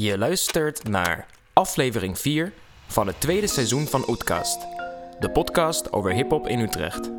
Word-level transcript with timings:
Je 0.00 0.18
luistert 0.18 0.88
naar 0.88 1.26
aflevering 1.52 2.18
4 2.18 2.52
van 2.86 3.06
het 3.06 3.20
tweede 3.20 3.46
seizoen 3.46 3.86
van 3.86 4.04
Oetkast, 4.08 4.66
de 5.20 5.30
podcast 5.30 5.92
over 5.92 6.12
hip-hop 6.12 6.48
in 6.48 6.60
Utrecht. 6.60 7.10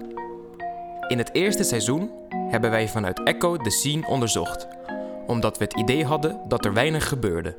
In 1.08 1.18
het 1.18 1.30
eerste 1.34 1.64
seizoen 1.64 2.12
hebben 2.50 2.70
wij 2.70 2.88
vanuit 2.88 3.24
Echo 3.24 3.58
de 3.58 3.72
scene 3.72 4.08
onderzocht, 4.08 4.68
omdat 5.28 5.58
we 5.58 5.64
het 5.64 5.74
idee 5.74 6.06
hadden 6.06 6.40
dat 6.48 6.66
er 6.66 6.74
weinig 6.74 7.08
gebeurde. 7.08 7.56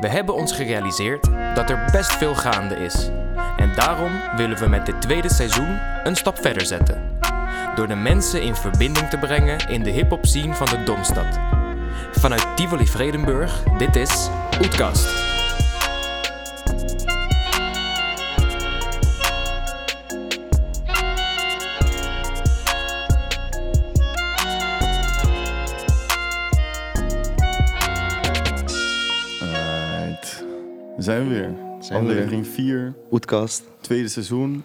We 0.00 0.08
hebben 0.08 0.34
ons 0.34 0.52
gerealiseerd 0.52 1.28
dat 1.54 1.70
er 1.70 1.88
best 1.92 2.12
veel 2.12 2.34
gaande 2.34 2.74
is. 2.74 3.10
En 3.56 3.74
daarom 3.74 4.12
willen 4.36 4.58
we 4.58 4.68
met 4.68 4.86
dit 4.86 5.00
tweede 5.02 5.32
seizoen 5.32 5.78
een 6.04 6.16
stap 6.16 6.38
verder 6.38 6.66
zetten. 6.66 7.18
Door 7.74 7.88
de 7.88 7.96
mensen 7.96 8.42
in 8.42 8.56
verbinding 8.56 9.08
te 9.08 9.18
brengen 9.18 9.68
in 9.68 9.82
de 9.82 9.90
hip-hop 9.90 10.26
scene 10.26 10.54
van 10.54 10.66
de 10.66 10.82
Domstad. 10.82 11.59
Vanuit 12.12 12.56
Tivoli 12.56 12.86
Vredenburg, 12.86 13.62
dit 13.78 13.96
is 13.96 14.28
Oetkast. 14.62 15.28
Alright. 29.42 30.44
Zijn 30.98 31.28
we 31.28 31.34
weer. 31.34 31.54
Zijn 31.80 32.04
we 32.06 32.10
Aflevering 32.10 32.46
4, 32.46 32.94
Oetkast. 33.10 33.64
tweede 33.80 34.08
seizoen. 34.08 34.64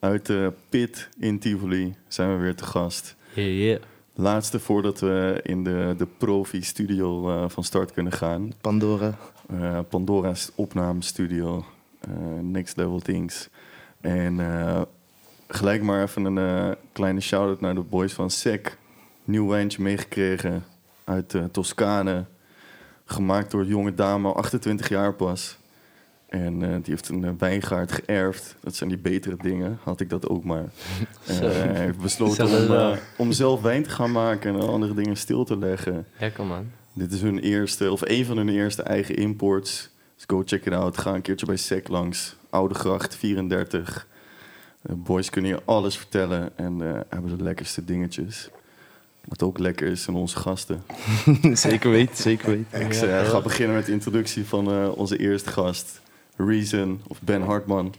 Uit 0.00 0.26
de 0.26 0.52
pit 0.68 1.08
in 1.18 1.38
Tivoli 1.38 1.94
zijn 2.08 2.36
we 2.36 2.42
weer 2.42 2.54
te 2.54 2.64
gast. 2.64 3.16
Yeah, 3.32 3.58
yeah. 3.58 3.78
Laatste 4.20 4.60
voordat 4.60 5.00
we 5.00 5.40
in 5.42 5.64
de, 5.64 5.94
de 5.96 6.06
profi-studio 6.06 7.30
eh, 7.30 7.48
van 7.48 7.64
start 7.64 7.92
kunnen 7.92 8.12
gaan. 8.12 8.52
Pandora. 8.60 9.18
Eh, 9.50 9.78
Pandora's 9.88 10.50
opnamestudio. 10.54 11.64
eh 12.00 12.10
Next 12.40 12.76
Level 12.76 12.98
Things. 13.00 13.48
En 14.00 14.40
gelijk 15.48 15.82
maar 15.82 16.02
even 16.02 16.24
een 16.24 16.76
kleine 16.92 17.20
shout-out 17.20 17.60
naar 17.60 17.74
de 17.74 17.80
boys 17.80 18.12
van 18.12 18.30
SEC. 18.30 18.78
Nieuw 19.24 19.48
wijntje 19.48 19.82
meegekregen 19.82 20.64
uit 21.04 21.34
Toscane. 21.52 22.24
Gemaakt 23.04 23.50
door 23.50 23.60
een 23.60 23.66
jonge 23.66 23.94
dame, 23.94 24.32
28 24.32 24.88
jaar 24.88 25.14
pas. 25.14 25.57
En 26.28 26.62
eh, 26.62 26.68
die 26.68 26.82
heeft 26.84 27.08
een 27.08 27.24
eh, 27.24 27.30
wijngaard 27.38 27.92
geërfd. 27.92 28.56
Dat 28.60 28.74
zijn 28.74 28.88
die 28.88 28.98
betere 28.98 29.36
dingen. 29.42 29.78
Had 29.82 30.00
ik 30.00 30.10
dat 30.10 30.28
ook 30.28 30.44
maar. 30.44 30.64
Eh, 31.26 31.38
hij 31.38 31.84
heeft 31.84 31.98
besloten 31.98 32.70
om, 32.92 32.98
om 33.16 33.32
zelf 33.32 33.62
wijn 33.62 33.82
te 33.82 33.90
gaan 33.90 34.12
maken 34.12 34.54
en 34.54 34.68
andere 34.68 34.94
dingen 34.94 35.16
stil 35.16 35.44
te 35.44 35.58
leggen. 35.58 36.06
Lekker 36.18 36.44
man. 36.44 36.70
Dit 36.92 37.12
is 37.12 37.20
hun 37.20 37.38
eerste, 37.38 37.92
of 37.92 38.00
een 38.04 38.24
van 38.24 38.36
hun 38.36 38.48
eerste 38.48 38.82
eigen 38.82 39.16
imports. 39.16 39.88
Dus 40.16 40.24
go 40.26 40.42
check 40.44 40.66
it 40.66 40.72
out. 40.72 40.98
Ga 40.98 41.14
een 41.14 41.22
keertje 41.22 41.46
bij 41.46 41.56
SEC 41.56 41.88
langs. 41.88 42.36
Oude 42.50 42.74
Gracht 42.74 43.16
34. 43.16 44.06
De 44.80 44.94
boys 44.94 45.30
kunnen 45.30 45.50
je 45.50 45.60
alles 45.64 45.96
vertellen 45.96 46.50
en 46.56 46.80
hebben 47.08 47.36
de 47.36 47.44
lekkerste 47.44 47.84
dingetjes. 47.84 48.50
Wat 49.24 49.42
ook 49.42 49.58
lekker 49.58 49.86
is 49.86 50.02
zijn 50.02 50.16
onze 50.16 50.36
gasten. 50.36 50.82
zeker 51.52 51.90
weten, 51.90 52.16
zeker 52.16 52.50
weten. 52.50 52.80
Ik 52.80 52.94
ga 53.26 53.40
beginnen 53.40 53.76
met 53.76 53.86
de 53.86 53.92
introductie 53.92 54.46
van 54.46 54.90
onze 54.90 55.18
eerste 55.18 55.50
gast. 55.50 56.00
Reason, 56.38 57.00
of 57.08 57.20
Ben 57.22 57.42
Hartman. 57.42 57.94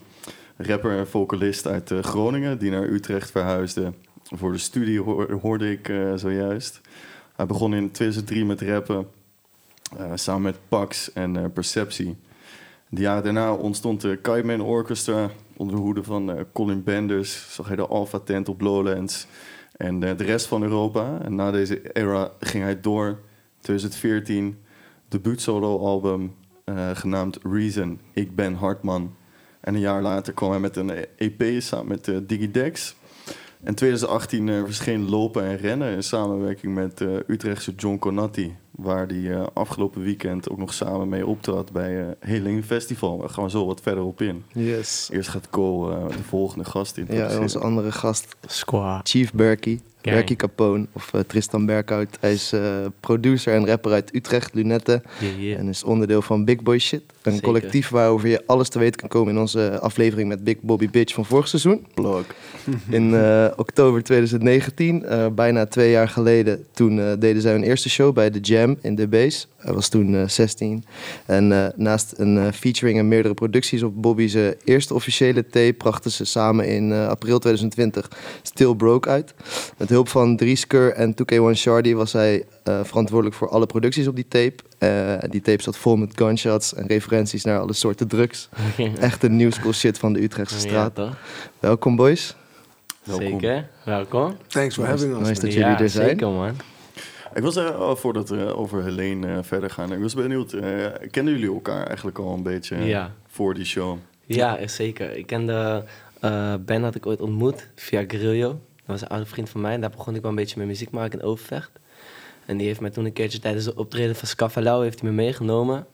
Rapper 0.57 0.97
en 0.97 1.07
vocalist 1.07 1.67
uit 1.67 1.91
eh, 1.91 1.99
Groningen, 2.03 2.59
die 2.59 2.71
naar 2.71 2.83
Utrecht 2.83 3.31
verhuisde. 3.31 3.93
Voor 4.23 4.51
de 4.51 4.57
studie 4.57 5.01
hoor- 5.01 5.31
hoorde 5.41 5.71
ik 5.71 5.89
eh, 5.89 6.13
zojuist. 6.15 6.81
Hij 7.35 7.45
begon 7.45 7.73
in 7.73 7.91
2003 7.91 8.45
met 8.45 8.61
rappen, 8.61 9.07
eh, 9.97 10.11
samen 10.15 10.41
met 10.41 10.57
Pax 10.67 11.13
en 11.13 11.53
Perceptie. 11.53 12.17
De 12.89 13.01
jaren 13.01 13.23
daarna 13.23 13.53
ontstond 13.53 14.01
de 14.01 14.17
Kaiman 14.17 14.61
Orchestra 14.61 15.29
onder 15.57 15.75
de 15.75 15.81
hoede 15.81 16.03
van 16.03 16.45
Colin 16.53 16.83
Benders. 16.83 17.53
Zag 17.55 17.67
hij 17.67 17.75
de 17.75 17.87
Alpha 17.87 18.19
Tent 18.19 18.49
op 18.49 18.61
Lowlands 18.61 19.27
en 19.77 19.99
de 19.99 20.11
rest 20.11 20.45
van 20.45 20.63
Europa. 20.63 21.19
En 21.21 21.35
na 21.35 21.51
deze 21.51 21.91
era 21.93 22.31
ging 22.39 22.63
hij 22.63 22.79
door 22.79 23.19
2014 23.61 24.57
debuut 25.07 25.41
solo 25.41 25.79
album 25.79 26.35
eh, 26.77 26.89
genaamd 26.93 27.39
Reason, 27.43 27.99
Ik 28.13 28.35
ben 28.35 28.53
Hartman. 28.53 29.15
En 29.61 29.73
een 29.73 29.79
jaar 29.79 30.01
later 30.01 30.33
kwam 30.33 30.49
hij 30.49 30.59
met 30.59 30.75
een 30.75 30.91
EP 31.17 31.61
samen 31.61 31.87
met 31.87 32.07
eh, 32.07 32.17
Digidex. 32.23 32.95
En 33.63 33.75
2018 33.75 34.49
eh, 34.49 34.63
verscheen 34.63 35.09
Lopen 35.09 35.43
en 35.43 35.57
Rennen 35.57 35.95
in 35.95 36.03
samenwerking 36.03 36.73
met 36.75 37.01
eh, 37.01 37.07
Utrechtse 37.27 37.73
John 37.77 37.97
Conatti. 37.97 38.55
Waar 38.71 39.07
hij 39.07 39.31
eh, 39.35 39.45
afgelopen 39.53 40.01
weekend 40.01 40.49
ook 40.49 40.57
nog 40.57 40.73
samen 40.73 41.09
mee 41.09 41.25
optrad 41.27 41.71
bij 41.71 42.15
Heling 42.19 42.65
Festival. 42.65 43.17
Daar 43.17 43.29
gaan 43.29 43.43
we 43.43 43.49
zo 43.49 43.65
wat 43.65 43.81
verder 43.81 44.03
op 44.03 44.21
in. 44.21 44.43
Yes. 44.53 45.09
Eerst 45.11 45.29
gaat 45.29 45.49
Cole 45.49 46.07
de 46.07 46.23
volgende 46.23 46.65
gast 46.65 46.95
Ja, 46.95 47.01
introduceren. 47.01 47.35
en 47.37 47.41
onze 47.43 47.59
andere 47.59 47.91
gast, 47.91 48.35
Squad. 48.45 49.09
Chief 49.09 49.33
Berkey. 49.33 49.79
Berkey 50.01 50.35
Capone, 50.35 50.87
of 50.93 51.13
eh, 51.13 51.21
Tristan 51.21 51.65
Berkhout. 51.65 52.17
Hij 52.19 52.33
is 52.33 52.51
eh, 52.51 52.85
producer 52.99 53.53
en 53.53 53.65
rapper 53.65 53.91
uit 53.91 54.15
Utrecht, 54.15 54.53
Lunette. 54.53 55.01
Yeah, 55.19 55.41
yeah. 55.41 55.59
En 55.59 55.67
is 55.67 55.83
onderdeel 55.83 56.21
van 56.21 56.45
Big 56.45 56.61
Boy 56.61 56.79
Shit. 56.79 57.03
Een 57.21 57.31
Zeker. 57.31 57.47
collectief 57.47 57.89
waarover 57.89 58.29
je 58.29 58.43
alles 58.45 58.69
te 58.69 58.79
weten 58.79 58.99
kan 58.99 59.09
komen 59.09 59.33
in 59.33 59.39
onze 59.39 59.79
aflevering 59.79 60.27
met 60.27 60.43
Big 60.43 60.55
Bobby 60.61 60.89
Bitch 60.89 61.13
van 61.13 61.25
vorig 61.25 61.47
seizoen. 61.47 61.85
Plug. 61.93 62.25
In 62.89 63.13
eh, 63.15 63.45
oktober 63.55 64.03
2019, 64.03 65.05
eh, 65.05 65.27
bijna 65.27 65.65
twee 65.65 65.91
jaar 65.91 66.07
geleden, 66.09 66.65
toen 66.71 66.99
eh, 66.99 67.11
deden 67.19 67.41
zij 67.41 67.51
hun 67.51 67.63
eerste 67.63 67.89
show 67.89 68.13
bij 68.13 68.29
The 68.29 68.39
Jam 68.39 68.77
in 68.81 68.95
The 68.95 69.07
Base. 69.07 69.45
Hij 69.57 69.73
was 69.73 69.89
toen 69.89 70.15
eh, 70.15 70.27
16. 70.27 70.83
En 71.25 71.51
eh, 71.51 71.67
naast 71.75 72.13
een 72.17 72.53
featuring 72.53 72.97
en 72.99 73.07
meerdere 73.07 73.33
producties 73.33 73.83
op 73.83 74.01
Bobby's 74.01 74.37
eerste 74.63 74.93
officiële 74.93 75.47
tape, 75.47 75.73
brachten 75.73 76.11
ze 76.11 76.25
samen 76.25 76.67
in 76.67 76.91
eh, 76.91 77.07
april 77.07 77.39
2020 77.39 78.09
Still 78.41 78.75
Broke 78.75 79.09
uit. 79.09 79.33
Met 79.77 79.89
hulp 79.89 80.07
van 80.09 80.37
Driesker 80.37 80.93
en 80.93 81.15
2K1 81.15 81.51
Shardy 81.53 81.93
was 81.93 82.13
hij 82.13 82.45
eh, 82.63 82.79
verantwoordelijk 82.83 83.35
voor 83.35 83.49
alle 83.49 83.65
producties 83.65 84.07
op 84.07 84.15
die 84.15 84.27
tape. 84.27 84.55
Eh, 84.79 85.13
die 85.29 85.41
tape 85.41 85.61
zat 85.61 85.77
vol 85.77 85.95
met 85.95 86.11
gunshots 86.17 86.73
en 86.73 86.87
referenties 86.87 87.43
naar 87.43 87.59
alle 87.59 87.73
soorten 87.73 88.07
drugs. 88.07 88.49
Echt 88.99 89.23
een 89.23 89.35
new 89.35 89.51
school 89.51 89.73
shit 89.73 89.97
van 89.99 90.13
de 90.13 90.21
Utrechtse 90.23 90.59
straat. 90.59 90.99
Welkom 91.59 91.95
boys. 91.95 92.35
Welkom. 93.03 93.27
Zeker. 93.27 93.67
Welkom. 93.85 94.35
Thanks 94.47 94.75
for 94.75 94.85
having 94.85 95.19
us. 95.21 95.27
Nice 95.27 95.41
dat 95.41 95.53
ja, 95.53 95.59
jullie 95.69 95.83
er 95.83 95.89
zijn. 95.89 96.07
zeker 96.09 96.27
man. 96.29 96.55
Ik 97.33 97.43
was, 97.43 97.55
eh, 97.55 97.79
oh, 97.79 97.95
voordat 97.95 98.29
we 98.29 98.55
over 98.55 98.83
Helene 98.83 99.27
eh, 99.27 99.37
verder 99.41 99.69
gaan, 99.69 99.93
ik 99.93 99.99
was 100.01 100.13
benieuwd. 100.13 100.53
eh, 100.53 100.85
kennen 101.11 101.33
jullie 101.33 101.53
elkaar 101.53 101.87
eigenlijk 101.87 102.17
al 102.19 102.33
een 102.33 102.43
beetje 102.43 102.75
eh, 102.75 102.87
Ja. 102.87 103.11
voor 103.27 103.53
die 103.53 103.65
show? 103.65 103.97
Ja, 104.25 104.57
echt 104.57 104.73
zeker. 104.73 105.17
Ik 105.17 105.25
kende 105.27 105.83
eh, 106.19 106.53
Ben 106.65 106.83
had 106.83 106.95
ik 106.95 107.05
ooit 107.05 107.21
ontmoet 107.21 107.67
via 107.75 108.03
Grillo. 108.07 108.47
Dat 108.49 108.59
was 108.85 109.01
een 109.01 109.07
oude 109.07 109.25
vriend 109.25 109.49
van 109.49 109.61
mij. 109.61 109.73
En 109.73 109.81
daar 109.81 109.89
begon 109.89 110.15
ik 110.15 110.21
wel 110.21 110.29
een 110.29 110.35
beetje 110.37 110.57
met 110.59 110.67
muziek 110.67 110.91
maken 110.91 111.19
in 111.19 111.25
Overvecht. 111.25 111.71
En 112.49 112.57
die 112.57 112.67
heeft 112.67 112.79
mij 112.79 112.89
toen 112.89 113.05
een 113.05 113.13
keertje 113.13 113.39
tijdens 113.39 113.65
de 113.65 113.75
optreden 113.75 114.15
van 114.15 114.27
Scaffalau 114.27 114.83
heeft 114.83 114.99
hij 114.99 115.09
me 115.09 115.15
meegenomen. 115.15 115.85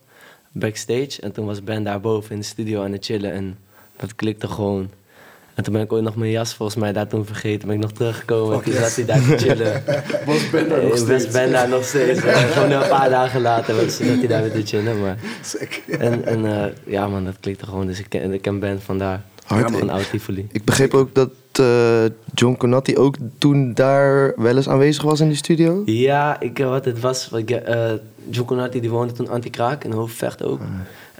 Backstage. 0.52 1.22
En 1.22 1.32
toen 1.32 1.46
was 1.46 1.64
Ben 1.64 1.84
daarboven 1.84 2.32
in 2.32 2.40
de 2.40 2.46
studio 2.46 2.84
aan 2.84 2.92
het 2.92 3.06
chillen. 3.06 3.32
En 3.32 3.58
dat 3.98 4.16
klikte 4.16 4.48
gewoon. 4.48 4.90
En 5.54 5.64
toen 5.64 5.74
ben 5.74 5.82
ik 5.82 5.94
ooit 5.94 6.04
nog 6.04 6.16
mijn 6.16 6.32
jas 6.32 6.54
volgens 6.54 6.78
mij 6.78 6.94
daar 6.94 7.08
toen 7.08 7.26
vergeten. 7.26 7.68
Ben 7.68 7.76
ik 7.76 7.82
nog 7.82 7.92
teruggekomen. 7.92 8.56
en 8.56 8.64
toen 8.64 8.74
zat 8.74 8.96
hij 8.96 9.06
daar 9.06 9.22
te 9.22 9.38
chillen. 9.38 9.84
Was 10.26 10.50
Ben 10.50 10.70
daar 10.70 10.84
nog 10.84 10.86
Ik 10.86 10.90
was 10.90 11.00
steeds? 11.00 11.28
Ben 11.28 11.52
daar 11.52 11.70
nog 11.70 11.84
steeds. 11.84 12.24
maar 12.24 12.34
Gewoon 12.54 12.72
een 12.72 12.90
paar 12.90 13.10
dagen 13.10 13.42
later 13.42 13.76
was 13.76 13.98
zat 13.98 14.08
hij 14.08 14.28
daar 14.28 14.42
weer 14.42 14.52
te 14.52 14.66
chillen. 14.66 15.02
Maar. 15.02 15.18
En, 15.88 16.26
en 16.26 16.46
eh, 16.46 16.72
ja 16.86 17.08
man, 17.08 17.26
dat 17.26 17.38
klikte 17.40 17.66
gewoon. 17.66 17.88
Dus 17.88 18.00
ik 18.00 18.10
ken, 18.10 18.34
ik 18.34 18.42
ken 18.42 18.60
Ben 18.60 18.82
vandaar. 18.82 19.24
Hard. 19.46 19.72
Van 19.72 19.90
oud 19.90 20.10
Tivoli. 20.10 20.48
Ik 20.52 20.64
begreep 20.64 20.94
ook 20.94 21.16
dat 21.16 21.30
eh, 21.30 21.36
John 22.34 22.56
Conatti 22.58 22.98
ook 22.98 23.16
toen 23.38 23.74
daar 23.74 24.34
wel 24.36 24.56
eens 24.56 24.70
aanwezig 24.70 25.04
was 25.04 25.20
in 25.20 25.28
die 25.28 25.38
studio. 25.38 25.82
Ja, 25.86 26.40
ik, 26.40 26.60
eh, 26.60 26.70
wat 26.70 26.86
het 26.86 27.00
was, 27.00 27.32
eh 27.32 27.92
John 28.30 28.48
Conati 28.48 28.80
die 28.82 28.90
woonde 28.90 29.14
toen 29.14 29.30
anti-kraak 29.30 29.84
in 29.84 29.92
Hoofdvecht 29.92 30.44
ook. 30.44 30.60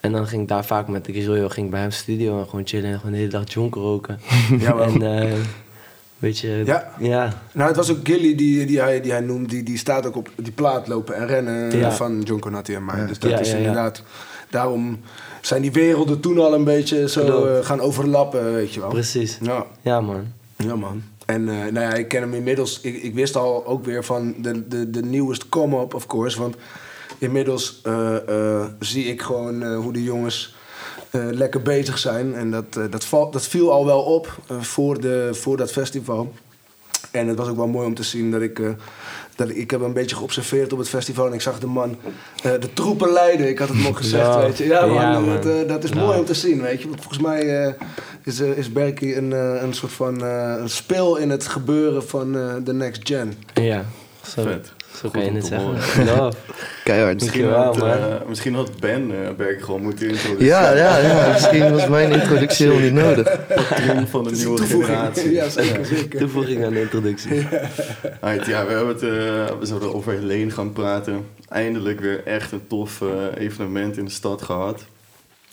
En 0.02 0.12
dan 0.12 0.28
ging 0.28 0.42
ik 0.42 0.48
daar 0.48 0.66
vaak 0.66 0.88
met 0.88 1.06
de 1.06 1.14
Guerrero, 1.14 1.50
ging 1.50 1.66
ik 1.66 1.72
bij 1.72 1.82
hem 1.82 1.92
studio 1.92 2.40
en 2.40 2.46
gewoon 2.50 2.68
chillen 2.68 2.92
en 2.92 2.96
gewoon 2.98 3.12
de 3.12 3.18
hele 3.18 3.30
dag 3.30 3.54
jonker 3.54 3.82
roken. 3.82 4.20
Ja, 4.60 4.78
en 4.78 5.02
eh 5.22 5.32
weet 6.20 6.40
je, 6.40 6.62
Ja. 6.66 6.92
ja, 7.00 7.34
Nou, 7.52 7.68
het 7.68 7.78
was 7.78 7.92
ook 7.92 7.98
Gilly 8.04 8.36
die, 8.36 8.66
die, 8.66 8.80
hij, 8.82 9.02
die 9.02 9.12
hij 9.12 9.22
noemt. 9.22 9.50
Die, 9.50 9.64
die 9.64 9.78
staat 9.78 10.06
ook 10.06 10.16
op 10.16 10.30
die 10.36 10.52
plaat 10.52 10.88
lopen 10.88 11.16
en 11.16 11.28
rennen 11.28 11.78
Ja. 11.78 11.92
van 11.92 12.22
John 12.22 12.40
Conatti 12.40 12.74
en 12.76 12.86
mij. 12.86 13.06
Dus 13.06 13.20
dat 13.20 13.32
Ja, 13.32 13.40
is 13.40 13.48
ja, 13.48 13.54
ja. 13.54 13.60
inderdaad... 13.60 14.04
Daarom 14.50 15.00
zijn 15.46 15.62
die 15.62 15.72
werelden 15.72 16.20
toen 16.20 16.40
al 16.40 16.54
een 16.54 16.64
beetje 16.64 17.10
zo 17.10 17.46
eh, 17.46 17.66
gaan 17.66 17.80
overlappen, 17.80 18.54
weet 18.54 18.74
je 18.74 18.80
wel. 18.80 18.90
precies. 18.90 19.38
Ja, 19.42 19.66
Ja 19.82 20.02
man. 20.02 20.26
ja 20.56 20.76
man. 20.76 21.04
En 21.26 21.50
eh, 21.50 21.56
nou 21.56 21.80
ja, 21.80 21.94
ik 21.94 22.08
ken 22.08 22.22
hem 22.22 22.34
inmiddels. 22.34 22.80
Ik, 22.82 23.04
ik 23.04 23.14
wist 23.14 23.36
al 23.36 23.66
ook 23.66 23.86
weer 23.86 24.04
van 24.04 24.36
de, 24.38 24.68
de, 24.68 24.90
de 24.90 25.04
newest 25.04 25.50
come-up, 25.50 25.94
of 25.94 26.08
course. 26.08 26.40
Want 26.40 26.56
inmiddels 27.18 27.82
eh, 27.84 28.66
zie 28.80 29.06
ik 29.06 29.22
gewoon 29.22 29.76
hoe 29.76 29.94
de 29.94 30.04
jongens 30.04 30.56
lekker 31.12 31.62
bezig 31.62 31.98
zijn. 31.98 32.36
En 32.36 32.52
dat, 32.52 32.74
dat, 32.92 33.06
val, 33.06 33.32
dat 33.32 33.48
viel 33.48 33.72
al 33.72 33.86
wel 33.86 34.02
op 34.02 34.40
voor, 34.60 35.02
de, 35.02 35.30
voor 35.32 35.58
dat 35.58 35.72
festival. 35.72 36.34
En 37.16 37.28
het 37.28 37.38
was 37.38 37.48
ook 37.48 37.56
wel 37.56 37.68
mooi 37.68 37.88
om 37.88 37.94
te 37.94 38.04
zien 38.04 38.32
dat 38.32 38.42
ik... 38.42 38.60
eh, 38.60 38.70
dat 39.36 39.50
ik, 39.50 39.56
ik 39.56 39.72
heb 39.72 39.82
een 39.82 39.94
beetje 39.94 40.16
geobserveerd 40.16 40.74
op 40.74 40.80
het 40.80 40.90
festival 40.90 41.28
en 41.28 41.34
ik 41.34 41.42
zag 41.42 41.60
de 41.60 41.68
man 41.68 41.96
eh, 42.44 42.52
de 42.60 42.74
troepen 42.74 43.12
leiden. 43.12 43.48
Ik 43.50 43.60
had 43.60 43.68
het 43.68 43.84
nog 43.84 43.98
gezegd, 43.98 44.26
Ja. 44.26 44.40
weet 44.40 44.58
je. 44.58 44.66
Ja, 44.66 44.86
man, 44.86 44.96
Ja, 44.96 45.20
man. 45.20 45.26
Dat, 45.36 45.46
eh, 45.46 45.68
dat 45.68 45.84
is 45.84 45.90
Ja. 45.90 45.96
mooi 45.96 46.18
om 46.20 46.26
te 46.26 46.34
zien, 46.34 46.62
weet 46.62 46.82
je. 46.82 46.88
Want 46.88 47.02
volgens 47.02 47.22
mij 47.24 47.64
eh, 47.66 47.74
is, 48.24 48.40
is 48.40 48.72
Berkie 48.72 49.16
een, 49.18 49.34
eh, 49.34 49.62
een 49.62 49.74
soort 49.74 49.92
van 49.92 50.24
eh, 50.24 50.56
een 50.58 50.70
speel 50.70 51.18
in 51.18 51.30
het 51.30 51.48
gebeuren 51.48 52.08
van 52.08 52.38
eh, 52.38 52.54
de 52.64 52.74
next 52.74 53.02
gen. 53.08 53.34
Ja, 53.54 53.86
zo, 54.36 54.42
Vet. 54.42 54.72
zo 55.02 55.10
kan 55.10 55.24
je 55.26 55.32
het 55.32 55.46
zeggen. 55.46 55.74
Keihard. 56.86 57.22
Misschien 57.22 57.50
had, 57.50 57.82
eh, 57.82 58.06
misschien 58.28 58.56
had 58.56 58.80
Ben 58.80 59.12
eh 59.12 59.36
Berk 59.38 59.62
gewoon 59.62 59.82
moeten 59.82 60.10
introduceren. 60.10 60.46
Ja, 60.46 60.76
ja, 60.76 60.98
ja. 60.98 61.32
Misschien 61.32 61.72
was 61.72 61.88
mijn 61.88 62.12
introductie 62.12 62.68
helemaal 62.68 62.92
niet 62.92 63.04
nodig. 63.04 63.46
Patroon 63.56 64.08
van 64.08 64.24
de 64.24 64.32
nieuwe 64.32 64.58
toevoeging. 64.58 64.98
generatie. 64.98 65.32
Ja, 65.32 65.50
zeker, 65.50 65.86
zeker. 65.86 66.20
toevoeging 66.20 66.66
aan 66.66 66.74
de 66.74 66.82
introductie. 66.82 67.48
Alright, 68.22 68.46
ja, 68.48 68.66
we, 68.66 68.72
hebben 68.72 68.88
het, 68.88 69.04
eh, 69.04 69.60
we 69.60 69.66
zouden 69.66 69.94
over 69.94 70.14
Helene 70.14 70.52
gaan 70.52 70.74
praten. 70.74 71.26
Eindelijk 71.50 72.00
weer 72.00 72.24
echt 72.26 72.52
een 72.52 72.68
tof 72.68 73.02
evenement 73.38 73.98
in 73.98 74.06
de 74.06 74.12
stad 74.12 74.42
gehad. 74.42 74.86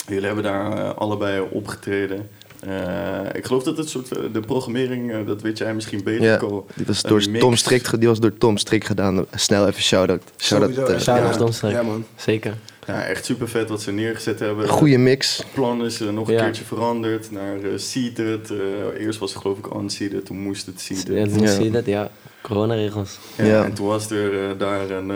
Jullie 0.06 0.26
hebben 0.26 0.44
daar 0.44 0.94
allebei 0.94 1.46
opgetreden. 1.50 2.28
Eh, 2.66 3.20
ik 3.32 3.46
geloof 3.46 3.62
dat 3.62 3.76
het 3.76 3.88
soort, 3.88 4.16
eh, 4.16 4.22
de 4.32 4.40
programmering, 4.40 5.12
eh, 5.12 5.26
dat 5.26 5.42
weet 5.42 5.58
jij 5.58 5.74
misschien 5.74 6.02
beter, 6.04 6.24
Ja, 6.24 6.38
die 6.74 6.86
was 6.86 7.02
door. 7.02 7.22
Tom 7.38 7.56
Strik, 7.56 7.86
ge- 7.86 7.98
die 7.98 8.08
was 8.08 8.20
door 8.20 8.32
Tom 8.38 8.56
Strik 8.56 8.84
gedaan. 8.84 9.26
Snel 9.34 9.66
even 9.68 9.82
shout-out. 9.82 10.22
Shout-out. 10.38 10.74
Sowieso, 10.74 10.98
Shout-out 10.98 11.32
ja. 11.32 11.38
Tom 11.38 11.52
Strik. 11.52 11.72
Ja, 11.72 11.82
man. 11.82 12.04
Zeker. 12.16 12.54
Ja, 12.86 13.02
echt 13.04 13.24
super 13.24 13.48
vet 13.48 13.68
wat 13.68 13.82
ze 13.82 13.92
neergezet 13.92 14.38
hebben. 14.38 14.68
Goede 14.68 14.98
mix. 14.98 15.36
Het 15.36 15.52
plan 15.54 15.84
is 15.84 15.98
nog 15.98 16.28
een 16.28 16.34
Ja. 16.34 16.42
keertje 16.42 16.64
veranderd 16.64 17.30
naar 17.30 17.56
eh, 17.56 17.70
seated. 17.76 18.50
Eh, 18.50 19.04
eerst 19.04 19.18
was 19.18 19.32
het 19.32 19.42
geloof 19.42 19.58
ik 19.58 19.66
unseated, 19.74 20.24
toen 20.26 20.38
moest 20.38 20.66
het 20.66 20.80
seated. 20.80 21.40
Ja, 21.40 21.50
je 21.64 21.70
dat, 21.70 21.86
ja. 21.86 22.10
Coronaregels. 22.40 23.18
Ja, 23.36 23.44
Ja. 23.44 23.64
En 23.64 23.72
toen 23.72 23.86
was 23.86 24.10
er 24.10 24.44
eh, 24.50 24.58
daar 24.58 24.90
een, 24.90 25.08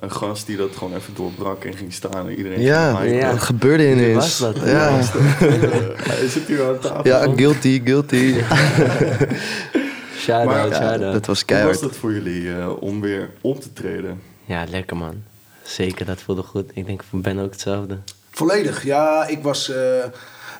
een 0.00 0.10
gast 0.10 0.46
die 0.46 0.56
dat 0.56 0.76
gewoon 0.76 0.94
even 0.94 1.14
doorbrak 1.14 1.64
en 1.64 1.74
ging 1.76 1.92
staan. 1.92 2.28
En 2.28 2.34
iedereen 2.36 2.60
Ja, 2.60 3.02
dat 3.30 3.40
gebeurde 3.42 3.90
ineens. 3.90 4.14
was 4.14 4.38
dat? 4.38 4.56
Ja, 4.64 4.88
Eh, 4.98 5.08
Hij 5.96 6.28
zit 6.28 6.46
hier 6.46 6.66
aan 6.68 6.78
tafel. 6.78 7.06
ja 7.06 7.32
guilty, 7.36 7.82
guilty. 7.84 8.34
Shout-out, 10.18 10.44
Maar- 10.46 10.68
Ja, 10.68 10.74
shout-out. 10.74 11.12
dat 11.12 11.26
was 11.26 11.38
Hoe 11.38 11.46
keihard. 11.46 11.72
was 11.80 11.82
dat 11.90 11.96
voor 11.96 12.12
jullie 12.12 12.54
eh, 12.54 12.82
om 12.82 13.00
weer 13.00 13.30
op 13.40 13.60
te 13.60 13.72
treden? 13.72 14.20
Ja, 14.44 14.64
lekker 14.70 14.96
man. 14.96 15.14
Zeker, 15.64 16.06
dat 16.06 16.20
voelde 16.20 16.42
goed. 16.42 16.70
Ik 16.74 16.86
denk 16.86 17.02
voor 17.10 17.20
Ben 17.20 17.38
ook 17.38 17.50
hetzelfde. 17.52 17.98
Volledig, 18.30 18.84
ja. 18.84 19.26
Ik 19.26 19.42
was, 19.42 19.68
eh, 19.70 20.04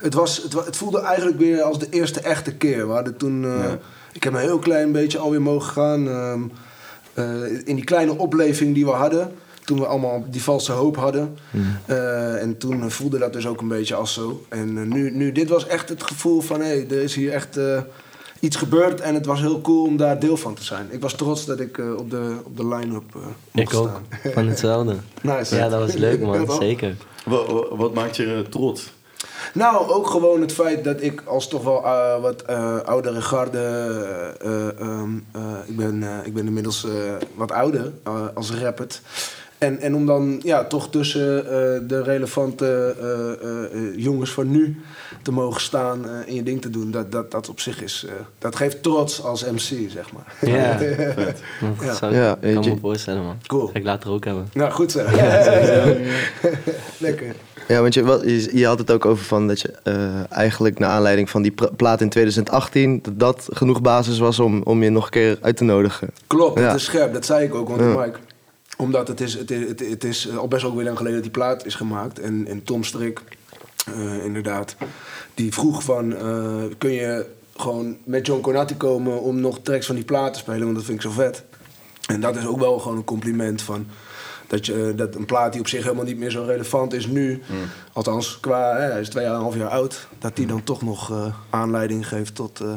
het, 0.01 0.15
was, 0.15 0.43
het, 0.43 0.53
het 0.53 0.77
voelde 0.77 1.01
eigenlijk 1.01 1.39
weer 1.39 1.62
als 1.62 1.79
de 1.79 1.87
eerste 1.91 2.21
echte 2.21 2.55
keer. 2.55 2.87
We 2.87 2.93
hadden 2.93 3.17
toen, 3.17 3.45
eh, 3.45 3.59
Ja. 3.59 3.79
ik 4.12 4.23
heb 4.23 4.33
een 4.33 4.41
heel 4.41 4.59
klein 4.59 4.93
beetje 4.93 5.19
alweer 5.19 5.43
mogen 5.43 5.73
gaan. 5.73 6.09
ehm, 6.09 6.43
eh, 7.15 7.43
in 7.65 7.75
die 7.75 7.85
kleine 7.85 8.19
opleving 8.19 8.75
die 8.75 8.85
we 8.85 8.91
hadden. 8.91 9.35
Toen 9.65 9.79
we 9.79 9.87
allemaal 9.87 10.25
die 10.31 10.43
valse 10.43 10.73
hoop 10.73 10.97
hadden. 10.97 11.39
Eh, 11.87 12.43
en 12.43 12.59
toen 12.59 12.91
voelde 12.91 13.19
dat 13.19 13.33
dus 13.33 13.47
ook 13.47 13.61
een 13.61 13.69
beetje 13.69 13.95
als 13.95 14.12
zo. 14.12 14.45
En 14.49 14.89
nu, 14.89 15.11
nu, 15.11 15.33
dit 15.33 15.49
was 15.49 15.67
echt 15.67 15.89
het 15.89 16.03
gevoel 16.03 16.41
van... 16.41 16.61
hé, 16.61 16.67
hey, 16.67 16.87
er 16.91 17.03
is 17.03 17.15
hier 17.15 17.33
echt 17.33 17.59
iets 18.44 18.56
gebeurd. 18.56 19.00
En 19.00 19.14
het 19.14 19.26
was 19.26 19.41
heel 19.41 19.61
cool 19.61 19.85
om 19.87 19.96
daar 19.96 20.19
deel 20.19 20.37
van 20.37 20.55
te 20.55 20.64
zijn. 20.64 20.87
Ik 20.91 21.00
was 21.00 21.12
trots 21.14 21.44
dat 21.44 21.61
ik 21.61 21.79
eh, 21.79 21.94
op 21.96 22.11
de, 22.11 22.37
op 22.44 22.56
de 22.56 22.67
line-up 22.69 23.14
eh 23.14 23.20
mocht 23.50 23.73
Ik 23.73 23.75
ook. 23.79 23.88
staan. 23.88 24.32
Van 24.35 24.46
hetzelfde. 24.49 24.96
Nice. 25.23 25.56
Ja, 25.56 25.69
dat 25.69 25.81
was 25.81 25.94
leuk 25.94 26.20
man. 26.20 26.50
Zeker. 26.61 26.96
Wat, 27.25 27.69
wat, 27.70 27.94
maakt 27.94 28.17
je 28.17 28.35
eh, 28.35 28.38
trots? 28.50 28.93
Nou, 29.55 29.88
ook 29.91 30.06
gewoon 30.06 30.41
het 30.41 30.52
feit 30.52 30.85
dat 30.85 31.02
ik 31.02 31.23
als 31.26 31.49
toch 31.49 31.62
wel 31.64 31.85
eh, 31.85 32.20
wat 32.20 32.43
eh, 32.43 32.79
oudere 32.81 33.20
garde... 33.23 33.58
eh, 34.41 34.50
eh, 34.69 34.81
ehm, 34.81 35.11
eh, 35.32 35.43
ik, 35.67 35.76
ben, 35.76 36.02
eh, 36.02 36.26
ik 36.26 36.35
ben 36.35 36.46
inmiddels 36.46 36.85
eh, 36.85 36.91
wat 37.35 37.52
ouder 37.52 37.93
als 38.35 38.50
rapper. 38.52 38.87
En, 39.64 39.81
en 39.81 39.94
om 39.94 40.06
dan 40.06 40.40
ja, 40.43 40.64
toch 40.64 40.90
tussen 40.90 41.38
eh, 41.38 41.50
de 41.88 42.02
relevante 42.02 42.94
eh, 43.00 43.08
eh, 43.08 43.64
eh, 43.64 43.96
jongens 43.96 44.31
van 44.31 44.50
nu 44.50 44.81
te 45.22 45.32
mogen 45.32 45.61
staan 45.61 46.08
eh, 46.08 46.28
en 46.28 46.34
je 46.34 46.43
ding 46.43 46.62
te 46.62 46.70
doen... 46.70 46.90
dat, 46.90 47.12
dat, 47.12 47.31
dat 47.31 47.49
op 47.49 47.61
zich 47.61 47.82
is... 47.82 48.05
eh, 48.08 48.12
dat 48.38 48.56
geeft 48.56 48.82
trots 48.82 49.22
als 49.22 49.44
MC, 49.44 49.90
zeg 49.90 50.12
maar. 50.12 50.34
Ja. 50.50 50.78
Vet. 50.78 51.16
Dat 51.61 51.84
Ja. 51.84 51.94
zou 51.94 52.12
ik 52.14 52.19
Ja, 52.19 52.38
kan 52.52 52.69
me 52.69 52.76
voorstellen 52.81 53.22
man. 53.22 53.37
Cool. 53.46 53.66
Ga 53.66 53.72
ik 53.75 53.84
later 53.84 54.11
ook 54.11 54.25
hebben. 54.25 54.49
Nou, 54.52 54.70
goed 54.70 54.93
zo. 54.93 54.99
Lekker. 56.99 57.34
Ja, 57.69 57.81
want 57.81 57.94
je, 57.94 58.05
wat, 58.05 58.22
je, 58.22 58.50
je 58.58 58.67
had 58.67 58.78
het 58.78 58.90
ook 58.90 59.05
over 59.06 59.25
van 59.25 59.49
dat 59.49 59.60
je 59.60 59.72
eh, 59.82 60.32
eigenlijk 60.32 60.78
naar 60.78 60.90
aanleiding 60.90 61.31
van 61.31 61.43
die 61.43 61.55
plaat 61.76 62.00
in 62.00 62.08
2018... 62.08 63.00
dat 63.02 63.19
dat 63.19 63.49
genoeg 63.52 63.81
basis 63.81 64.19
was 64.19 64.38
om, 64.40 64.62
om 64.62 64.82
je 64.82 64.90
nog 64.90 65.05
een 65.05 65.10
keer 65.10 65.38
uit 65.40 65.56
te 65.56 65.64
nodigen. 65.64 66.08
Klopt, 66.26 66.58
Ja. 66.58 66.67
het 66.67 66.76
is 66.76 66.84
scherp. 66.84 67.12
Dat 67.12 67.25
zei 67.26 67.44
ik 67.44 67.55
ook, 67.55 67.69
want 67.69 67.81
Ja. 67.81 67.87
Mike. 68.05 68.19
Omdat 68.76 69.09
het 69.09 69.21
is, 69.21 69.35
het, 69.35 69.50
is, 69.50 69.69
het, 69.69 69.81
het 69.81 70.05
is 70.05 70.37
al 70.37 70.49
best 70.49 70.65
ook 70.65 70.75
weer 70.75 70.85
lang 70.85 70.97
geleden 70.97 71.23
dat 71.23 71.32
die 71.32 71.43
plaat 71.43 71.67
is 71.67 71.75
gemaakt. 71.75 72.19
En, 72.19 72.47
en 72.47 72.62
Tom 72.62 72.85
Strik, 72.85 73.23
eh, 73.94 74.25
inderdaad, 74.25 74.76
die 75.35 75.53
vroeg 75.53 75.82
van... 75.82 76.15
eh, 76.17 76.62
kun 76.79 76.93
je 76.93 77.26
gewoon 77.56 77.97
met 78.05 78.26
John 78.26 78.41
Conati 78.41 78.76
komen 78.76 79.21
om 79.21 79.41
nog 79.41 79.59
tracks 79.62 79.87
van 79.87 79.94
die 79.94 80.05
plaat 80.05 80.32
te 80.32 80.38
spelen? 80.38 80.65
Want 80.65 80.75
dat 80.75 80.85
vind 80.85 80.97
ik 80.97 81.05
zo 81.05 81.11
vet. 81.11 81.44
En 82.06 82.21
dat 82.21 82.37
is 82.37 82.47
ook 82.47 82.59
wel 82.59 82.79
gewoon 82.79 82.97
een 82.97 83.05
compliment 83.05 83.62
van... 83.62 83.87
Dat, 84.47 84.67
je, 84.67 84.88
eh, 84.88 84.97
dat 84.97 85.15
een 85.15 85.25
plaat 85.25 85.53
die 85.53 85.61
op 85.61 85.69
zich 85.69 85.82
helemaal 85.82 86.05
niet 86.05 86.19
meer 86.19 86.31
zo 86.31 86.43
relevant 86.43 86.93
is 86.93 87.06
nu... 87.06 87.43
Althans, 87.93 88.41
qua, 88.41 88.77
hè, 88.77 88.91
hij 88.91 89.00
is 89.00 89.09
twee 89.09 89.25
en 89.25 89.32
een 89.32 89.41
half 89.41 89.56
jaar 89.56 89.69
oud... 89.69 90.06
dat 90.19 90.37
die 90.37 90.47
dan 90.47 90.62
toch 90.62 90.82
nog 90.82 91.11
eh, 91.11 91.35
aanleiding 91.50 92.09
geeft 92.09 92.35
tot 92.35 92.61
eh, 92.61 92.73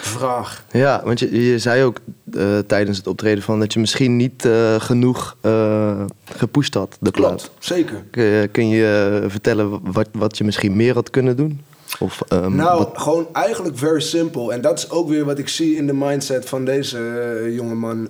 vraag. 0.00 0.64
Ja, 0.70 1.00
want 1.04 1.18
je, 1.18 1.44
je 1.50 1.58
zei 1.58 1.82
ook 1.84 1.96
eh, 2.32 2.58
tijdens 2.66 2.96
het 2.98 3.06
optreden 3.06 3.42
van 3.42 3.58
dat 3.60 3.72
je 3.72 3.80
misschien 3.80 4.16
niet 4.16 4.44
eh, 4.44 4.80
genoeg 4.80 5.36
eh, 5.40 6.04
gepusht 6.36 6.74
had, 6.74 6.96
de 7.00 7.10
plaat. 7.10 7.28
Klopt, 7.40 7.50
zeker. 7.58 8.04
Kun 8.10 8.22
je, 8.24 8.48
kun 8.48 8.68
je 8.68 9.24
vertellen 9.28 9.92
wat, 9.92 10.08
wat 10.12 10.38
je 10.38 10.44
misschien 10.44 10.76
meer 10.76 10.94
had 10.94 11.10
kunnen 11.10 11.36
doen? 11.36 11.60
Of, 11.98 12.20
ehm, 12.28 12.54
Nou, 12.54 12.78
wat- 12.78 12.92
gewoon 12.98 13.26
eigenlijk 13.32 13.78
very 13.78 14.00
simple. 14.00 14.52
En 14.52 14.60
dat 14.60 14.78
is 14.78 14.90
ook 14.90 15.08
weer 15.08 15.24
wat 15.24 15.38
ik 15.38 15.48
zie 15.48 15.76
in 15.76 15.86
de 15.86 15.92
mindset 15.94 16.48
van 16.48 16.64
deze 16.64 16.98
eh, 17.44 17.54
jongeman. 17.54 18.08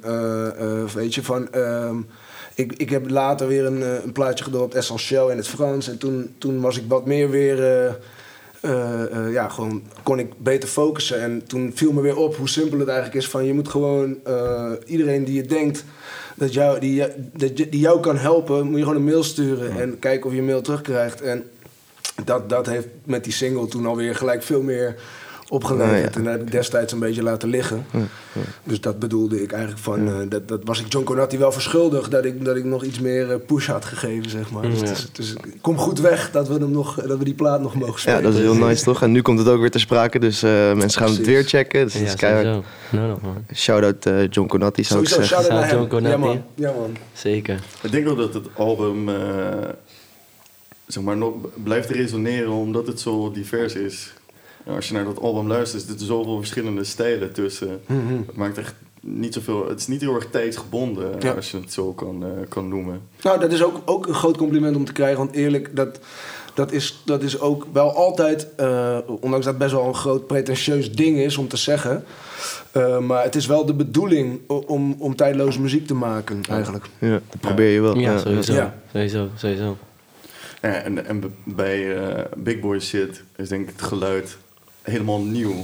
Weet 0.95 1.15
je, 1.15 1.23
van... 1.23 1.53
ehm, 1.53 1.97
ik, 2.55 2.73
ik 2.77 2.91
heb 2.91 3.11
later 3.11 3.47
weer 3.47 3.65
een, 3.67 3.83
een 4.05 4.13
plaatje 4.13 4.45
gedropt, 4.45 4.75
Essentiel 4.75 5.31
in 5.31 5.37
het 5.37 5.49
Frans. 5.49 5.89
En 5.89 5.99
toen, 5.99 6.35
toen 6.39 6.61
was 6.61 6.77
ik 6.79 6.85
wat 6.89 7.07
meer 7.07 7.31
weer... 7.31 7.57
eh, 8.61 9.03
eh, 9.03 9.33
ja, 9.33 9.49
gewoon 9.49 9.83
kon 10.03 10.19
ik 10.19 10.33
beter 10.39 10.69
focussen. 10.69 11.21
En 11.21 11.47
toen 11.47 11.73
viel 11.75 11.93
me 11.93 12.01
weer 12.01 12.17
op 12.17 12.37
hoe 12.37 12.49
simpel 12.49 12.79
het 12.79 12.89
eigenlijk 12.89 13.19
is. 13.19 13.29
Van 13.29 13.45
je 13.45 13.55
moet 13.55 13.69
gewoon 13.69 14.19
eh, 14.25 14.73
iedereen 14.87 15.25
die 15.25 15.35
je 15.35 15.43
denkt 15.43 15.85
dat 16.35 16.53
jou, 16.53 16.81
die, 16.81 17.05
dat 17.37 17.57
die 17.57 17.79
jou 17.79 18.01
kan 18.01 18.17
helpen, 18.17 18.67
moet 18.67 18.77
je 18.77 18.83
gewoon 18.83 18.97
een 18.97 19.05
mail 19.05 19.25
sturen 19.25 19.81
en 19.81 19.99
kijken 19.99 20.27
of 20.27 20.33
je 20.33 20.39
een 20.39 20.45
mail 20.45 20.63
terugkrijgt. 20.63 21.21
En 21.21 21.45
dat, 22.25 22.49
dat 22.49 22.67
heeft 22.67 22.87
met 23.05 23.25
die 23.25 23.33
single 23.33 23.67
toen 23.67 23.87
alweer 23.87 24.15
gelijk 24.15 24.43
veel 24.43 24.63
meer 24.63 24.97
opgeleverd. 25.51 25.91
Nou 25.93 26.03
ja. 26.03 26.11
En 26.15 26.23
dat 26.25 26.33
heb 26.33 26.43
ik 26.43 26.51
destijds 26.51 26.93
een 26.93 26.99
beetje 26.99 27.23
laten 27.23 27.49
liggen. 27.49 27.87
Dus 28.65 28.81
dat 28.81 28.99
bedoelde 28.99 29.43
ik 29.43 29.53
eigenlijk 29.53 29.83
van... 29.83 30.09
eh, 30.09 30.15
dat, 30.29 30.49
dat 30.49 30.61
was 30.65 30.81
ik 30.81 30.93
John 30.93 31.05
Conati 31.05 31.39
wel 31.39 31.53
verschuldigd... 31.53 32.11
dat 32.11 32.25
ik, 32.25 32.45
dat 32.45 32.57
ik 32.57 32.65
nog 32.65 32.85
iets 32.85 33.01
meer 33.01 33.31
eh, 33.31 33.37
push 33.47 33.67
had 33.67 33.85
gegeven, 33.85 34.31
zeg 34.31 34.51
maar. 34.51 34.63
Dus, 34.63 34.81
Ja. 34.81 34.91
is- 35.19 35.33
ik 35.33 35.59
kom 35.61 35.77
goed 35.79 35.99
weg 36.01 36.31
dat 36.31 36.49
we, 36.49 36.55
hem 36.55 36.71
nog, 36.71 36.95
dat 37.07 37.19
we 37.19 37.25
die 37.25 37.35
plaat 37.35 37.61
nog 37.61 37.75
mogen 37.75 38.01
spelen. 38.01 38.19
ja, 38.19 38.25
dat 38.25 38.35
is 38.35 38.41
heel 38.41 38.55
nice 38.55 38.85
toch? 38.85 39.03
En 39.03 39.13
nu 39.13 39.23
komt 39.23 39.39
het 39.39 39.49
ook 39.49 39.61
weer 39.61 39.71
ter 39.71 39.81
sprake, 39.81 40.19
dus 40.19 40.43
eh, 40.43 40.51
mensen 40.73 41.01
gaan 41.03 41.11
het 41.11 41.27
weer 41.27 41.45
checken. 41.45 41.85
Dus 41.85 41.93
dat 41.93 42.03
Ja, 42.03 42.09
is 42.09 42.15
keihard. 42.15 42.65
Nou, 42.91 43.19
man. 43.23 43.45
Shout-out 43.55 44.07
eh, 44.07 44.29
John 44.31 44.49
Conati 44.49 44.85
zou 44.85 45.01
ik 45.01 45.09
zeggen. 45.09 45.27
shout-out. 45.27 45.71
John 45.71 45.83
Ja 45.83 45.89
Conati. 45.89 46.17
man. 46.19 46.43
ja, 46.55 46.73
man. 46.73 46.97
Zeker. 47.13 47.61
Ik 47.83 47.91
denk 47.91 48.05
wel 48.05 48.17
dat 48.17 48.35
het 48.35 48.47
album 48.57 49.09
eh, 49.09 49.15
zeg 50.87 51.03
maar, 51.03 51.17
nog 51.17 51.33
blijft 51.65 51.91
resoneren 51.91 52.51
omdat 52.53 52.87
het 52.87 53.01
zo 53.01 53.31
divers 53.33 53.75
is. 53.75 54.13
Als 54.67 54.89
je 54.89 54.95
naar 54.95 55.05
dat 55.05 55.21
album 55.21 55.47
luistert, 55.49 55.83
er 55.83 55.89
zitten 55.89 56.07
zoveel 56.07 56.37
verschillende 56.39 56.85
stijlen 56.85 57.33
tussen. 57.33 57.81
Het 58.27 58.37
maakt 58.37 58.59
echt 58.59 58.75
niet 59.01 59.35
zoveel. 59.35 59.69
Het 59.69 59.81
is 59.81 59.87
niet 59.87 60.01
heel 60.01 60.15
erg 60.15 60.27
tijdsgebonden, 60.31 61.11
Ja. 61.21 61.33
als 61.33 61.51
je 61.51 61.57
het 61.57 61.73
zo 61.73 61.93
kan, 61.93 62.25
eh, 62.25 62.31
kan 62.49 62.69
noemen. 62.69 63.01
Nou, 63.23 63.41
dat 63.41 63.53
is 63.53 63.63
ook, 63.63 63.81
ook 63.85 64.07
een 64.07 64.15
groot 64.15 64.37
compliment 64.37 64.77
om 64.77 64.85
te 64.85 64.93
krijgen. 64.93 65.19
Want 65.19 65.33
eerlijk, 65.35 65.77
dat, 65.77 65.99
dat, 66.55 66.73
is, 66.73 67.03
dat 67.05 67.23
is 67.23 67.41
ook 67.41 67.67
wel 67.73 67.93
altijd... 67.95 68.55
eh, 68.57 68.99
ondanks 69.07 69.45
dat 69.45 69.55
het 69.55 69.59
best 69.59 69.73
wel 69.73 69.87
een 69.87 69.95
groot 69.95 70.27
pretentieus 70.27 70.93
ding 70.93 71.19
is 71.19 71.37
om 71.37 71.49
te 71.49 71.57
zeggen... 71.57 72.05
eh, 72.73 72.99
maar 72.99 73.23
het 73.25 73.35
is 73.35 73.47
wel 73.47 73.67
de 73.67 73.75
bedoeling 73.75 74.41
om, 74.67 74.95
om 74.99 75.17
tijdloze 75.17 75.61
muziek 75.61 75.87
te 75.87 75.95
maken, 75.95 76.41
eigenlijk. 76.51 76.87
Ja, 76.99 77.09
dat 77.11 77.41
probeer 77.41 77.69
je 77.73 77.81
wel. 77.81 77.99
Ja, 77.99 78.19
sowieso. 78.19 78.53
Ja. 78.53 78.75
Sowieso, 78.93 79.29
sowieso. 79.37 79.77
Ja, 80.63 80.73
en 80.73 81.07
en 81.07 81.35
bij 81.45 81.97
Big 82.37 82.61
Boy 82.61 82.81
Shit 82.81 83.23
is 83.37 83.49
denk 83.49 83.63
ik 83.69 83.73
het 83.77 83.83
geluid 83.83 84.37
helemaal 84.83 85.21
nieuw. 85.21 85.55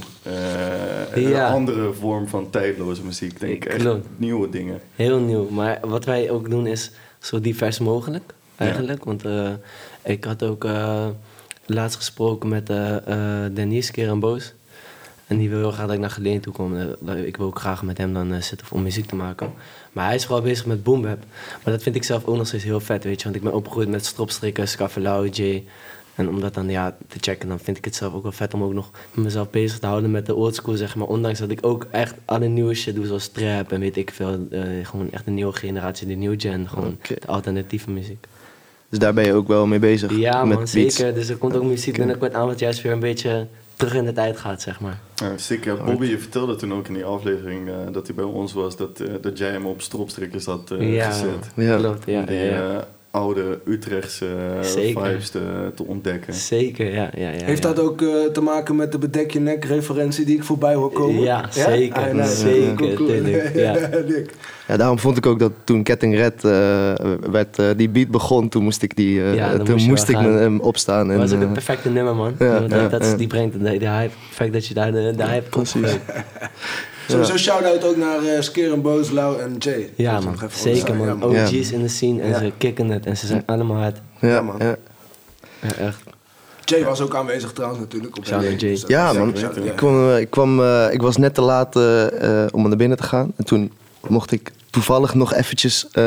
Ja. 1.15 1.47
Een 1.47 1.53
andere 1.53 1.93
vorm 1.93 2.27
van 2.27 2.49
tijdloze 2.49 3.03
muziek, 3.03 3.39
denk 3.39 3.53
ik. 3.53 3.65
Echt 3.65 3.81
Klopt. 3.81 4.07
nieuwe 4.17 4.49
dingen. 4.49 4.81
Heel 4.95 5.19
nieuw. 5.19 5.49
Maar 5.49 5.79
wat 5.81 6.05
wij 6.05 6.29
ook 6.29 6.49
doen 6.49 6.67
is 6.67 6.91
zo 7.19 7.41
divers 7.41 7.79
mogelijk, 7.79 8.33
eigenlijk. 8.55 9.03
Want 9.03 9.25
eh, 9.25 9.49
ik 10.03 10.23
had 10.23 10.43
ook 10.43 10.65
eh, 10.65 11.07
laatst 11.65 11.97
gesproken 11.97 12.49
met 12.49 12.67
Denise 13.55 13.91
Kerenboos. 13.91 14.53
En 15.27 15.37
die 15.37 15.49
wil 15.49 15.59
heel 15.59 15.71
graag 15.71 15.85
dat 15.85 15.95
ik 15.95 16.01
naar 16.01 16.09
Geleen 16.09 16.39
toe 16.39 16.53
kom. 16.53 16.75
Ik 17.25 17.37
wil 17.37 17.45
ook 17.45 17.59
graag 17.59 17.83
met 17.83 17.97
hem 17.97 18.13
dan 18.13 18.43
zitten 18.43 18.67
om 18.71 18.83
muziek 18.83 19.05
te 19.05 19.15
maken. 19.15 19.53
Maar 19.91 20.05
hij 20.05 20.15
is 20.15 20.25
vooral 20.25 20.43
bezig 20.43 20.65
met 20.65 20.83
boom 20.83 21.01
bap. 21.01 21.19
Maar 21.63 21.73
dat 21.73 21.83
vind 21.83 21.95
ik 21.95 22.03
zelf 22.03 22.25
ook 22.25 22.37
nog 22.37 22.47
steeds 22.47 22.63
heel 22.63 22.79
vet, 22.79 23.03
weet 23.03 23.17
je. 23.17 23.23
Want 23.23 23.35
ik 23.35 23.41
ben 23.41 23.53
opgegroeid 23.53 23.89
met 23.89 24.05
stropstrikken, 24.05 24.67
Scaffelau, 24.67 25.29
Jay. 25.29 25.65
En 26.17 26.29
om 26.29 26.41
dat 26.41 26.53
dan 26.53 26.69
ja, 26.69 26.97
te 27.07 27.17
checken, 27.21 27.47
dan 27.47 27.59
vind 27.59 27.77
ik 27.77 27.85
het 27.85 27.95
zelf 27.95 28.13
ook 28.13 28.23
wel 28.23 28.31
vet 28.31 28.53
om 28.53 28.63
ook 28.63 28.73
nog 28.73 28.91
mezelf 29.11 29.49
bezig 29.49 29.79
te 29.79 29.85
houden 29.85 30.11
met 30.11 30.25
de 30.25 30.35
oldschool, 30.35 30.75
zeg 30.75 30.95
maar. 30.95 31.07
Ondanks 31.07 31.39
dat 31.39 31.49
ik 31.49 31.65
ook 31.65 31.87
echt 31.91 32.15
alle 32.25 32.47
nieuwe 32.47 32.73
shit 32.73 32.95
doe, 32.95 33.05
zoals 33.05 33.27
trap 33.27 33.71
en 33.71 33.79
weet 33.79 33.97
ik 33.97 34.11
veel. 34.11 34.47
eh, 34.49 34.61
gewoon 34.83 35.11
echt 35.11 35.25
de 35.25 35.31
nieuwe 35.31 35.53
generatie, 35.53 36.07
de 36.07 36.13
nieuwe 36.13 36.39
gen. 36.39 36.69
Gewoon 36.69 36.97
de 37.07 37.17
alternatieve 37.25 37.91
muziek. 37.91 38.25
Dus 38.89 38.99
daar 38.99 39.13
ben 39.13 39.25
je 39.25 39.33
ook 39.33 39.47
wel 39.47 39.67
mee 39.67 39.79
bezig. 39.79 40.17
Ja, 40.17 40.45
met 40.45 40.57
man, 40.57 40.67
beats. 40.73 40.95
zeker. 40.95 41.13
Dus 41.13 41.29
er 41.29 41.37
komt 41.37 41.55
ook 41.55 41.63
muziek 41.63 41.97
binnenkort 41.97 42.33
aan 42.33 42.47
wat 42.47 42.59
juist 42.59 42.81
weer 42.81 42.91
een 42.91 42.99
beetje 42.99 43.47
terug 43.75 43.93
in 43.93 44.05
de 44.05 44.13
tijd 44.13 44.37
gaat, 44.37 44.61
zeg 44.61 44.79
maar. 44.79 44.99
Ja. 45.15 45.31
Ja, 45.63 45.75
Bobby 45.75 46.05
je 46.05 46.19
vertelde 46.19 46.55
toen 46.55 46.73
ook 46.73 46.87
in 46.87 46.93
die 46.93 47.05
aflevering 47.05 47.67
eh, 47.69 47.75
dat 47.91 48.07
hij 48.07 48.15
bij 48.15 48.25
ons 48.25 48.53
was, 48.53 48.75
dat, 48.75 48.99
eh, 48.99 49.13
dat 49.21 49.37
jij 49.37 49.49
hem 49.49 49.65
op 49.65 49.81
stropstrikkers 49.81 50.45
had 50.45 50.71
eh, 50.71 50.93
ja, 50.93 51.11
gezet. 51.11 51.49
Ja. 51.55 51.77
klopt. 51.77 52.05
Ja, 52.05 52.19
om 52.19 52.25
die 52.25 52.35
ja, 52.35 52.71
ja. 52.71 52.87
Oude 53.17 53.59
Utrechtse 53.65 54.25
Zeker. 54.61 55.05
vibes 55.05 55.29
te, 55.29 55.71
te 55.75 55.83
ontdekken. 55.85 56.33
Zeker, 56.33 56.93
ja. 56.93 57.09
ja, 57.15 57.29
ja 57.29 57.43
Heeft 57.45 57.63
ja. 57.63 57.73
dat 57.73 57.85
ook 57.85 58.01
eh, 58.01 58.07
te 58.33 58.41
maken 58.41 58.75
met 58.75 58.91
de 58.91 58.97
bedek 58.97 59.31
je 59.31 59.39
nek 59.39 59.65
referentie 59.65 60.25
die 60.25 60.35
ik 60.35 60.43
voorbij 60.43 60.73
hoor 60.75 60.91
komen? 60.91 61.21
Ja, 61.23 61.45
zeker, 61.51 62.01
Ah, 62.07 62.13
nou, 62.13 62.29
zeker, 62.29 62.93
cool, 62.97 63.11
ja. 64.67 64.77
Daarom 64.77 64.99
vond 64.99 65.17
ik 65.17 65.25
ook 65.25 65.39
dat 65.39 65.51
toen 65.63 65.83
Ketting 65.83 66.15
Red 66.15 66.43
eh, 66.43 66.93
werd, 67.31 67.59
eh, 67.59 67.65
die 67.77 67.89
beat 67.89 68.07
begon, 68.07 68.49
toen 68.49 68.63
moest 68.63 68.81
ik, 68.83 68.95
die, 68.95 69.23
eh, 69.31 69.53
toen 69.53 69.83
moest 69.85 70.09
ik 70.09 70.15
hem 70.17 70.59
opstaan. 70.59 71.07
Dat 71.07 71.17
was 71.17 71.33
ook 71.33 71.41
een 71.41 71.51
perfecte 71.51 71.89
nummer, 71.89 72.15
man. 72.15 72.35
Ja, 72.39 72.59
Want 72.59 72.71
ja, 72.71 72.81
dat, 72.81 72.91
dat 72.91 73.01
is- 73.01 73.09
ja. 73.11 73.15
Die 73.17 73.27
brengt 73.27 73.53
de, 73.53 73.77
de 73.77 73.89
hype. 73.89 74.13
Perfect 74.27 74.53
dat 74.53 74.67
je 74.67 74.73
daar 74.73 74.91
de, 74.91 75.13
de 75.17 75.25
hype 75.27 75.49
komt. 75.49 75.71
Precies. 75.71 75.97
Sowieso 77.07 77.37
shout-out 77.37 77.83
ook 77.83 77.95
naar 77.97 78.23
uh, 78.23 78.41
Skeren 78.41 78.81
Boos, 78.81 79.09
Lau 79.11 79.39
en 79.41 79.55
Jay. 79.57 79.93
Ja, 79.95 80.13
Dat 80.13 80.23
man. 80.23 80.37
Zeker, 80.55 80.95
man. 80.95 81.07
Ja, 81.31 81.43
OG's 81.45 81.71
in 81.71 81.81
de 81.81 81.87
scene 81.87 82.21
en 82.21 82.29
Ja. 82.29 82.37
ze 82.39 82.51
kicken 82.57 82.89
het 82.89 83.05
en 83.05 83.17
ze 83.17 83.27
zijn 83.27 83.43
allemaal 83.45 83.77
hard. 83.81 83.97
ja, 84.21 84.27
Ja, 84.27 84.41
man. 84.41 84.55
ja. 84.59 84.75
Ja, 85.61 85.73
echt. 85.75 85.99
Jay 86.63 86.83
was 86.83 87.01
ook 87.01 87.15
aanwezig 87.15 87.51
trouwens 87.53 87.79
natuurlijk. 87.81 88.17
Op 88.17 88.25
Shout 88.25 88.41
out 88.43 88.51
LA. 88.51 88.57
Jay. 88.57 88.69
Dus 88.71 88.83
Ja, 88.87 89.13
man. 89.13 89.29
Ik, 89.29 89.37
ja. 89.63 89.71
kwam, 89.75 90.09
eh, 90.09 90.19
ik, 90.19 90.29
kwam, 90.29 90.61
eh, 90.61 90.87
ik 90.93 91.01
was 91.01 91.17
net 91.17 91.33
te 91.33 91.41
laat 91.41 91.75
eh, 91.75 92.43
eh, 92.43 92.47
om 92.51 92.67
naar 92.67 92.77
binnen 92.77 92.97
te 92.97 93.03
gaan. 93.03 93.31
En 93.35 93.45
toen 93.45 93.71
mocht 94.07 94.31
ik 94.31 94.51
toevallig 94.77 95.13
nog 95.13 95.33
eventjes... 95.33 95.87
eh, 95.91 96.03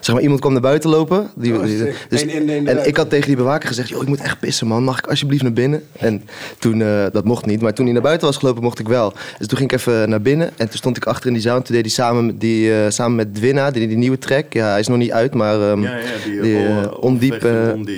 zeg 0.00 0.14
maar, 0.14 0.22
iemand 0.22 0.40
kwam 0.40 0.52
naar 0.52 0.60
buiten 0.62 0.90
lopen. 0.90 1.30
Die, 1.36 1.54
Oh, 1.58 1.64
die- 1.64 1.92
dus, 2.08 2.22
in, 2.24 2.68
en 2.68 2.86
ik 2.86 2.96
had 2.96 3.10
tegen 3.10 3.26
die 3.26 3.36
bewaker 3.36 3.68
gezegd... 3.68 3.88
Yo, 3.88 4.00
ik 4.00 4.08
moet 4.08 4.20
echt 4.20 4.40
pissen, 4.40 4.66
man. 4.66 4.84
Mag 4.84 4.98
ik 4.98 5.06
alsjeblieft 5.06 5.42
naar 5.42 5.52
binnen? 5.52 5.82
En 5.92 6.22
toen... 6.58 6.82
eh, 6.82 7.04
dat 7.12 7.24
mocht 7.24 7.46
niet. 7.46 7.60
Maar 7.60 7.74
toen 7.74 7.84
hij 7.84 7.94
naar 7.94 8.02
buiten 8.02 8.26
was 8.26 8.36
gelopen, 8.36 8.62
mocht 8.62 8.78
ik 8.78 8.88
wel. 8.88 9.12
Dus 9.38 9.46
toen 9.46 9.58
ging 9.58 9.70
ik 9.72 9.78
even 9.78 10.08
naar 10.08 10.20
binnen. 10.22 10.46
En 10.56 10.68
toen 10.68 10.76
stond 10.78 10.96
ik 10.96 11.04
achter 11.06 11.26
in 11.26 11.32
die 11.32 11.42
zaal. 11.42 11.56
En 11.56 11.62
toen 11.62 11.74
deed 11.74 11.84
hij 11.84 11.90
samen, 11.94 12.26
met 12.26 12.40
die, 12.40 12.74
eh, 12.84 12.90
samen 12.90 13.16
met 13.16 13.34
Dwina, 13.34 13.70
die, 13.70 13.88
die 13.88 13.96
nieuwe 13.96 14.18
track. 14.18 14.52
Ja, 14.52 14.68
hij 14.70 14.80
is 14.80 14.88
nog 14.88 14.98
niet 14.98 15.12
uit, 15.12 15.34
maar... 15.34 15.60
ehm, 15.70 15.82
Ja, 15.82 15.96
ja, 15.96 16.04
die, 16.24 16.40
die, 16.40 16.98
ondiep, 16.98 17.42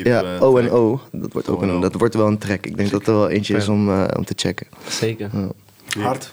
ja, 0.05 0.39
O 0.41 0.57
en. 0.59 0.71
O. 0.71 1.01
Dat 1.13 1.33
wordt, 1.33 1.49
ook 1.49 1.63
een, 1.63 1.71
O. 1.71 1.81
dat 1.81 1.95
wordt 1.95 2.15
wel 2.15 2.27
een 2.27 2.39
track. 2.39 2.67
Ik 2.67 2.77
denk 2.77 2.91
dat 2.91 3.07
er 3.07 3.13
wel 3.13 3.29
eentje 3.29 3.57
is 3.57 3.69
om, 3.69 3.91
om 4.03 4.25
te 4.25 4.33
checken. 4.37 4.67
Zeker. 4.89 5.31
Hard. 5.99 6.31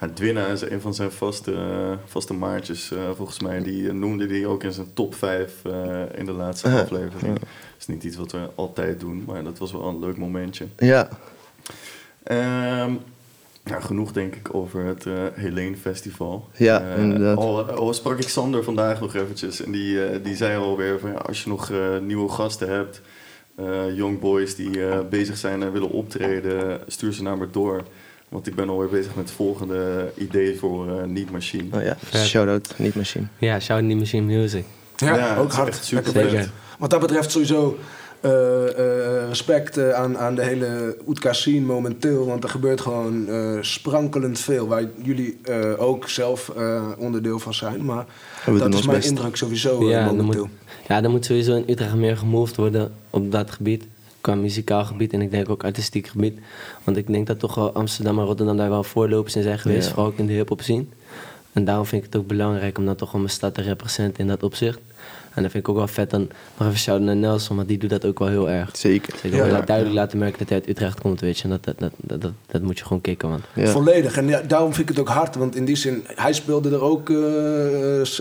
Ja, 0.00 0.08
Dwina 0.14 0.46
is 0.46 0.60
een 0.60 0.80
van 0.80 0.94
zijn 0.94 1.10
vaste, 1.12 1.52
eh, 1.52 1.92
vaste 2.04 2.34
maatjes, 2.34 2.90
eh, 2.92 2.98
volgens 3.16 3.40
mij. 3.40 3.62
Die 3.62 3.88
eh, 3.88 3.94
noemde 3.94 4.26
hij 4.26 4.46
ook 4.46 4.62
in 4.64 4.72
zijn 4.72 4.92
top 4.94 5.14
5 5.14 5.52
eh, 5.64 6.00
in 6.14 6.24
de 6.24 6.32
laatste 6.32 6.68
aflevering. 6.68 7.34
Dat 7.38 7.48
is 7.78 7.86
niet 7.86 8.04
iets 8.04 8.16
wat 8.16 8.32
we 8.32 8.38
altijd 8.54 9.00
doen, 9.00 9.24
maar 9.26 9.44
dat 9.44 9.58
was 9.58 9.72
wel 9.72 9.86
een 9.86 9.98
leuk 9.98 10.16
momentje. 10.16 10.66
Ja, 10.76 11.08
Ehm, 12.22 12.92
ja, 13.64 13.80
genoeg 13.80 14.12
denk 14.12 14.34
ik 14.34 14.54
over 14.54 14.84
het 14.84 15.06
eh 15.06 15.12
Helene 15.34 15.76
Festival. 15.76 16.48
Ja, 16.56 16.80
Eh, 16.94 17.02
inderdaad. 17.02 17.36
Al, 17.36 17.62
al 17.70 17.92
sprak 17.94 18.18
ik 18.18 18.28
Sander 18.28 18.64
vandaag 18.64 19.00
nog 19.00 19.14
eventjes 19.14 19.64
en 19.64 19.72
die, 19.72 20.20
die 20.22 20.36
zei 20.36 20.56
alweer 20.58 20.98
van 20.98 21.10
ja, 21.10 21.16
als 21.16 21.42
je 21.42 21.48
nog 21.48 21.72
nieuwe 22.02 22.28
gasten 22.28 22.68
hebt, 22.68 23.00
young 23.94 24.20
boys 24.20 24.54
die 24.54 24.70
bezig 25.10 25.36
zijn 25.36 25.62
en 25.62 25.72
willen 25.72 25.90
optreden, 25.90 26.80
stuur 26.86 27.12
ze 27.12 27.22
naar 27.22 27.38
me 27.38 27.50
door. 27.50 27.82
Want 28.28 28.46
ik 28.46 28.54
ben 28.54 28.68
alweer 28.68 28.88
bezig 28.88 29.14
met 29.14 29.24
het 29.24 29.34
volgende 29.34 30.12
idee 30.16 30.58
voor 30.58 30.88
eh 30.98 31.04
Niet 31.04 31.30
Machine. 31.30 31.76
oh 31.76 31.82
ja. 31.82 31.96
Vet. 32.04 32.26
Shout-out, 32.26 32.74
niet 32.76 32.94
machine. 32.94 33.26
Ja, 33.38 33.60
shout 33.60 33.78
out 33.80 33.88
die 33.90 33.98
Machine 33.98 34.26
Music. 34.38 34.64
Ja, 34.96 35.36
ook 35.36 35.52
hard. 35.52 35.74
super. 35.82 36.12
Zeker. 36.12 36.50
Wat 36.78 36.90
dat 36.90 37.00
betreft 37.00 37.30
sowieso 37.30 37.78
eh, 38.20 38.68
eh, 38.68 39.28
respect 39.28 39.92
aan, 39.92 40.18
aan 40.18 40.34
de 40.34 40.42
hele 40.42 40.96
Oetka 41.06 41.32
scene 41.32 41.60
momenteel. 41.66 42.26
Want 42.26 42.42
er 42.44 42.48
gebeurt 42.50 42.80
gewoon 42.80 43.28
eh, 43.28 43.58
sprankelend 43.60 44.38
veel. 44.38 44.68
Waar 44.68 44.84
jullie 45.02 45.38
eh, 45.42 45.72
ook 45.82 46.08
zelf 46.08 46.48
eh, 46.56 46.84
onderdeel 46.98 47.38
van 47.38 47.54
zijn. 47.54 47.84
Maar 47.84 48.04
dat 48.58 48.74
is 48.74 48.86
mijn 48.86 48.98
best. 48.98 49.08
indruk 49.08 49.36
sowieso 49.36 49.88
Ja, 49.88 50.04
dan 50.04 50.16
momenteel. 50.16 50.42
moet, 50.42 50.86
ja, 50.88 51.02
er 51.02 51.10
moet 51.10 51.24
sowieso 51.24 51.56
in 51.56 51.64
Utrecht 51.66 51.94
meer 51.94 52.16
gemoved 52.16 52.56
worden 52.56 52.92
op 53.10 53.32
dat 53.32 53.50
gebied. 53.50 53.84
Qua 54.20 54.34
muzikaal 54.34 54.84
gebied 54.84 55.12
en 55.12 55.20
ik 55.22 55.30
denk 55.30 55.48
ook 55.48 55.64
artistiek 55.64 56.06
gebied. 56.06 56.38
Want 56.84 56.96
ik 56.96 57.06
denk 57.06 57.26
dat 57.26 57.38
toch 57.38 57.54
wel 57.54 57.72
Amsterdam 57.72 58.18
en 58.18 58.24
Rotterdam 58.24 58.56
daar 58.56 58.68
wel 58.70 58.84
voorlopers 58.84 59.36
in 59.36 59.42
zijn 59.42 59.58
geweest. 59.58 59.86
Ja. 59.86 59.92
Vooral 59.94 60.06
ook 60.12 60.18
in 60.18 60.26
de 60.26 60.32
hip-hop 60.32 60.62
scene. 60.62 60.84
En 61.52 61.64
daarom 61.64 61.86
vind 61.86 62.04
ik 62.04 62.12
het 62.12 62.20
ook 62.20 62.26
belangrijk 62.28 62.78
om 62.78 62.84
dan 62.86 62.94
toch 62.96 63.12
wel 63.12 63.20
mijn 63.20 63.32
stad 63.32 63.54
te 63.54 63.62
representeren 63.62 64.20
in 64.20 64.26
dat 64.26 64.42
opzicht. 64.42 64.78
En 65.34 65.44
dan 65.44 65.52
vind 65.52 65.64
ik 65.64 65.68
ook 65.70 65.76
wel 65.76 65.86
vet 65.88 66.10
dan 66.10 66.28
nog 66.58 66.66
even 66.68 66.80
shout 66.80 67.00
naar 67.00 67.16
Nelson, 67.16 67.56
want 67.56 67.68
die 67.68 67.78
doet 67.78 67.90
dat 67.90 68.04
ook 68.04 68.18
wel 68.18 68.28
heel 68.28 68.50
erg. 68.50 68.76
Zeker. 68.76 69.14
Ik 69.22 69.34
Ja. 69.34 69.46
laat 69.46 69.66
duidelijk 69.66 69.96
laten 69.96 70.18
merken 70.18 70.38
dat 70.38 70.48
hij 70.48 70.58
uit 70.58 70.68
Utrecht 70.68 71.00
komt, 71.00 71.20
weet 71.20 71.36
je. 71.38 71.44
En 71.44 71.50
dat, 71.50 71.64
dat, 71.64 71.78
dat, 71.78 71.92
dat, 71.96 72.20
dat, 72.20 72.32
dat 72.46 72.62
moet 72.62 72.78
je 72.78 72.84
gewoon 72.84 73.00
kicken, 73.00 73.28
man. 73.28 73.40
Ja. 73.54 73.66
Volledig. 73.66 74.16
En 74.16 74.28
ja, 74.28 74.40
daarom 74.40 74.74
vind 74.74 74.88
ik 74.90 74.96
het 74.96 75.06
ook 75.08 75.14
hard. 75.14 75.34
Want 75.34 75.56
in 75.56 75.64
die 75.64 75.76
zin, 75.76 76.04
hij 76.14 76.32
speelde 76.32 76.70
er 76.70 76.80
ook 76.82 77.10
eh, 77.10 77.16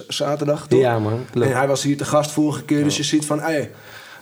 zaterdag, 0.08 0.68
toch? 0.68 0.80
Ja, 0.80 1.00
man. 1.00 1.20
Klopt. 1.32 1.48
En 1.48 1.58
hij 1.58 1.68
was 1.68 1.84
hier 1.84 1.98
te 1.98 2.06
gast 2.06 2.32
vorige 2.32 2.64
keer. 2.64 2.84
Dus 2.84 2.98
je 2.98 3.04
ziet 3.04 3.26
van, 3.26 3.42
ey, 3.42 3.72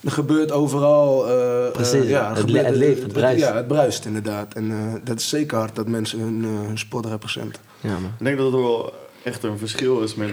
er 0.05 0.12
gebeurt 0.12 0.51
overal... 0.51 1.27
eh, 1.27 1.65
eh, 1.65 1.71
Precies, 1.71 2.07
ja, 2.09 2.29
het 2.29 2.39
gebeurt- 2.39 2.62
le- 2.62 2.67
het 2.67 2.75
leeft, 2.75 3.01
het 3.01 3.13
bruist. 3.13 3.39
Ja, 3.45 3.55
het 3.55 3.67
bruist 3.67 4.05
inderdaad. 4.05 4.53
En 4.53 4.71
eh, 4.71 4.93
dat 5.03 5.19
is 5.19 5.29
zeker 5.29 5.57
hard 5.57 5.75
dat 5.75 5.88
mensen 5.88 6.19
hun, 6.19 6.43
eh, 6.43 6.67
hun 6.67 6.77
sport 6.77 7.05
representen. 7.05 7.62
Ja, 7.81 7.89
man. 7.89 8.12
Ik 8.19 8.25
denk 8.25 8.38
dat 8.38 8.53
er 8.53 8.59
wel 8.62 8.93
echt 9.24 9.43
een 9.43 9.57
verschil 9.57 10.01
is 10.01 10.15
met 10.15 10.31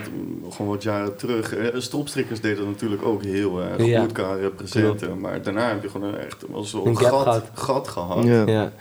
gewoon 0.51 0.71
wat 0.71 0.83
jaren 0.83 1.17
terug. 1.17 1.55
Eh, 1.55 1.81
Stropstrikkers 1.81 2.41
deden 2.41 2.59
dat 2.59 2.67
natuurlijk 2.67 3.03
ook 3.05 3.23
heel 3.23 3.61
erg 3.63 3.85
Ja. 3.87 4.01
goed 4.01 4.13
kan 4.13 4.37
representen. 4.37 5.21
Maar 5.21 5.43
daarna 5.43 5.69
heb 5.69 5.83
je 5.83 5.89
gewoon 5.89 6.09
een 6.09 6.19
echt 6.19 6.45
wel 6.53 6.65
zo'n 6.65 6.97
gat, 6.97 7.23
gehad. 7.23 7.45
gat 7.55 7.89
gehad. 7.89 8.25
Ja. 8.25 8.47
Ja. 8.47 8.73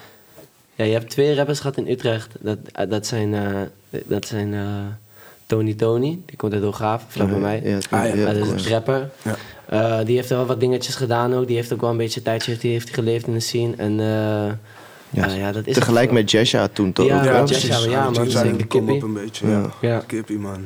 ja, 0.75 0.86
je 0.86 0.93
hebt 0.93 1.10
twee 1.10 1.36
rappers 1.36 1.60
gehad 1.60 1.77
in 1.77 1.88
Utrecht. 1.88 2.29
Dat, 2.39 2.57
dat 2.89 3.05
zijn, 3.07 3.33
eh, 3.33 4.00
dat 4.05 4.25
zijn 4.27 4.53
eh, 4.53 4.65
Tony 5.45 5.74
Tony, 5.74 6.19
die 6.25 6.38
komt 6.38 6.53
uit 6.53 6.63
Hooghaven, 6.63 7.07
vlak 7.10 7.29
bij 7.29 7.39
mij. 7.39 7.62
Ja, 7.63 7.77
Ah, 7.89 8.05
ja. 8.07 8.13
ja, 8.15 8.33
dat 8.33 8.36
is 8.48 8.65
een 8.65 8.71
rapper. 8.71 9.10
Ja. 9.71 9.99
Eh, 9.99 10.05
die 10.05 10.15
heeft 10.15 10.29
wel 10.29 10.45
wat 10.45 10.59
dingetjes 10.59 10.95
gedaan 10.95 11.33
ook. 11.33 11.47
Die 11.47 11.55
heeft 11.55 11.73
ook 11.73 11.81
wel 11.81 11.89
een 11.89 11.97
beetje 11.97 12.19
een 12.19 12.25
tijdje 12.25 12.49
heeft, 12.49 12.61
die 12.63 12.71
heeft 12.71 12.93
geleefd 12.93 13.27
in 13.27 13.33
de 13.33 13.39
scene. 13.39 13.73
En 13.77 13.99
eh, 13.99 14.53
Ja, 15.09 15.27
eh, 15.27 15.37
ja, 15.37 15.51
dat 15.51 15.67
is 15.67 15.73
Tegelijk 15.73 16.11
met 16.11 16.31
Jesha 16.31 16.67
toen 16.67 16.93
toch? 16.93 17.05
Ja, 17.05 17.17
ook, 17.17 17.23
ja? 17.23 17.43
Jesha, 17.43 17.67
Precies. 17.67 17.91
ja, 17.91 18.09
man, 18.09 18.23
Die 18.23 18.31
zijn 18.31 18.67
kom 18.67 18.89
op 18.89 19.01
een 19.01 19.13
beetje. 19.13 19.47
Ja. 19.47 19.59
Ja. 19.59 19.89
Ja. 19.89 20.03
Kippie, 20.07 20.37
man. 20.39 20.65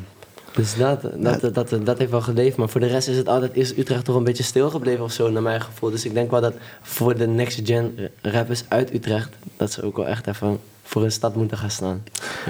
Dus 0.55 0.75
dat, 0.75 1.01
dat, 1.01 1.41
dat, 1.41 1.53
dat, 1.53 1.85
dat 1.85 1.97
heeft 1.97 2.11
wel 2.11 2.21
geleefd. 2.21 2.57
Maar 2.57 2.69
voor 2.69 2.81
de 2.81 2.87
rest 2.87 3.07
is 3.07 3.17
het 3.17 3.27
altijd 3.27 3.55
is 3.55 3.77
Utrecht 3.77 4.05
toch 4.05 4.15
een 4.15 4.23
beetje 4.23 4.43
stilgebleven 4.43 5.03
of 5.03 5.11
zo, 5.11 5.29
naar 5.29 5.41
mijn 5.41 5.61
gevoel. 5.61 5.89
Dus 5.89 6.05
ik 6.05 6.13
denk 6.13 6.31
wel 6.31 6.41
dat 6.41 6.53
voor 6.81 7.17
de 7.17 7.27
next 7.27 7.61
gen 7.63 7.97
rappers 8.21 8.63
uit 8.67 8.93
Utrecht, 8.93 9.29
dat 9.57 9.71
ze 9.71 9.83
ook 9.83 9.97
wel 9.97 10.07
echt 10.07 10.27
even 10.27 10.59
voor 10.87 11.03
een 11.03 11.11
stad 11.11 11.35
moeten 11.35 11.57
gaan 11.57 11.69
staan. 11.71 12.03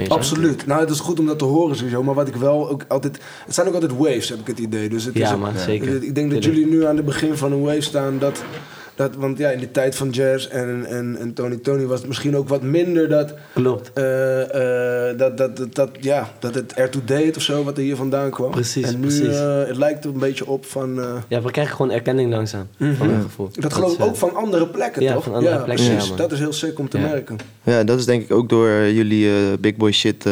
Absoluut. 0.08 0.66
Nou, 0.66 0.80
het 0.82 0.90
is 0.90 1.00
goed 1.00 1.20
om 1.20 1.26
dat 1.26 1.40
te 1.40 1.46
horen 1.46 1.76
sowieso. 1.76 2.04
Maar 2.04 2.16
wat 2.16 2.28
ik 2.28 2.36
wel 2.36 2.70
ook 2.70 2.86
altijd... 2.88 3.20
Het 3.46 3.56
zijn 3.56 3.68
ook 3.68 3.74
altijd 3.74 3.92
waves, 3.98 4.30
heb 4.30 4.40
ik 4.40 4.48
het 4.48 4.60
idee. 4.60 4.90
Dus 4.90 5.04
het 5.04 5.14
Ja, 5.14 5.28
is 5.28 5.34
ook- 5.34 5.40
man, 5.40 5.58
zeker. 5.58 6.04
Ik 6.04 6.16
denk 6.16 6.32
dat 6.32 6.44
jullie 6.44 6.68
nu 6.68 6.86
aan 6.86 6.96
het 6.96 7.06
begin 7.06 7.38
van 7.38 7.52
een 7.52 7.62
wave 7.62 7.82
staan. 7.82 8.20
Dat, 8.20 8.44
dat, 8.96 9.16
want 9.16 9.38
ja, 9.38 9.50
in 9.50 9.60
de 9.60 9.72
tijd 9.72 9.96
van 9.96 10.10
Jazz 10.10 10.48
en, 10.48 10.86
en, 10.86 11.18
en 11.20 11.34
Tony 11.34 11.56
Tony 11.58 11.86
was 11.86 12.00
het 12.00 12.08
misschien 12.08 12.36
ook 12.38 12.50
wat 12.50 12.62
minder 12.62 13.10
dat... 13.10 13.34
Klopt. 13.54 13.92
eh, 13.94 15.10
eh, 15.10 15.18
dat, 15.18 15.38
dat, 15.38 15.58
dat, 15.58 15.76
dat, 15.76 15.90
ja, 16.00 16.30
dat 16.40 16.56
het 16.56 16.74
ertoe 16.74 17.04
deed 17.04 17.36
of 17.38 17.42
zo, 17.42 17.64
wat 17.64 17.78
er 17.78 17.84
hier 17.84 17.96
vandaan 17.96 18.30
kwam. 18.30 18.52
Precies, 18.52 18.84
En 18.88 19.00
nu 19.00 19.08
precies. 19.08 19.38
eh, 19.40 19.64
het 19.66 19.78
lijkt 19.78 20.04
er 20.06 20.10
een 20.12 20.20
beetje 20.20 20.48
op 20.48 20.66
van... 20.66 21.00
eh, 21.02 21.16
Ja, 21.28 21.42
we 21.42 21.52
krijgen 21.52 21.76
gewoon 21.76 21.92
erkenning 21.92 22.32
langzaam, 22.32 22.68
van 22.78 23.08
mijn 23.08 23.22
gevoel. 23.22 23.50
dat 23.60 23.74
geloof 23.74 23.94
ik 23.94 24.02
ook 24.06 24.16
van 24.16 24.36
andere 24.36 24.68
plekken, 24.68 25.02
ja, 25.04 25.14
toch? 25.14 25.24
van 25.24 25.34
andere 25.34 25.64
plekken, 25.64 25.86
precies. 25.86 26.04
ja, 26.04 26.10
man. 26.10 26.18
dat 26.18 26.32
is 26.32 26.40
heel 26.40 26.54
sick 26.54 26.80
om 26.80 26.90
te 26.90 26.98
Ja. 26.98 27.08
merken. 27.08 27.38
Ja, 27.64 27.84
dat 27.84 28.00
is 28.00 28.06
denk 28.06 28.24
ik 28.24 28.32
ook 28.32 28.50
door 28.50 28.70
jullie 28.72 29.30
eh, 29.30 29.36
big 29.60 29.76
boy 29.76 29.92
shit 29.92 30.26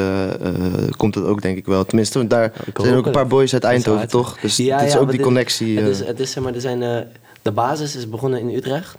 komt 0.98 1.16
het 1.16 1.26
ook 1.26 1.42
denk 1.42 1.58
ik 1.58 1.66
wel. 1.66 1.86
Tenminste, 1.86 2.28
daar 2.28 2.52
zijn 2.76 2.96
ook 2.96 3.06
een 3.06 3.12
paar 3.12 3.28
boys 3.28 3.54
uit 3.54 3.62
Dat 3.62 3.72
Eindhoven, 3.72 4.08
toch? 4.08 4.40
Dus 4.40 4.58
Ja, 4.58 4.78
het 4.78 4.88
is 4.88 4.94
ja, 4.94 5.00
ook 5.00 5.12
die 5.12 5.20
connectie. 5.20 5.80
Het 5.80 5.88
is, 5.90 6.00
het 6.06 6.20
is, 6.20 6.32
zeg 6.32 6.44
maar, 6.44 6.54
er 6.54 6.62
zijn, 6.62 6.84
eh, 6.84 6.98
de 7.44 7.52
basis 7.52 7.96
is 7.96 8.10
begonnen 8.10 8.40
in 8.40 8.56
Utrecht. 8.56 8.98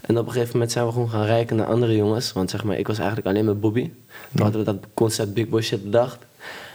En 0.00 0.18
op 0.18 0.26
een 0.26 0.32
gegeven 0.32 0.52
moment 0.52 0.72
zijn 0.72 0.86
we 0.86 0.92
gewoon 0.92 1.10
gaan 1.10 1.24
reiken 1.24 1.56
naar 1.56 1.66
andere 1.66 1.96
jongens. 1.96 2.32
Want 2.32 2.50
zeg 2.50 2.64
maar, 2.64 2.78
ik 2.78 2.86
was 2.86 2.98
eigenlijk 2.98 3.28
alleen 3.28 3.44
met 3.44 3.60
Bobby. 3.60 3.90
Toen 4.34 4.42
hadden 4.42 4.64
we 4.64 4.72
dat 4.72 4.86
concept 4.94 5.34
Big 5.34 5.48
Boy 5.48 5.62
shit 5.62 5.84
bedacht. 5.84 6.18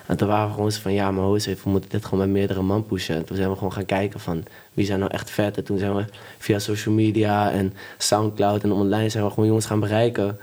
En 0.05 0.17
toen 0.17 0.27
waren 0.27 0.47
we 0.47 0.53
gewoon 0.53 0.71
zo 0.71 0.81
van, 0.81 0.93
ja, 0.93 1.11
maar 1.11 1.23
hoe 1.23 1.35
is 1.35 1.45
het? 1.45 1.63
We 1.63 1.69
moeten 1.69 1.89
dit 1.89 2.05
gewoon 2.05 2.19
met 2.19 2.29
meerdere 2.29 2.61
man 2.61 2.85
pushen. 2.85 3.15
En 3.15 3.25
toen 3.25 3.35
zijn 3.35 3.49
we 3.49 3.55
gewoon 3.55 3.73
gaan 3.73 3.85
kijken 3.85 4.19
van, 4.19 4.43
wie 4.73 4.85
zijn 4.85 4.99
nou 4.99 5.11
echt 5.11 5.29
vet? 5.29 5.57
En 5.57 5.63
toen 5.63 5.77
zijn 5.77 5.95
we 5.95 6.05
via 6.37 6.59
social 6.59 6.95
media 6.95 7.51
en 7.51 7.73
Soundcloud 7.97 8.63
en 8.63 8.71
online 8.71 9.09
zijn 9.09 9.23
we 9.23 9.29
gewoon 9.29 9.47
jongens 9.47 9.65
gaan 9.65 9.79
bereiken. 9.79 10.37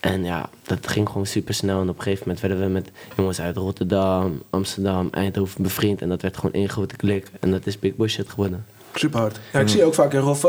En 0.00 0.24
ja, 0.24 0.48
dat 0.62 0.86
ging 0.86 1.08
gewoon 1.08 1.26
super 1.26 1.54
snel. 1.54 1.80
En 1.80 1.88
op 1.88 1.96
een 1.96 2.02
gegeven 2.02 2.22
moment 2.26 2.46
werden 2.46 2.66
we 2.66 2.72
met 2.72 2.90
jongens 3.16 3.40
uit 3.40 3.56
Rotterdam, 3.56 4.42
Amsterdam, 4.50 5.08
Eindhoven 5.10 5.62
bevriend. 5.62 6.02
En 6.02 6.08
dat 6.08 6.22
werd 6.22 6.36
gewoon 6.36 6.52
één 6.52 6.68
grote 6.68 6.96
klik. 6.96 7.30
En 7.40 7.50
dat 7.50 7.66
is 7.66 7.78
Big 7.78 7.96
Boy 7.96 8.08
shit 8.08 8.28
geworden. 8.28 8.64
Super 8.94 9.20
hard. 9.20 9.40
Ja, 9.52 9.60
ik 9.60 9.68
zie 9.68 9.78
je 9.78 9.84
ook 9.84 9.94
vaak 9.94 10.12
in 10.12 10.20
Roffa 10.20 10.48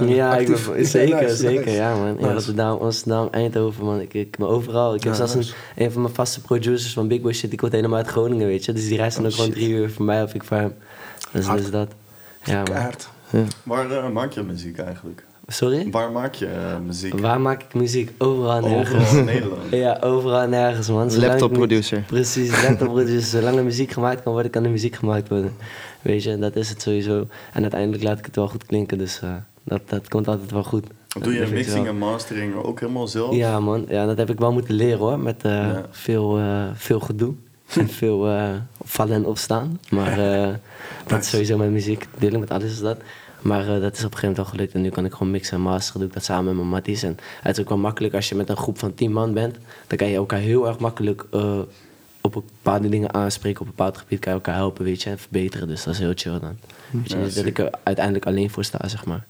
eh, 0.00 0.08
ja, 0.16 0.36
ik 0.36 0.48
actief. 0.48 0.70
ben, 0.70 0.86
zeker, 0.86 1.20
nice, 1.22 1.36
zeker. 1.36 1.64
nice. 1.64 1.76
Ja, 1.76 1.94
man. 1.96 2.06
In 2.08 2.14
Nice. 2.16 2.32
Rotterdam, 2.32 2.78
Amsterdam, 2.78 3.28
Eindhoven, 3.30 3.84
man. 3.84 4.00
Ik, 4.00 4.14
ik 4.14 4.36
ben 4.38 4.48
overal. 4.48 4.94
Ik 4.94 5.02
heb 5.02 5.12
Ja, 5.12 5.18
zelfs 5.18 5.34
nice. 5.34 5.54
een, 5.76 5.84
een 5.84 5.92
van 5.92 6.02
mijn 6.02 6.14
vaste 6.14 6.40
producers 6.40 6.92
van 6.92 7.08
Big 7.08 7.20
Boy 7.20 7.32
shit. 7.32 7.50
Die 7.50 7.58
komt 7.58 7.72
helemaal 7.72 7.96
uit 7.98 8.06
Groningen, 8.08 8.46
weet 8.46 8.64
je. 8.64 8.72
Dus 8.72 8.88
die 8.88 8.96
reist 8.96 9.16
dan 9.16 9.24
Oh, 9.26 9.30
ook 9.30 9.36
gewoon 9.36 9.50
drie 9.50 9.68
uur 9.68 9.90
voor 9.90 10.04
mij 10.04 10.22
of 10.22 10.34
ik 10.34 10.44
voor 10.44 10.56
hem. 10.56 10.74
Dus, 11.32 11.46
Hard. 11.46 11.58
dus 11.60 11.70
dat. 11.70 11.88
Ja, 12.44 12.54
man. 12.54 12.64
Keihard. 12.64 13.08
Waar 13.62 13.90
eh, 13.90 14.08
maak 14.08 14.32
je 14.32 14.42
muziek 14.42 14.78
eigenlijk? 14.78 15.24
Sorry? 15.48 15.88
Waar 15.90 16.10
maak 16.10 16.34
je 16.34 16.46
eh, 16.46 16.78
muziek? 16.86 17.18
Waar 17.20 17.40
maak 17.40 17.62
ik 17.62 17.74
muziek? 17.74 18.10
Overal 18.18 18.60
nergens. 18.60 19.04
Overal 19.04 19.18
in 19.18 19.24
Nederland. 19.34 19.60
Ja, 19.70 19.98
overal 20.00 20.48
nergens, 20.48 20.88
man. 20.88 21.10
Zolang 21.10 21.28
Laptop 21.30 21.52
producer. 21.52 22.02
Precies, 22.06 22.62
laptop 22.62 22.88
producer. 22.88 23.22
Zolang 23.40 23.56
er 23.56 23.64
muziek 23.64 23.90
gemaakt 23.92 24.22
kan 24.22 24.32
worden, 24.32 24.50
kan 24.50 24.64
er 24.64 24.70
muziek 24.70 24.94
gemaakt 24.94 25.28
worden. 25.28 25.52
Weet 26.06 26.22
je, 26.22 26.38
dat 26.38 26.56
is 26.56 26.68
het 26.68 26.82
sowieso. 26.82 27.26
En 27.52 27.62
uiteindelijk 27.62 28.02
laat 28.02 28.18
ik 28.18 28.24
het 28.24 28.36
wel 28.36 28.48
goed 28.48 28.66
klinken, 28.66 28.98
dus 28.98 29.20
eh, 29.20 29.34
dat, 29.64 29.80
dat 29.86 30.08
komt 30.08 30.28
altijd 30.28 30.50
wel 30.50 30.64
goed. 30.64 30.86
Doe 31.20 31.32
je 31.32 31.46
mixing 31.46 31.86
en 31.86 31.98
mastering 31.98 32.54
ook 32.54 32.80
helemaal 32.80 33.06
zelf? 33.08 33.34
Ja, 33.34 33.60
man. 33.60 33.84
Ja, 33.88 34.06
dat 34.06 34.18
heb 34.18 34.30
ik 34.30 34.38
wel 34.38 34.52
moeten 34.52 34.74
leren 34.74 34.98
hoor. 34.98 35.18
Met 35.18 35.44
eh, 35.44 35.52
Ja. 35.52 35.86
veel, 35.90 36.38
eh, 36.38 36.64
veel 36.74 37.00
gedoe. 37.00 37.34
en 37.74 37.88
veel 37.88 38.18
vallen 38.84 39.14
en 39.14 39.24
opstaan. 39.26 39.80
Maar 39.90 40.16
dat 41.06 41.22
is 41.22 41.28
sowieso 41.30 41.56
met 41.56 41.70
muziek. 41.70 42.08
Dealing 42.18 42.40
met 42.40 42.50
alles 42.50 42.70
is 42.70 42.80
dat. 42.80 42.98
Maar 43.42 43.64
dat 43.66 43.74
is 43.74 43.80
op 43.80 44.12
een 44.12 44.18
gegeven 44.18 44.20
moment 44.20 44.36
wel 44.36 44.44
gelukt. 44.44 44.74
En 44.74 44.80
nu 44.80 44.88
kan 44.88 45.04
ik 45.04 45.12
gewoon 45.12 45.30
mixen 45.30 45.56
en 45.56 45.62
masteren. 45.62 46.00
Doe 46.00 46.08
ik 46.08 46.14
dat 46.14 46.24
samen 46.24 46.44
met 46.44 46.54
mijn 46.54 46.68
matties. 46.68 47.02
En 47.02 47.16
het 47.42 47.56
is 47.56 47.62
ook 47.62 47.68
wel 47.68 47.78
makkelijk 47.78 48.14
als 48.14 48.28
je 48.28 48.34
met 48.34 48.48
een 48.48 48.56
groep 48.56 48.78
van 48.78 48.94
tien 48.94 49.12
man 49.12 49.34
bent. 49.34 49.56
Dan 49.86 49.98
kan 49.98 50.08
je 50.08 50.16
elkaar 50.16 50.38
heel 50.38 50.66
erg 50.66 50.78
makkelijk 50.78 51.24
op 52.34 52.44
bepaalde 52.62 52.88
dingen 52.88 53.14
aanspreken. 53.14 53.60
Op 53.60 53.66
een 53.66 53.72
bepaald 53.76 53.96
gebied 53.98 54.18
kan 54.18 54.32
je 54.32 54.38
elkaar 54.38 54.54
helpen, 54.54 54.84
weet 54.84 55.02
je. 55.02 55.10
En 55.10 55.18
verbeteren. 55.18 55.68
Dus 55.68 55.84
dat 55.84 55.94
is 55.94 56.00
heel 56.00 56.12
chill 56.14 56.38
dan. 56.40 56.58
Weet 56.90 57.10
je, 57.10 57.16
Ja, 57.16 57.24
niet 57.24 57.34
dat 57.34 57.44
ik 57.44 57.58
er 57.58 57.70
uiteindelijk 57.82 58.26
alleen 58.26 58.50
voor 58.50 58.64
sta, 58.64 58.88
zeg 58.88 59.04
maar. 59.04 59.24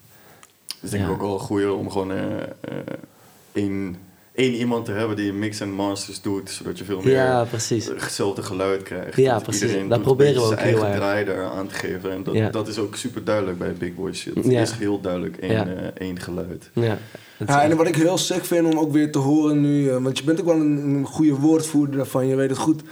Dus 0.81 0.91
denk 0.91 1.03
ik 1.03 1.09
Ja. 1.09 1.15
ook 1.15 1.21
wel 1.21 1.39
goed 1.39 1.71
om 1.71 1.91
gewoon 1.91 2.13
eh, 2.13 2.43
eh, 2.43 2.49
één, 3.53 3.97
één 4.37 4.53
iemand 4.55 4.85
te 4.85 4.93
hebben 4.93 5.17
die 5.17 5.33
mix 5.33 5.61
en 5.61 5.71
masters 5.71 6.21
doet, 6.21 6.51
zodat 6.51 6.79
je 6.79 6.85
veel 6.85 7.01
meer 7.05 7.13
Ja, 7.15 7.45
precies. 7.45 7.87
hetzelfde 7.87 8.43
geluid 8.43 8.83
krijgt. 8.83 9.17
Ja, 9.17 9.33
Dat 9.35 9.43
precies. 9.43 9.63
Iedereen 9.63 9.89
Dat 9.89 10.03
proberen 10.03 10.35
we 10.35 10.41
ook 10.41 10.47
zijn 10.47 10.59
heel 10.59 10.69
eigen 10.69 10.89
erg. 10.89 10.97
draai 10.99 11.25
daar 11.25 11.45
aan 11.45 11.67
te 11.67 11.75
geven. 11.75 12.11
En 12.13 12.23
dat, 12.23 12.35
Ja. 12.35 12.49
dat 12.51 12.69
is 12.69 12.79
ook 12.79 12.97
super 12.97 13.25
duidelijk 13.25 13.59
bij 13.59 13.73
Big 13.73 13.95
Boy 13.95 14.13
shit. 14.15 14.35
Het 14.35 14.45
Ja. 14.47 14.61
is 14.61 14.73
heel 14.73 15.01
duidelijk 15.01 15.37
één, 15.37 15.53
Ja. 15.53 15.67
eh, 15.67 16.07
één 16.07 16.21
geluid. 16.21 16.71
Ja, 16.73 17.63
en 17.63 17.77
wat 17.77 17.87
ik 17.89 17.97
heel 17.97 18.19
sick 18.19 18.45
vind 18.45 18.67
om 18.75 18.79
ook 18.79 18.93
weer 18.93 19.13
te 19.13 19.19
horen 19.19 19.61
nu, 19.61 19.89
eh, 19.91 19.97
want 20.03 20.19
je 20.19 20.25
bent 20.25 20.41
ook 20.41 20.47
wel 20.47 20.55
een, 20.61 20.77
een 20.85 21.05
goede 21.05 21.35
woordvoerder 21.35 21.97
daarvan, 21.97 22.27
je 22.27 22.35
weet 22.35 22.49
het 22.51 22.59
goed 22.59 22.83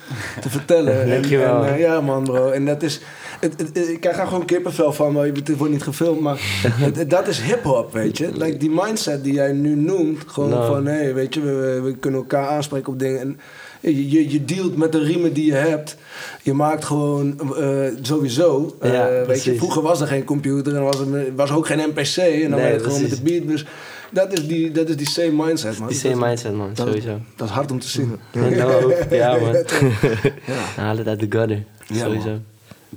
te 0.40 0.50
vertellen. 0.50 1.00
En- 1.02 1.08
Dankjewel. 1.08 1.64
En, 1.64 1.72
eh, 1.74 1.80
ja 1.80 2.00
man 2.00 2.24
bro, 2.24 2.50
en 2.50 2.64
dat 2.64 2.82
is, 2.82 3.00
het, 3.40 3.54
het- 3.56 3.70
het- 3.78 3.88
ik 3.88 4.00
krijg 4.00 4.18
er 4.18 4.26
gewoon 4.26 4.44
kippenvel 4.44 4.92
van, 4.92 5.12
maar 5.12 5.26
het 5.26 5.56
wordt 5.56 5.72
niet 5.72 5.82
gefilmd, 5.82 6.20
maar 6.20 6.38
het- 6.66 6.96
het- 6.96 7.10
dat 7.10 7.28
is 7.28 7.40
hip-hop, 7.40 7.92
weet 7.92 8.18
je. 8.18 8.30
Like 8.32 8.56
die 8.56 8.70
mindset 8.70 9.24
die 9.24 9.32
jij 9.32 9.52
nu 9.52 9.74
noemt, 9.74 10.22
gewoon 10.26 10.48
Nou. 10.50 10.66
van 10.74 10.86
hé, 10.86 10.92
hey, 10.92 11.14
weet 11.14 11.34
je, 11.34 11.40
we, 11.40 11.94
kunnen 12.00 12.20
elkaar 12.20 12.48
aanspreken 12.48 12.92
op 12.92 12.98
dingen. 12.98 13.20
En, 13.20 13.38
je, 13.80 14.10
je, 14.10 14.30
je 14.30 14.44
dealt 14.44 14.76
met 14.76 14.92
de 14.92 14.98
riemen 14.98 15.32
die 15.32 15.44
je 15.46 15.52
hebt. 15.54 15.96
Je 16.42 16.52
maakt 16.52 16.84
gewoon 16.84 17.54
eh, 17.56 17.78
sowieso. 18.02 18.76
eh, 18.80 18.92
Ja, 18.92 19.26
weet 19.26 19.44
je, 19.44 19.54
vroeger 19.56 19.82
was 19.82 20.00
er 20.00 20.06
geen 20.06 20.24
computer 20.24 20.74
en 20.76 20.82
was 20.82 20.98
er 21.00 21.34
was 21.34 21.50
ook 21.52 21.66
geen 21.66 21.78
NPC. 21.78 22.16
En 22.16 22.50
dan 22.50 22.50
Nee, 22.50 22.50
ben 22.50 22.72
je 22.72 22.78
gewoon 22.80 23.00
met 23.00 23.10
de 23.10 23.20
precies. 23.20 23.38
beat. 23.38 23.48
Dus 23.48 23.64
dat 24.10 24.32
is 24.32 24.46
die, 24.46 24.70
dat 24.70 24.88
is 24.88 24.96
die 24.96 25.08
same 25.08 25.44
mindset, 25.44 25.78
man. 25.78 25.88
Die 25.88 26.02
Dat- 26.02 26.10
same 26.12 26.26
mindset, 26.26 26.54
man. 26.54 26.70
dat, 26.74 26.86
Sowieso. 26.86 27.18
Dat 27.36 27.48
is 27.48 27.54
hard 27.54 27.70
om 27.70 27.78
te 27.78 27.88
zien. 27.88 28.16
Ja, 28.32 28.40
nou. 28.64 28.94
Ja, 29.10 29.36
man. 29.38 29.52
Ja. 30.46 30.54
Haal 30.82 30.96
het 30.96 31.06
uit 31.06 31.20
de 31.20 31.26
gutter. 31.38 31.62
Ja, 31.86 32.04
Sowieso. 32.04 32.38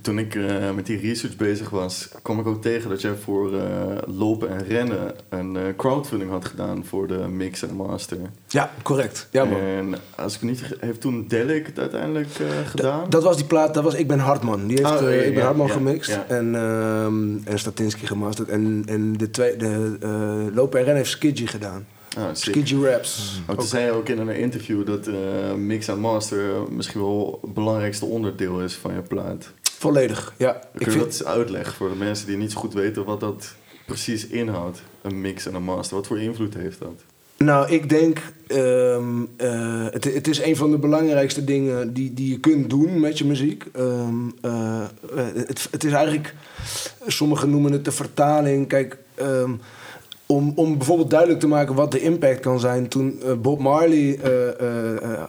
Toen 0.01 0.19
ik 0.19 0.35
eh, 0.35 0.71
met 0.71 0.85
die 0.85 0.99
research 0.99 1.35
bezig 1.35 1.69
was, 1.69 2.09
kwam 2.21 2.39
ik 2.39 2.47
ook 2.47 2.61
tegen 2.61 2.89
dat 2.89 3.01
jij 3.01 3.15
voor 3.15 3.59
eh, 3.59 3.61
lopen 4.05 4.49
en 4.49 4.67
rennen 4.67 5.15
een 5.29 5.57
eh, 5.57 5.63
crowdfunding 5.77 6.31
had 6.31 6.45
gedaan 6.45 6.85
voor 6.85 7.07
de 7.07 7.17
mix 7.17 7.63
en 7.63 7.75
master. 7.75 8.17
Ja, 8.47 8.71
correct. 8.83 9.27
Ja, 9.31 9.45
man. 9.45 9.59
En 9.59 9.95
als 10.15 10.35
ik 10.35 10.41
niet 10.41 10.61
heeft 10.79 11.01
toen 11.01 11.27
Delic 11.27 11.65
het 11.65 11.79
uiteindelijk 11.79 12.27
gedaan? 12.65 13.09
Dat 13.09 13.23
was 13.23 13.35
die 13.35 13.45
plaat, 13.45 13.73
dat 13.73 13.83
was 13.83 13.93
Ik 13.93 14.07
Ben 14.07 14.19
Hartman. 14.19 14.67
Die 14.67 14.77
heeft 14.77 15.01
Oh, 15.01 15.11
Ik 15.11 15.23
Ben 15.23 15.33
ja, 15.33 15.41
Hartman 15.41 15.67
ja, 15.67 15.73
gemixt 15.73 16.09
ja. 16.09 16.25
En, 16.27 16.55
ehm 16.55 17.37
en 17.43 17.59
Statinsky 17.59 18.05
gemasterd. 18.05 18.49
En, 18.49 18.83
en 18.85 19.13
de, 19.13 19.31
twee, 19.31 19.55
de 19.55 19.97
Lopen 20.53 20.79
en 20.79 20.85
Rennen 20.85 20.95
heeft 20.95 21.09
Skidgy 21.09 21.45
gedaan. 21.45 21.85
Ah. 22.17 22.29
Skidgy 22.33 22.75
Raps. 22.75 23.41
Toen 23.55 23.61
zei 23.61 23.85
je 23.85 23.91
ook 23.91 24.09
in 24.09 24.19
een 24.19 24.35
interview 24.35 24.85
dat 24.85 25.07
eh, 25.07 25.53
mix 25.53 25.87
en 25.87 25.99
master 25.99 26.71
misschien 26.71 27.01
wel 27.01 27.39
het 27.41 27.53
belangrijkste 27.53 28.05
onderdeel 28.05 28.61
is 28.61 28.73
van 28.73 28.93
je 28.93 29.01
plaat. 29.01 29.51
Volledig, 29.77 30.33
ja. 30.37 30.51
Kun 30.51 30.61
Ik 30.73 30.85
je 30.85 30.91
vind, 30.91 31.03
dat 31.03 31.13
eens 31.13 31.23
uitleggen 31.23 31.75
voor 31.75 31.89
de 31.89 31.95
mensen 31.95 32.27
die 32.27 32.37
niet 32.37 32.51
zo 32.51 32.59
goed 32.59 32.73
weten 32.73 33.05
wat 33.05 33.19
dat 33.19 33.55
precies 33.85 34.27
inhoudt? 34.27 34.81
Een 35.01 35.21
mix 35.21 35.45
en 35.45 35.53
een 35.53 35.63
master. 35.63 35.95
Wat 35.95 36.07
voor 36.07 36.19
invloed 36.19 36.53
heeft 36.53 36.79
dat? 36.79 37.03
Nou, 37.37 37.71
ik 37.71 37.89
denk, 37.89 38.21
ehm, 38.47 39.23
eh, 39.37 39.85
het, 39.89 40.03
het 40.03 40.27
is 40.27 40.41
een 40.41 40.55
van 40.55 40.71
de 40.71 40.77
belangrijkste 40.77 41.43
dingen 41.43 41.93
die, 41.93 42.13
die 42.13 42.29
je 42.29 42.39
kunt 42.39 42.69
doen 42.69 42.99
met 42.99 43.17
je 43.17 43.25
muziek. 43.25 43.65
Ehm, 43.73 44.29
eh, 44.41 44.81
eh, 45.15 45.25
het, 45.33 45.67
het 45.71 45.83
is 45.83 45.91
eigenlijk, 45.91 46.33
sommigen 47.07 47.49
noemen 47.49 47.71
het 47.71 47.85
de 47.85 47.91
vertaling. 47.91 48.67
Kijk, 48.67 48.97
ehm, 49.15 49.51
om, 50.25 50.51
om 50.55 50.77
bijvoorbeeld 50.77 51.09
duidelijk 51.09 51.39
te 51.39 51.47
maken 51.47 51.75
wat 51.75 51.91
de 51.91 52.01
impact 52.01 52.39
kan 52.39 52.59
zijn. 52.59 52.87
Toen 52.87 53.21
Bob 53.41 53.59
Marley 53.59 54.19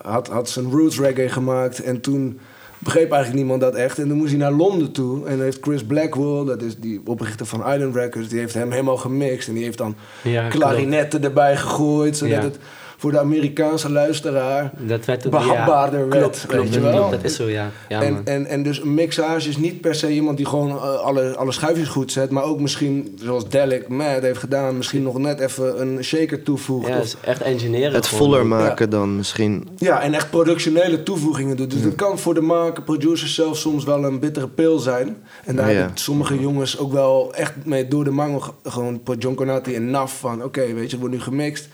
had, 0.03 0.29
had 0.29 0.49
zijn 0.49 0.71
roots 0.71 0.99
reggae 0.99 1.29
gemaakt 1.29 1.83
en 1.83 2.01
toen 2.01 2.41
begreep 2.79 3.11
eigenlijk 3.13 3.35
niemand 3.43 3.61
dat 3.61 3.75
echt. 3.75 3.99
En 3.99 4.09
toen 4.09 4.17
moest 4.17 4.31
hij 4.31 4.39
naar 4.39 4.53
Londen 4.53 4.93
toe 4.93 5.27
en 5.27 5.41
heeft 5.41 5.59
Chris 5.61 5.85
Blackwell, 5.85 6.45
dat 6.45 6.63
is 6.63 6.77
die 6.77 7.01
oprichter 7.05 7.47
van 7.47 7.73
Island 7.73 7.95
Records, 7.95 8.29
die 8.29 8.39
heeft 8.39 8.55
hem 8.55 8.71
helemaal 8.71 8.97
gemixt 8.97 9.49
en 9.49 9.55
die 9.55 9.65
heeft 9.65 9.79
dan 9.79 9.95
Ja, 10.23 10.49
klarinetten 10.49 11.25
erbij 11.25 11.57
gegooid, 11.57 12.17
zodat 12.17 12.35
Ja. 12.37 12.43
het 12.43 12.59
voor 13.01 13.11
de 13.11 13.19
Amerikaanse 13.19 13.91
luisteraar 13.91 14.71
Dat 14.79 15.05
werd 15.05 15.21
toen... 15.21 15.31
behapbaarder 15.31 15.99
ja, 16.01 16.07
werd, 16.07 16.21
Klopt, 16.21 16.47
klopt, 16.47 16.65
weet 16.65 16.75
je 16.75 16.81
dat 16.81 16.91
wel. 16.91 16.99
klopt, 16.99 17.11
dat 17.11 17.25
is 17.31 17.37
zo, 17.37 17.49
ja. 17.49 17.71
Ja, 17.89 18.03
en, 18.03 18.21
en, 18.25 18.47
en 18.47 18.63
dus 18.63 18.81
een 18.83 18.95
mixage 18.95 19.49
is 19.49 19.57
niet 19.57 19.81
per 19.81 19.95
se 19.95 20.11
iemand 20.13 20.37
die 20.37 20.47
gewoon 20.47 20.71
eh, 20.71 20.95
alle, 21.01 21.37
alle 21.37 21.53
schuifjes 21.53 21.89
goed 21.89 22.13
zet, 22.13 22.31
maar 22.31 22.43
ook 22.45 22.61
misschien, 22.61 23.19
zoals 23.23 23.49
Delic 23.49 23.89
Mad 23.89 24.23
heeft 24.23 24.39
gedaan, 24.39 24.77
misschien 24.77 25.03
nog 25.03 25.19
net 25.19 25.41
even 25.41 25.81
een 25.81 26.05
shaker 26.05 26.43
toevoegt. 26.43 26.87
ja, 26.89 26.93
of- 26.95 26.99
het 26.99 27.07
is 27.07 27.17
echt 27.29 27.41
engineeren. 27.43 27.93
Het 27.93 28.07
gewoon. 28.07 28.25
voller 28.29 28.47
maken 28.47 28.91
dan 28.91 29.17
misschien. 29.17 29.69
Ja, 29.77 30.01
en 30.03 30.15
echt 30.15 30.31
productionele 30.31 31.03
toevoegingen 31.03 31.57
doet. 31.57 31.71
Dus 31.71 31.83
dat 31.83 31.95
kan 31.95 32.19
voor 32.19 32.35
de 32.35 32.41
maker, 32.41 32.83
producers 32.83 33.35
zelf 33.35 33.57
soms 33.57 33.85
wel 33.85 34.05
een 34.05 34.19
bittere 34.19 34.49
pil 34.49 34.79
zijn. 34.79 35.17
En 35.45 35.57
daar 35.57 35.71
Ja. 35.71 35.77
hebben 35.77 35.97
sommige 35.99 36.41
jongens 36.41 36.79
ook 36.79 36.93
wel 36.93 37.35
echt 37.35 37.53
mee 37.65 37.89
door 37.89 38.05
de 38.05 38.11
mangel 38.11 38.41
ge- 38.41 38.53
gewoon 38.65 39.01
John 39.19 39.35
Conati 39.35 39.75
en 39.75 39.91
NAF 39.91 40.19
van... 40.19 40.45
oké, 40.45 40.61
weet 40.61 40.75
je, 40.75 40.81
het 40.91 40.99
wordt 40.99 41.15
nu 41.15 41.21
gemixt 41.21 41.69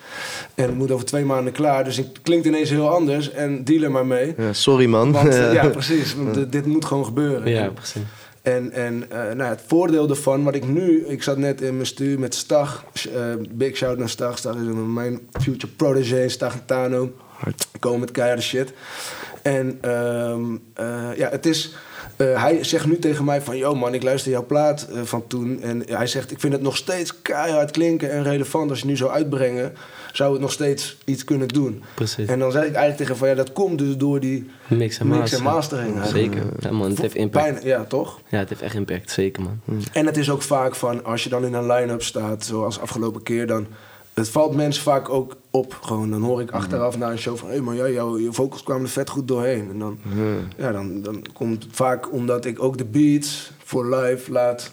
en 0.54 0.64
het 0.64 0.74
moet 0.74 0.90
over 0.90 1.04
twee 1.14 1.26
maanden 1.26 1.52
klaar. 1.52 1.84
Dus 1.84 1.96
het 1.96 2.18
klinkt 2.22 2.46
ineens 2.46 2.70
heel 2.70 2.88
anders 2.90 3.30
en 3.30 3.64
deal 3.64 3.82
er 3.82 3.90
maar 3.90 4.06
mee. 4.06 4.34
Ja, 4.36 4.52
sorry 4.52 4.86
man. 4.86 5.12
Want, 5.12 5.28
eh, 5.34 5.52
ja, 5.52 5.66
precies. 5.80 6.14
Want 6.14 6.34
dit- 6.34 6.52
dit 6.52 6.66
moet 6.66 6.84
gewoon 6.84 7.04
gebeuren. 7.04 7.50
Ja, 7.50 7.68
precies. 7.68 8.02
En, 8.42 8.72
en 8.72 9.04
eh, 9.10 9.18
nou, 9.34 9.50
het 9.50 9.60
voordeel 9.66 10.08
ervan, 10.08 10.44
wat 10.44 10.54
ik 10.54 10.66
nu... 10.68 11.04
Ik 11.06 11.22
zat 11.22 11.36
net 11.38 11.60
in 11.60 11.74
mijn 11.74 11.86
stuur 11.86 12.18
met 12.18 12.34
Stag. 12.34 12.84
eh, 13.14 13.22
big 13.50 13.76
shout 13.76 13.98
naar 13.98 14.08
Stag. 14.08 14.38
Stag 14.38 14.54
is 14.54 14.60
een- 14.66 14.92
mijn 14.92 15.20
future 15.40 15.72
protégé, 15.72 16.28
Stag 16.28 16.52
en 16.52 16.62
Tano. 16.66 17.12
Ik 17.46 17.54
kom 17.80 18.00
met 18.00 18.10
keiharde 18.10 18.42
shit. 18.42 18.72
En 19.42 19.78
ehm, 19.80 20.42
eh, 20.74 21.16
ja, 21.16 21.28
het 21.30 21.46
is... 21.46 21.74
eh, 22.16 22.42
hij 22.42 22.64
zegt 22.64 22.86
nu 22.86 22.98
tegen 22.98 23.24
mij 23.24 23.40
van... 23.42 23.56
Yo 23.56 23.74
man, 23.74 23.94
ik 23.94 24.02
luister 24.02 24.30
jouw 24.30 24.46
plaat 24.46 24.88
van 25.04 25.26
toen. 25.26 25.62
En 25.62 25.82
hij 25.88 26.06
zegt, 26.06 26.30
ik 26.30 26.40
vind 26.40 26.52
het 26.52 26.62
nog 26.62 26.76
steeds 26.76 27.22
keihard 27.22 27.70
klinken 27.70 28.10
en 28.10 28.22
relevant. 28.22 28.70
Als 28.70 28.80
je 28.80 28.86
nu 28.86 28.96
zou 28.96 29.10
uitbrengen, 29.10 29.72
zou 30.16 30.32
het 30.32 30.40
nog 30.40 30.52
steeds 30.52 30.96
iets 31.04 31.24
kunnen 31.24 31.48
doen. 31.48 31.82
Precies. 31.94 32.28
En 32.28 32.38
dan 32.38 32.52
zeg 32.52 32.62
ik 32.62 32.74
eigenlijk 32.74 32.96
tegen 32.96 33.16
van... 33.16 33.28
Ja, 33.28 33.34
dat 33.34 33.52
komt 33.52 33.78
dus 33.78 33.96
door 33.96 34.20
die 34.20 34.50
Mix 34.66 34.98
en 34.98 35.08
mix 35.08 35.40
mastering. 35.40 36.04
Zeker. 36.04 36.42
Ja, 36.58 36.70
man, 36.70 36.90
het 36.90 37.00
heeft 37.00 37.14
impact. 37.14 37.44
Bijna- 37.44 37.68
ja, 37.68 37.84
toch? 37.84 38.20
Ja, 38.28 38.38
het 38.38 38.48
heeft 38.48 38.62
echt 38.62 38.74
impact. 38.74 39.10
Zeker, 39.10 39.42
man. 39.42 39.60
En 39.92 40.06
het 40.06 40.16
is 40.16 40.30
ook 40.30 40.42
vaak 40.42 40.74
van, 40.74 41.04
als 41.04 41.24
je 41.24 41.28
dan 41.28 41.44
in 41.44 41.54
een 41.54 41.66
line-up 41.66 42.02
staat, 42.02 42.44
zoals 42.44 42.80
afgelopen 42.80 43.22
keer, 43.22 43.46
dan... 43.46 43.66
Het 44.14 44.28
valt 44.28 44.54
mensen 44.54 44.82
vaak 44.82 45.08
ook 45.08 45.36
op. 45.50 45.78
Gewoon, 45.80 46.10
dan 46.10 46.22
hoor 46.22 46.40
ik 46.40 46.50
achteraf 46.50 46.98
na 46.98 47.10
een 47.10 47.18
show 47.18 47.36
van... 47.36 47.50
hé, 47.50 47.60
maar 47.60 47.74
ja, 47.74 47.88
jouw 47.88 48.18
je 48.18 48.32
vocals 48.32 48.62
kwamen 48.62 48.82
er 48.82 48.88
vet 48.88 49.10
goed 49.10 49.28
doorheen. 49.28 49.68
En 49.70 49.78
dan, 49.78 49.98
ja, 50.56 50.72
dan, 50.72 51.02
dan 51.02 51.24
komt 51.32 51.62
het 51.62 51.72
vaak 51.76 52.12
omdat 52.12 52.44
ik 52.44 52.62
ook 52.62 52.78
de 52.78 52.84
beats 52.84 53.50
voor 53.64 53.96
live 53.96 54.32
laat... 54.32 54.72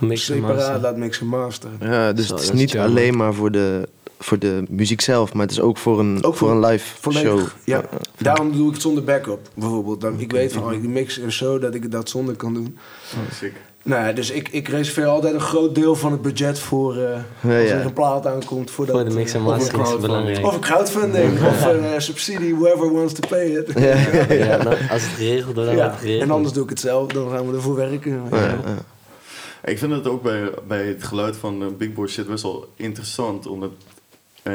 Mix 0.00 0.28
en 0.28 0.36
separaat 0.36 0.56
master. 0.56 0.80
laat 0.80 0.96
mixen 0.96 1.26
masteren. 1.26 1.76
Ja, 1.80 2.12
dus 2.12 2.26
Zo, 2.26 2.34
het 2.34 2.42
is 2.42 2.52
niet 2.52 2.78
alleen 2.78 3.16
maar 3.16 3.34
voor 3.34 3.50
de, 3.50 3.88
voor 4.24 4.38
de 4.38 4.62
muziek 4.68 5.00
zelf, 5.00 5.32
maar 5.32 5.42
het 5.42 5.50
is 5.50 5.60
ook 5.60 5.78
voor 5.78 5.98
een, 6.00 6.16
Ook 6.16 6.36
voor, 6.36 6.48
voor- 6.48 6.50
een 6.50 6.66
live 6.70 6.96
Volledig, 7.00 7.30
show. 7.32 7.46
ja. 7.64 7.82
Daarom 8.18 8.52
doe 8.56 8.66
ik 8.66 8.72
het 8.72 8.82
zonder 8.82 9.04
backup, 9.04 9.48
bijvoorbeeld. 9.54 10.00
Dan, 10.00 10.20
ik 10.20 10.32
weet 10.32 10.52
van, 10.52 10.64
oh, 10.64 10.72
ik 10.72 10.82
mix 10.82 11.16
een 11.16 11.32
show 11.32 11.60
dat 11.60 11.74
ik 11.74 11.90
dat 11.90 12.08
zonder 12.08 12.34
kan 12.36 12.54
doen. 12.54 12.78
Oh, 13.14 13.32
sick. 13.34 13.52
Nou 13.84 14.06
ja, 14.06 14.12
dus 14.12 14.30
ik, 14.30 14.48
ik 14.48 14.68
reserveer 14.68 15.06
altijd 15.06 15.34
een 15.34 15.40
groot 15.40 15.74
deel 15.74 15.94
van 15.96 16.12
het 16.12 16.22
budget 16.22 16.58
voor 16.58 16.96
eh, 16.96 17.00
Ja, 17.40 17.60
als 17.60 17.68
ja. 17.68 17.74
er 17.78 17.84
een 17.84 17.92
plaat 17.92 18.26
aankomt. 18.26 18.70
Voor, 18.70 18.86
dat, 18.86 18.94
Voor 18.96 19.04
de 19.08 19.14
mix 19.14 19.32
en 19.32 19.40
eh, 19.40 19.46
Of 19.46 19.52
een 19.52 19.58
mastering 19.58 19.82
is 19.82 19.88
crowdfunding. 19.90 20.22
belangrijk. 20.22 20.46
Of 20.46 20.54
een 20.54 20.60
crowdfunding, 20.60 21.46
of 21.46 21.64
een 21.64 21.84
eh, 21.84 21.98
subsidie, 21.98 22.54
whoever 22.54 22.92
wants 22.92 23.12
to 23.12 23.28
pay 23.28 23.46
it. 23.46 23.72
Ja, 24.38 24.56
dan- 24.58 24.72
als 24.90 25.02
het 25.02 25.12
geregeld 25.16 25.54
wordt, 25.54 25.68
dan 25.70 25.74
wordt 25.74 25.90
het 25.90 26.00
geregeld. 26.00 26.22
En 26.22 26.30
anders 26.30 26.52
doe 26.54 26.62
ik 26.64 26.68
het 26.70 26.80
zelf, 26.80 27.06
dan 27.12 27.30
gaan 27.30 27.48
we 27.50 27.56
ervoor 27.56 27.74
werken. 27.76 28.22
Ja, 28.30 28.38
ja. 28.38 28.60
Ik 29.64 29.78
vind 29.78 29.92
het 29.92 30.06
ook 30.06 30.22
bij, 30.22 30.50
bij 30.66 30.86
het 30.86 31.04
geluid 31.04 31.36
van 31.36 31.62
eh, 31.62 31.68
Big 31.78 31.92
Boy 31.92 32.06
shit 32.08 32.26
best 32.26 32.42
wel 32.42 32.68
interessant. 32.76 33.46
Omdat 33.46 33.70
eh, 34.42 34.54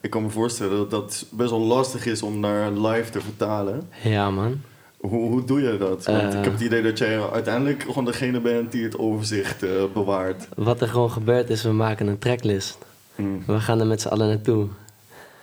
ik 0.00 0.10
kan 0.10 0.22
me 0.22 0.28
voorstellen 0.30 0.76
dat 0.76 0.90
dat 0.90 1.26
best 1.30 1.50
wel 1.50 1.60
lastig 1.60 2.06
is 2.06 2.22
om 2.22 2.40
naar 2.40 2.70
live 2.70 3.10
te 3.10 3.20
vertalen. 3.20 3.88
Ja, 4.02 4.30
man. 4.30 4.60
Hoe, 5.00 5.28
hoe 5.28 5.44
doe 5.44 5.60
je 5.62 5.76
dat? 5.78 6.04
Want 6.06 6.32
Eh. 6.32 6.38
ik 6.38 6.44
heb 6.44 6.52
het 6.52 6.60
idee 6.62 6.82
dat 6.82 6.98
jij 6.98 7.30
uiteindelijk 7.32 7.82
gewoon 7.82 8.04
degene 8.04 8.40
bent 8.40 8.72
die 8.72 8.84
het 8.84 8.98
overzicht 8.98 9.62
eh, 9.62 9.70
bewaart. 9.94 10.48
Wat 10.56 10.80
er 10.80 10.88
gewoon 10.88 11.10
gebeurt 11.10 11.50
is, 11.50 11.62
we 11.62 11.72
maken 11.72 12.06
een 12.06 12.18
tracklist. 12.18 12.78
Mm. 13.16 13.42
We 13.46 13.60
gaan 13.60 13.80
er 13.80 13.86
met 13.86 14.00
z'n 14.00 14.08
allen 14.08 14.28
naartoe. 14.28 14.66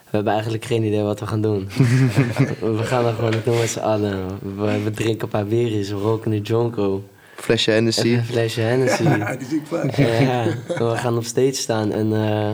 We 0.09 0.21
hebben 0.21 0.33
eigenlijk 0.33 0.65
geen 0.65 0.83
idee 0.83 1.01
wat 1.01 1.19
we 1.19 1.27
gaan 1.27 1.41
doen. 1.41 1.67
we 2.77 2.83
gaan 2.83 3.05
er 3.05 3.13
gewoon 3.13 3.31
naartoe 3.31 3.57
met 3.57 3.69
z'n 3.69 3.79
allen. 3.79 4.27
We, 4.57 4.81
we 4.83 4.91
drinken 4.91 5.23
een 5.23 5.29
paar 5.29 5.45
biertjes, 5.45 5.89
we 5.89 5.95
roken 5.95 6.31
een 6.31 6.41
jonko. 6.41 7.03
Flesje 7.35 7.71
Hennessy. 7.71 8.13
een 8.13 8.25
flesje 8.25 8.61
Hennessy. 8.61 9.03
Ja, 9.17 9.35
die 9.35 9.47
zie 9.47 9.57
ik 9.59 9.65
vaak. 9.67 9.95
Ja, 9.95 10.45
we 10.67 10.93
gaan 10.97 11.17
op 11.17 11.23
stage 11.23 11.53
staan 11.53 11.91
en, 11.91 12.13
eh, 12.13 12.49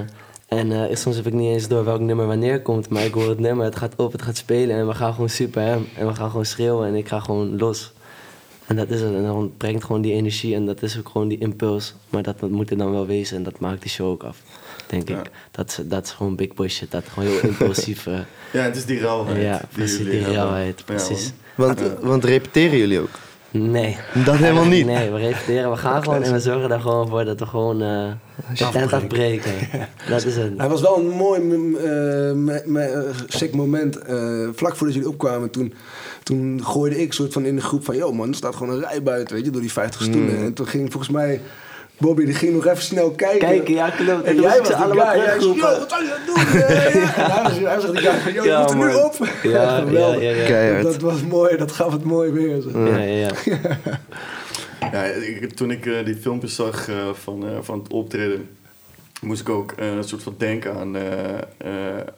en 0.58 0.72
eh, 0.90 0.96
soms 0.96 1.16
heb 1.16 1.26
ik 1.28 1.34
niet 1.34 1.54
eens 1.54 1.68
door 1.68 1.86
welk 1.86 2.00
nummer 2.00 2.26
wanneer 2.28 2.62
komt, 2.62 2.90
maar 2.90 3.04
ik 3.06 3.14
hoor 3.14 3.30
het 3.30 3.40
nummer, 3.40 3.66
het 3.66 3.76
gaat 3.76 3.94
op, 3.96 4.12
het 4.12 4.22
gaat 4.22 4.38
spelen 4.38 4.76
en 4.76 4.88
we 4.88 4.94
gaan 4.94 5.14
gewoon 5.14 5.30
super 5.30 5.62
hem. 5.62 5.88
En 5.98 6.08
we 6.08 6.16
gaan 6.16 6.30
gewoon 6.30 6.46
schreeuwen 6.46 6.88
en 6.88 6.96
ik 6.96 7.08
ga 7.08 7.20
gewoon 7.20 7.58
los. 7.58 7.92
En 8.68 8.76
dat 8.76 8.90
is 8.90 9.02
het, 9.02 9.14
en 9.14 9.24
dan 9.24 9.52
brengt 9.58 9.84
gewoon 9.84 10.02
die 10.02 10.14
energie 10.14 10.56
en 10.56 10.66
dat 10.66 10.82
is 10.84 10.98
ook 11.00 11.10
gewoon 11.10 11.28
die 11.28 11.38
impuls. 11.38 11.94
Maar 12.10 12.24
dat, 12.24 12.40
dat 12.40 12.50
moet 12.50 12.70
er 12.72 12.78
dan 12.78 12.92
wel 12.92 13.06
wezen 13.06 13.38
en 13.38 13.44
dat 13.44 13.60
maakt 13.60 13.82
die 13.82 13.92
show 13.92 14.08
ook 14.10 14.24
af, 14.24 14.38
denk 14.88 15.10
Ja. 15.10 15.20
ik. 15.20 15.30
Dat 15.52 15.68
is, 15.70 15.80
dat 15.84 16.06
is 16.06 16.12
gewoon 16.12 16.36
big 16.36 16.54
boy 16.54 16.68
shit, 16.68 16.92
dat 16.92 17.04
gewoon 17.14 17.30
heel 17.30 17.42
impulsief. 17.50 18.08
eh, 18.08 18.14
Ja, 18.54 18.62
het 18.62 18.76
is 18.76 18.86
die 18.86 19.00
rauwheid. 19.00 19.42
ja, 19.42 19.62
precies, 19.72 19.98
die 20.10 20.24
realheid, 20.26 20.78
Ja, 20.80 20.86
precies. 20.86 21.32
Want, 21.56 21.82
want 22.02 22.24
repeteren 22.24 22.78
jullie 22.78 23.00
ook? 23.00 23.20
Nee. 23.52 23.98
Dat 24.26 24.36
helemaal 24.36 24.66
niet. 24.66 24.86
Nee, 24.86 25.12
we 25.12 25.18
repeteren. 25.18 25.72
We 25.72 25.78
gaan 25.78 26.04
gewoon 26.04 26.24
en 26.24 26.34
we 26.34 26.40
zorgen 26.40 26.72
er 26.72 26.80
gewoon 26.80 27.08
voor 27.08 27.26
dat 27.26 27.40
we 27.40 27.46
gewoon 27.46 27.82
eh 27.82 28.12
de 28.58 28.70
tent 28.72 28.94
afbreken. 28.94 29.52
Dat 30.10 30.26
is 30.26 30.36
het. 30.36 30.58
Hij 30.58 30.70
was 30.70 30.82
wel 30.82 30.98
een 30.98 31.10
mooi, 31.10 31.42
mm, 31.42 32.50
eh, 32.50 32.90
sick 33.28 33.56
moment. 33.56 33.98
eh, 33.98 34.48
vlak 34.56 34.76
voordat 34.76 34.96
jullie 34.96 35.10
opkwamen, 35.10 35.50
toen, 35.50 35.74
toen 36.24 36.62
gooide 36.64 37.02
ik 37.02 37.14
soort 37.14 37.34
van 37.34 37.46
in 37.46 37.56
de 37.56 37.62
groep 37.62 37.86
van... 37.86 37.96
Yo 37.96 38.14
man, 38.14 38.30
er 38.30 38.36
staat 38.36 38.56
gewoon 38.56 38.74
een 38.74 38.82
rij 38.82 39.04
buiten, 39.04 39.36
weet 39.36 39.46
je, 39.46 39.52
door 39.52 39.62
die 39.62 39.72
50 39.72 40.02
stoelen. 40.02 40.38
En 40.38 40.54
toen 40.54 40.68
ging 40.68 40.92
volgens 40.92 41.12
mij... 41.12 41.42
Bobby 42.02 42.26
die 42.26 42.34
ging 42.34 42.54
nog 42.54 42.66
even 42.68 42.82
snel 42.84 43.12
kijken. 43.12 43.40
Kijken, 43.48 43.74
ja 43.74 43.90
klopt. 43.90 44.24
En 44.24 44.36
jij 44.36 44.44
was 44.58 44.58
de 44.58 44.66
ze 44.66 44.76
allemaal 44.76 45.06
guy. 45.06 45.18
Jij 45.24 45.40
zei, 45.40 45.54
yo, 45.56 45.62
wat 45.62 45.90
zou 45.90 46.04
je 46.04 46.14
aan 46.14 46.20
het 46.26 46.26
doen? 46.26 46.60
Ja. 47.22 47.46
En 47.46 47.66
hij 47.72 47.80
zegt 47.80 47.94
die 47.94 48.02
guy 48.02 48.20
van, 48.20 48.34
yo, 48.34 48.44
je 48.44 48.58
moet 48.62 48.70
er 48.70 48.76
nu 48.78 48.94
op. 48.94 49.16
Ja, 49.44 49.84
ja, 50.50 50.62
ja. 50.62 50.82
Dat 50.82 50.98
was 51.00 51.22
mooi, 51.22 51.58
dat 51.58 51.72
gaf 51.72 51.92
het 51.92 52.04
mooi 52.04 52.32
weer. 52.32 52.88
Ja, 52.88 52.98
ja, 52.98 53.28
ja. 53.46 53.80
Ja, 54.92 55.04
ik- 55.04 55.54
toen 55.54 55.72
ik 55.72 55.86
eh, 55.86 56.06
die 56.06 56.16
filmpjes 56.16 56.56
zag 56.56 56.90
eh, 56.90 56.96
van, 57.24 57.44
eh, 57.46 57.50
van 57.62 57.80
het 57.80 57.92
optreden, 57.94 58.50
moest 59.22 59.42
ik 59.42 59.50
ook 59.50 59.72
eh, 59.72 59.96
een 59.96 60.04
soort 60.04 60.24
van 60.24 60.36
denken 60.38 60.74
aan 60.76 60.96
eh, 60.96 61.04
eh, 61.58 61.72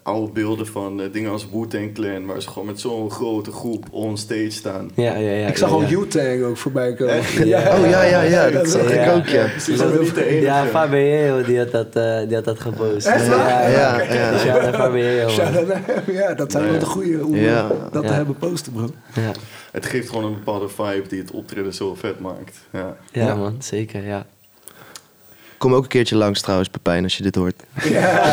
oude 0.04 0.32
beelden 0.32 0.68
van 0.68 1.02
dingen 1.12 1.32
als 1.32 1.48
Wu-Tang 1.52 1.94
Clan, 1.94 2.26
waar 2.26 2.42
ze 2.42 2.50
gewoon 2.50 2.68
met 2.68 2.80
zo'n 2.80 3.12
grote 3.12 3.52
groep 3.52 3.86
on 3.92 4.18
stage 4.18 4.50
staan. 4.50 4.89
Ja, 4.96 5.16
ja, 5.16 5.32
ja. 5.32 5.48
Ik 5.48 5.58
zag 5.58 5.70
ja, 5.70 5.76
al 5.76 5.82
ja. 5.82 5.89
U-Tang 5.89 6.44
ook 6.44 6.58
voorbij 6.58 6.94
komen. 6.94 7.13
Echt? 7.13 7.39
Oh 7.39 7.46
ja, 7.46 8.04
ja, 8.04 8.22
ja, 8.22 8.50
dat 8.50 8.70
zag 8.70 8.82
ik 8.82 8.94
Ja. 8.94 9.13
ook, 9.13 9.26
ja. 9.28 9.42
Dat 9.42 9.56
is 9.56 10.00
niet 10.00 10.16
de 10.16 10.26
enige. 10.26 10.42
Ja, 10.46 10.66
Fabio 10.66 11.44
die 11.44 11.58
had 11.58 11.72
dat, 11.72 11.94
die 12.28 12.36
had 12.36 12.46
dat 12.46 12.60
gepost. 12.60 13.08
Echt 13.08 13.28
waar? 13.28 13.72
Ja, 13.72 14.02
ja. 14.02 14.02
Ja, 14.02 14.13
ja. 14.13 14.63
Ja, 14.63 14.74
Fabio. 14.74 15.30
Ja, 16.12 16.34
dat 16.34 16.52
zijn 16.52 16.63
Ja. 16.63 16.70
wel 16.72 16.80
de 16.80 16.86
goede 16.86 17.26
om 17.26 17.36
Ja. 17.36 17.68
dat 17.92 18.02
te 18.04 18.08
Ja. 18.10 18.13
hebben 18.13 18.36
posten, 18.36 18.74
bro. 18.74 18.89
Ja. 19.13 19.32
Het 19.72 19.86
geeft 19.86 20.10
gewoon 20.10 20.24
een 20.26 20.34
bepaalde 20.34 20.70
vibe 20.70 21.08
die 21.10 21.20
het 21.20 21.32
optreden 21.32 21.74
zo 21.74 21.96
vet 21.96 22.20
maakt. 22.20 22.58
Ja. 22.72 22.98
Ja, 23.12 23.26
Ja. 23.26 23.36
man, 23.36 23.56
zeker, 23.60 24.06
ja. 24.06 24.26
Kom 25.63 25.73
ook 25.76 25.84
een 25.84 25.89
keertje 25.89 26.15
langs 26.15 26.41
trouwens, 26.41 26.69
Pepijn, 26.69 27.04
als 27.04 27.17
je 27.17 27.23
dit 27.23 27.36
hoort. 27.36 27.63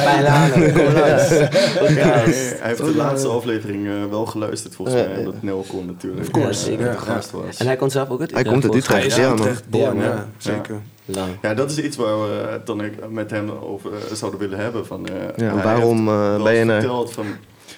Bijna, 0.04 0.48
kom 0.48 0.62
langs. 0.92 1.28
Hij 1.28 2.58
heeft 2.62 2.84
de 2.84 2.94
laatste 2.96 3.28
aflevering 3.28 3.86
eh, 3.86 3.92
wel 4.10 4.26
geluisterd 4.26 4.74
volgens 4.74 4.96
Ja, 4.96 5.02
mij, 5.06 5.12
ja. 5.12 5.18
omdat 5.18 5.42
Nel 5.42 5.64
kon 5.68 5.86
natuurlijk. 5.86 6.22
Of 6.22 6.30
course. 6.30 6.70
eh, 6.76 6.80
Ja, 6.80 6.92
gast 6.92 7.30
was. 7.30 7.56
En 7.58 7.66
hij 7.66 7.76
komt 7.76 7.92
zelf 7.92 8.08
ook 8.08 8.20
uit 8.20 8.30
Hij 8.30 8.42
komt 8.44 8.64
uit. 8.64 8.74
Utrecht, 8.74 9.14
Hij 9.14 9.24
ja, 9.24 9.34
man. 9.34 9.48
born, 9.68 9.96
Ja, 9.96 10.02
ja, 10.02 10.08
ja. 10.08 10.26
zeker. 10.38 10.80
Lang. 11.04 11.28
Ja, 11.42 11.54
dat 11.54 11.70
is 11.70 11.78
iets 11.78 11.96
waar 11.96 12.20
we 12.20 12.46
het 12.50 12.66
dan 12.66 12.82
met 13.08 13.30
hem 13.30 13.50
over 13.50 13.90
eh, 13.92 14.14
zouden 14.14 14.40
willen 14.40 14.58
hebben. 14.58 14.86
Van, 14.86 15.06
eh, 15.08 15.14
Ja, 15.46 15.54
waarom 15.62 16.08
eh, 16.08 16.42
ben 16.42 16.54
je 16.54 16.64
naar... 16.64 16.80
verteld 16.80 17.12
van 17.12 17.26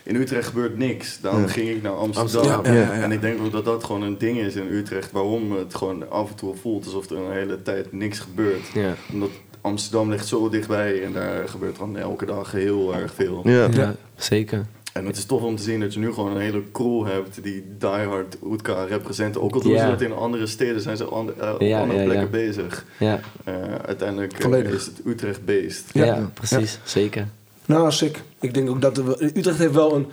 in 0.02 0.16
Utrecht 0.16 0.46
gebeurt 0.48 0.78
niks. 0.78 1.18
Ja. 1.22 1.46
ging 1.46 1.68
ik 1.68 1.82
naar 1.82 1.92
Amsterdam. 1.92 2.42
Amsterdam, 2.42 2.74
ja, 2.74 2.82
ja, 2.82 2.94
ja. 2.94 3.02
En 3.02 3.12
ik 3.12 3.20
denk 3.20 3.40
ook 3.40 3.52
dat 3.52 3.64
dat 3.64 3.84
gewoon 3.84 4.02
een 4.02 4.18
ding 4.18 4.38
is 4.38 4.54
in 4.54 4.66
Utrecht. 4.72 5.12
Waarom 5.12 5.52
het 5.52 5.74
gewoon 5.74 6.10
af 6.10 6.28
en 6.30 6.36
toe 6.36 6.54
voelt 6.60 6.84
alsof 6.84 7.10
er 7.10 7.16
een 7.16 7.32
hele 7.32 7.62
tijd 7.62 7.92
niks 7.92 8.18
gebeurt. 8.18 8.66
Ja. 8.74 8.94
Omdat 9.12 9.30
Amsterdam 9.60 10.10
ligt 10.10 10.26
zo 10.26 10.48
dichtbij 10.48 11.04
en 11.04 11.12
daar 11.12 11.48
gebeurt 11.48 11.78
dan 11.78 11.96
elke 11.96 12.26
dag 12.26 12.52
heel 12.52 12.94
erg 12.94 13.14
veel. 13.14 13.40
Ja. 13.44 13.68
ja, 13.72 13.94
zeker. 14.16 14.66
En 14.92 15.06
het 15.06 15.16
is 15.16 15.24
tof 15.24 15.42
om 15.42 15.56
te 15.56 15.62
zien 15.62 15.80
dat 15.80 15.94
je 15.94 16.00
nu 16.00 16.12
gewoon 16.12 16.34
een 16.34 16.40
hele 16.42 16.62
crew 16.72 17.06
hebt 17.06 17.42
die 17.42 17.64
diehard 17.78 18.36
Oetka 18.44 18.84
representen. 18.84 19.42
Ook 19.42 19.54
al 19.54 19.60
doen 19.60 19.78
ze 19.78 19.86
dat 19.86 20.00
in 20.00 20.12
andere 20.12 20.46
steden, 20.46 20.80
zijn 20.80 20.96
ze 20.96 21.04
eh, 21.04 21.10
op 21.12 21.60
Ja, 21.60 21.80
andere 21.80 21.98
ja, 21.98 22.04
plekken 22.04 22.24
ja. 22.24 22.26
bezig. 22.46 22.84
Ja, 22.98 23.20
Eh, 23.44 23.54
uiteindelijk 23.86 24.32
eh, 24.32 24.40
Volledig. 24.40 24.72
is 24.72 24.86
het 24.86 25.00
Utrecht-based. 25.06 25.84
ja, 25.92 26.04
Ja. 26.04 26.30
precies, 26.34 26.78
zeker. 26.84 27.26
Nou, 27.66 27.92
sick. 27.92 28.22
Ik 28.40 28.54
denk 28.54 28.70
ook 28.70 28.80
dat 28.80 28.98
Utrecht 29.20 29.58
heeft 29.58 29.74
wel 29.74 29.94
een 29.94 30.06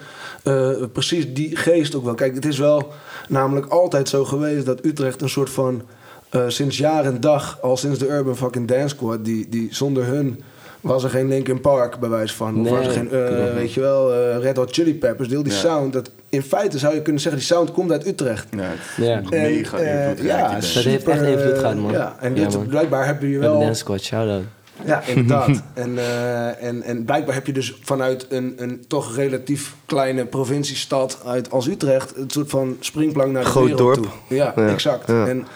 eh, 0.44 0.86
precies 0.94 1.34
die 1.34 1.56
geest 1.56 1.96
ook 1.96 2.04
wel. 2.04 2.14
Kijk, 2.14 2.36
het 2.36 2.46
is 2.46 2.58
wel 2.58 2.92
namelijk 3.30 3.66
altijd 3.68 4.10
zo 4.10 4.26
geweest 4.26 4.66
dat 4.66 4.86
Utrecht 4.86 5.22
een 5.22 5.30
soort 5.30 5.50
van 5.50 5.82
eh, 6.30 6.42
sinds 6.48 6.78
jaar 6.78 7.06
en 7.06 7.22
dag, 7.22 7.58
al 7.62 7.78
sinds 7.78 8.00
de 8.00 8.08
Urban 8.08 8.38
fucking 8.38 8.68
Dance 8.68 8.88
Squad, 8.88 9.26
die, 9.26 9.50
die 9.50 9.68
zonder 9.72 10.06
hun 10.06 10.42
was 10.82 11.04
er 11.04 11.10
geen 11.10 11.28
Linkin 11.28 11.62
Park 11.62 12.00
bij 12.00 12.10
wijze 12.10 12.36
van. 12.36 12.62
Of 12.62 12.70
was 12.70 12.86
er 12.86 12.92
geen, 12.92 13.12
eh, 13.12 13.54
weet 13.54 13.74
je 13.74 13.80
wel, 13.80 14.14
eh, 14.14 14.38
Red 14.42 14.58
Hot 14.58 14.72
Chili 14.74 14.96
Peppers, 14.96 15.28
deel 15.28 15.44
die 15.44 15.52
Ja. 15.54 15.58
sound. 15.60 15.94
Dat, 15.94 16.10
in 16.30 16.42
feite 16.44 16.78
zou 16.80 16.96
je 16.96 17.02
kunnen 17.02 17.22
zeggen, 17.22 17.42
die 17.42 17.50
sound 17.50 17.72
komt 17.72 17.92
uit 17.92 18.08
Utrecht. 18.08 18.48
Ja, 18.52 18.62
het 18.64 19.06
Ja. 19.06 19.22
mega 19.30 19.78
eh, 19.78 20.00
invloedrijk. 20.10 20.40
ja. 20.40 20.54
Dat 20.54 20.64
heeft 20.64 21.08
echt 21.08 21.22
invloed 21.22 21.58
gehad, 21.60 21.76
man. 21.76 21.92
Ja, 21.92 22.16
en 22.20 22.36
Ja, 22.36 22.44
dit, 22.46 22.54
man. 22.56 22.68
blijkbaar 22.68 23.06
heb 23.06 23.22
je 23.22 23.28
We 23.28 23.32
wel... 23.34 23.42
hebben 23.42 23.60
Dance 23.60 23.80
Squad, 23.80 24.02
shout-out. 24.02 24.44
Ja, 24.86 25.02
inderdaad. 25.08 25.62
en, 25.74 25.98
eh, 25.98 26.64
en, 26.64 26.82
en 26.84 27.06
blijkbaar 27.06 27.34
heb 27.36 27.46
je 27.46 27.54
dus 27.54 27.78
vanuit 27.82 28.26
een, 28.30 28.54
een 28.58 28.84
toch 28.88 29.16
relatief 29.16 29.76
kleine 29.86 30.26
provinciestad 30.26 31.22
uit 31.26 31.52
als 31.52 31.68
Utrecht... 31.68 32.18
een 32.18 32.30
soort 32.30 32.50
van 32.50 32.78
springplank 32.80 33.32
naar 33.32 33.44
de 33.44 33.50
Groot 33.50 33.64
wereld 33.70 33.80
dorp. 33.96 33.96
toe. 34.28 34.38
Ja, 34.38 34.54
Ja, 34.56 34.68
exact. 34.68 35.08
ja. 35.08 35.28
En, 35.28 35.48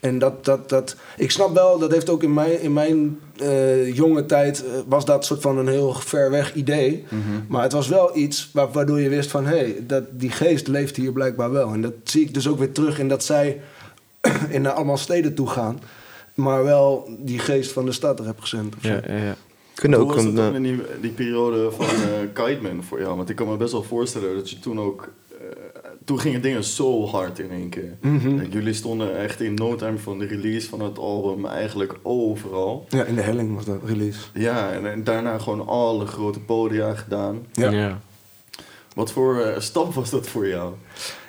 en 0.00 0.18
dat, 0.18 0.44
dat, 0.44 0.68
dat... 0.68 0.96
Ik 1.16 1.30
snap 1.30 1.54
wel, 1.54 1.78
dat 1.78 1.92
heeft 1.92 2.10
ook 2.10 2.22
in 2.22 2.34
mijn, 2.34 2.60
in 2.60 2.72
mijn 2.72 3.18
eh, 3.38 3.94
jonge 3.96 4.26
tijd... 4.26 4.64
eh, 4.64 4.70
was 4.86 5.04
dat 5.04 5.24
soort 5.24 5.40
van 5.40 5.58
een 5.58 5.68
heel 5.68 5.92
ver 5.94 6.30
weg 6.30 6.54
idee. 6.54 7.04
Mhm. 7.08 7.22
Maar 7.48 7.62
het 7.62 7.72
was 7.72 7.88
wel 7.88 8.16
iets 8.16 8.50
wa- 8.52 8.70
waardoor 8.70 9.00
je 9.00 9.08
wist 9.08 9.30
van... 9.30 9.46
hé, 9.46 9.56
hey, 9.56 9.76
dat 9.86 10.04
die 10.10 10.30
geest 10.30 10.66
leeft 10.68 10.96
hier 10.96 11.12
blijkbaar 11.12 11.50
wel. 11.50 11.72
En 11.72 11.80
dat 11.80 11.92
zie 12.04 12.22
ik 12.22 12.34
dus 12.34 12.48
ook 12.48 12.58
weer 12.58 12.72
terug 12.72 12.98
in 12.98 13.08
dat 13.08 13.24
zij 13.24 13.60
in 14.48 14.62
naar 14.62 14.72
allemaal 14.72 14.96
steden 14.96 15.34
toe 15.34 15.48
gaan... 15.48 15.80
maar 16.36 16.64
wel 16.64 17.08
die 17.18 17.38
geest 17.38 17.72
van 17.72 17.84
de 17.84 17.92
stad 17.92 18.20
represent. 18.20 18.74
of 18.76 18.82
zo. 18.82 18.88
Ja, 18.88 19.00
ja, 19.06 19.16
ja. 19.16 19.36
Kunnen 19.74 19.98
Hoe 19.98 20.08
ook 20.08 20.14
was 20.14 20.24
een... 20.24 20.38
eh, 20.38 20.54
in 20.54 20.62
die, 20.62 20.80
die 21.00 21.10
periode 21.10 21.70
van 21.70 21.86
eh 21.86 21.92
Kiteman 22.32 22.82
voor 22.82 23.00
jou? 23.00 23.16
Want 23.16 23.28
ik 23.30 23.36
kan 23.36 23.48
me 23.48 23.56
best 23.56 23.72
wel 23.72 23.82
voorstellen 23.82 24.34
dat 24.34 24.50
je 24.50 24.58
toen 24.58 24.80
ook... 24.80 25.08
eh, 25.30 25.36
toen 26.04 26.20
gingen 26.20 26.42
dingen 26.42 26.64
zo 26.64 27.06
hard 27.06 27.38
in 27.38 27.50
één 27.50 27.68
keer. 27.68 27.96
Mhm. 28.00 28.38
En 28.38 28.50
Jullie 28.50 28.72
stonden 28.74 29.18
echt 29.18 29.40
in 29.40 29.54
no 29.54 29.74
time 29.76 29.98
van 29.98 30.18
de 30.18 30.26
release 30.26 30.68
van 30.68 30.80
het 30.80 30.98
album 30.98 31.46
eigenlijk 31.46 31.94
overal. 32.02 32.86
Ja, 32.88 33.04
in 33.04 33.14
de 33.14 33.20
helling 33.22 33.54
was 33.54 33.64
dat 33.64 33.80
release. 33.84 34.18
Ja, 34.34 34.72
en, 34.72 34.90
en 34.90 35.04
daarna 35.04 35.38
gewoon 35.38 35.66
alle 35.66 36.06
grote 36.06 36.40
podia 36.40 36.94
gedaan. 36.94 37.46
Ja. 37.52 37.70
ja. 37.70 38.00
Wat 38.94 39.12
voor 39.12 39.54
stap 39.58 39.94
was 39.94 40.10
dat 40.10 40.26
voor 40.26 40.48
jou? 40.48 40.72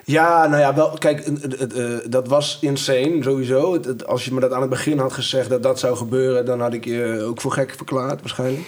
Ja, 0.08 0.48
nou 0.48 0.62
ja, 0.62 0.76
wel, 0.76 0.90
kijk, 1.00 1.26
het- 1.26 1.42
het- 1.42 1.60
het, 1.60 1.74
eh, 1.74 1.86
dat 2.10 2.28
was 2.28 2.58
insane 2.62 3.18
sowieso. 3.24 3.74
Het- 3.74 3.86
het- 3.86 4.08
als 4.08 4.26
je 4.26 4.34
me 4.34 4.40
dat 4.40 4.52
aan 4.54 4.62
het 4.62 4.70
begin 4.70 5.00
had 5.00 5.14
gezegd 5.14 5.50
dat 5.50 5.64
dat 5.64 5.80
zou 5.80 5.96
gebeuren, 5.96 6.46
dan 6.46 6.62
had 6.62 6.74
ik 6.74 6.86
je 6.86 7.24
ook 7.28 7.42
voor 7.42 7.52
gek 7.52 7.74
verklaard 7.78 8.20
waarschijnlijk. 8.20 8.68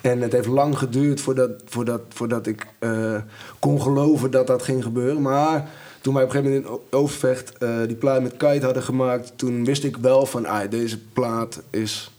En 0.00 0.20
het 0.20 0.32
heeft 0.32 0.46
lang 0.46 0.78
geduurd 0.78 1.20
voordat, 1.20 1.50
voordat, 1.64 2.00
voordat 2.08 2.46
ik 2.46 2.66
eh, 2.78 3.14
kon 3.58 3.82
geloven 3.82 4.30
dat 4.30 4.46
dat 4.46 4.62
ging 4.62 4.82
gebeuren. 4.82 5.22
Maar 5.22 5.68
toen 6.00 6.14
wij 6.14 6.22
op 6.22 6.28
een 6.28 6.36
gegeven 6.36 6.60
moment 6.62 6.80
in 6.90 6.98
Overvecht 6.98 7.52
eh, 7.58 7.68
die 7.86 7.96
plaat 7.96 8.22
met 8.22 8.36
Kite 8.36 8.64
hadden 8.64 8.82
gemaakt, 8.82 9.32
toen 9.36 9.64
wist 9.64 9.84
ik 9.84 9.96
wel 9.96 10.26
van, 10.26 10.46
ah, 10.46 10.70
deze 10.70 10.98
plaat 11.12 11.60
is 11.70 12.10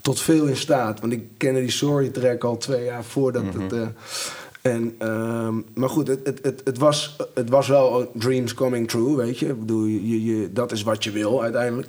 tot 0.00 0.20
veel 0.20 0.44
in 0.46 0.56
staat. 0.56 1.00
Want 1.00 1.12
ik 1.12 1.24
kende 1.36 1.60
die 1.60 1.70
Sorry 1.70 2.08
track 2.08 2.44
al 2.44 2.56
twee 2.56 2.84
jaar 2.84 3.04
voordat 3.04 3.42
het... 3.58 3.72
eh, 3.72 3.86
en, 4.62 4.94
ehm, 4.98 5.54
maar 5.74 5.88
goed, 5.88 6.08
het, 6.08 6.20
het, 6.24 6.38
het, 6.42 6.60
het, 6.64 6.78
was, 6.78 7.16
het 7.34 7.48
was 7.48 7.68
wel 7.68 8.10
dreams 8.14 8.54
coming 8.54 8.88
true, 8.88 9.16
weet 9.16 9.38
je. 9.38 9.46
Ik 9.48 9.60
bedoel, 9.60 9.84
je, 9.84 10.24
je, 10.24 10.52
dat 10.52 10.72
is 10.72 10.82
wat 10.82 11.04
je 11.04 11.10
wil 11.10 11.42
uiteindelijk. 11.42 11.88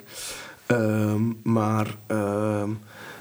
Ehm, 0.66 1.22
maar 1.44 1.96
ehm, 2.08 2.70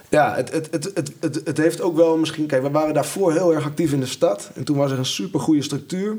ja, 0.09 0.35
het, 0.35 0.53
het, 0.53 0.69
het, 0.71 0.91
het, 0.95 1.13
het, 1.21 1.41
het 1.45 1.57
heeft 1.57 1.81
ook 1.81 1.97
wel 1.97 2.17
misschien... 2.17 2.47
Kijk, 2.47 2.63
we 2.63 2.71
waren 2.71 2.95
daarvoor 2.95 3.33
heel 3.33 3.55
erg 3.55 3.65
actief 3.65 3.93
in 3.93 4.01
de 4.01 4.07
stad. 4.07 4.51
En 4.55 4.65
toen 4.65 4.77
was 4.77 4.91
er 4.91 4.99
een 4.99 5.05
super 5.05 5.41
goede 5.41 5.63
structuur. 5.63 6.17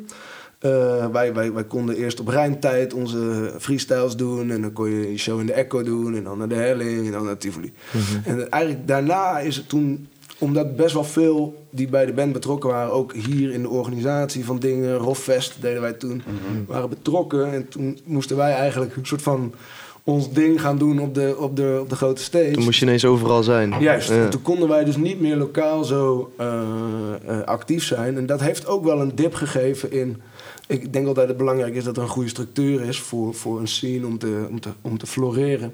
Eh, 0.59 1.05
wij, 1.11 1.33
wij, 1.33 1.53
wij 1.53 1.63
konden 1.63 1.95
eerst 1.95 2.19
op 2.19 2.27
rijmtijd 2.27 2.93
onze 2.93 3.53
freestyles 3.59 4.15
doen. 4.15 4.51
En 4.51 4.61
dan 4.61 4.73
kon 4.73 4.89
je 4.89 5.11
je 5.11 5.17
show 5.17 5.39
in 5.39 5.45
de 5.45 5.53
Echo 5.53 5.83
doen. 5.83 6.15
En 6.15 6.23
dan 6.23 6.37
naar 6.37 6.47
de 6.47 6.55
Helling. 6.55 7.05
En 7.05 7.11
dan 7.11 7.25
naar 7.25 7.37
Tivoli. 7.37 7.73
En 8.25 8.51
eigenlijk 8.51 8.87
daarna 8.87 9.39
is 9.39 9.55
het 9.55 9.69
toen... 9.69 10.07
Omdat 10.41 10.75
best 10.75 10.93
wel 10.93 11.03
veel 11.03 11.65
die 11.69 11.87
bij 11.87 12.05
de 12.05 12.13
band 12.13 12.33
betrokken 12.33 12.69
waren... 12.69 12.91
ook 12.91 13.13
hier 13.13 13.51
in 13.51 13.61
de 13.61 13.69
organisatie 13.69 14.45
van 14.45 14.59
dingen... 14.59 14.97
Roffest 14.97 15.55
deden 15.61 15.81
wij 15.81 15.93
toen. 15.93 16.23
Waren 16.67 16.89
betrokken. 16.89 17.53
En 17.53 17.67
toen 17.67 17.99
moesten 18.05 18.37
wij 18.37 18.53
eigenlijk 18.53 18.95
een 18.95 19.05
soort 19.05 19.21
van... 19.21 19.53
ons 20.03 20.31
ding 20.31 20.61
gaan 20.61 20.77
doen 20.77 20.99
op 20.99 21.13
de, 21.15 21.35
op 21.37 21.55
de, 21.55 21.77
op 21.81 21.89
de 21.89 21.95
grote 21.95 22.23
stage. 22.23 22.51
Toen 22.51 22.63
moest 22.63 22.79
je 22.79 22.85
ineens 22.85 23.05
overal 23.05 23.43
zijn. 23.43 23.75
Juist, 23.79 24.09
Ja. 24.09 24.23
en 24.23 24.29
toen 24.29 24.41
konden 24.41 24.67
wij 24.67 24.83
dus 24.83 24.97
niet 24.97 25.19
meer 25.21 25.35
lokaal 25.35 25.83
zo 25.83 26.33
eh, 26.37 26.61
eh, 27.25 27.41
actief 27.45 27.83
zijn. 27.83 28.17
En 28.17 28.25
dat 28.25 28.41
heeft 28.41 28.67
ook 28.67 28.83
wel 28.83 29.01
een 29.01 29.15
dip 29.15 29.33
gegeven 29.33 29.91
in... 29.91 30.21
Ik 30.67 30.93
denk 30.93 31.07
altijd 31.07 31.15
dat 31.15 31.27
het 31.27 31.37
belangrijk 31.37 31.75
is 31.75 31.83
dat 31.83 31.97
er 31.97 32.03
een 32.03 32.09
goede 32.09 32.29
structuur 32.29 32.81
is 32.81 32.99
voor, 32.99 33.33
voor 33.33 33.59
een 33.59 33.67
scene 33.67 34.05
om 34.05 34.17
te, 34.17 34.45
om 34.49 34.59
te, 34.59 34.69
om 34.81 34.97
te 34.97 35.07
floreren. 35.07 35.73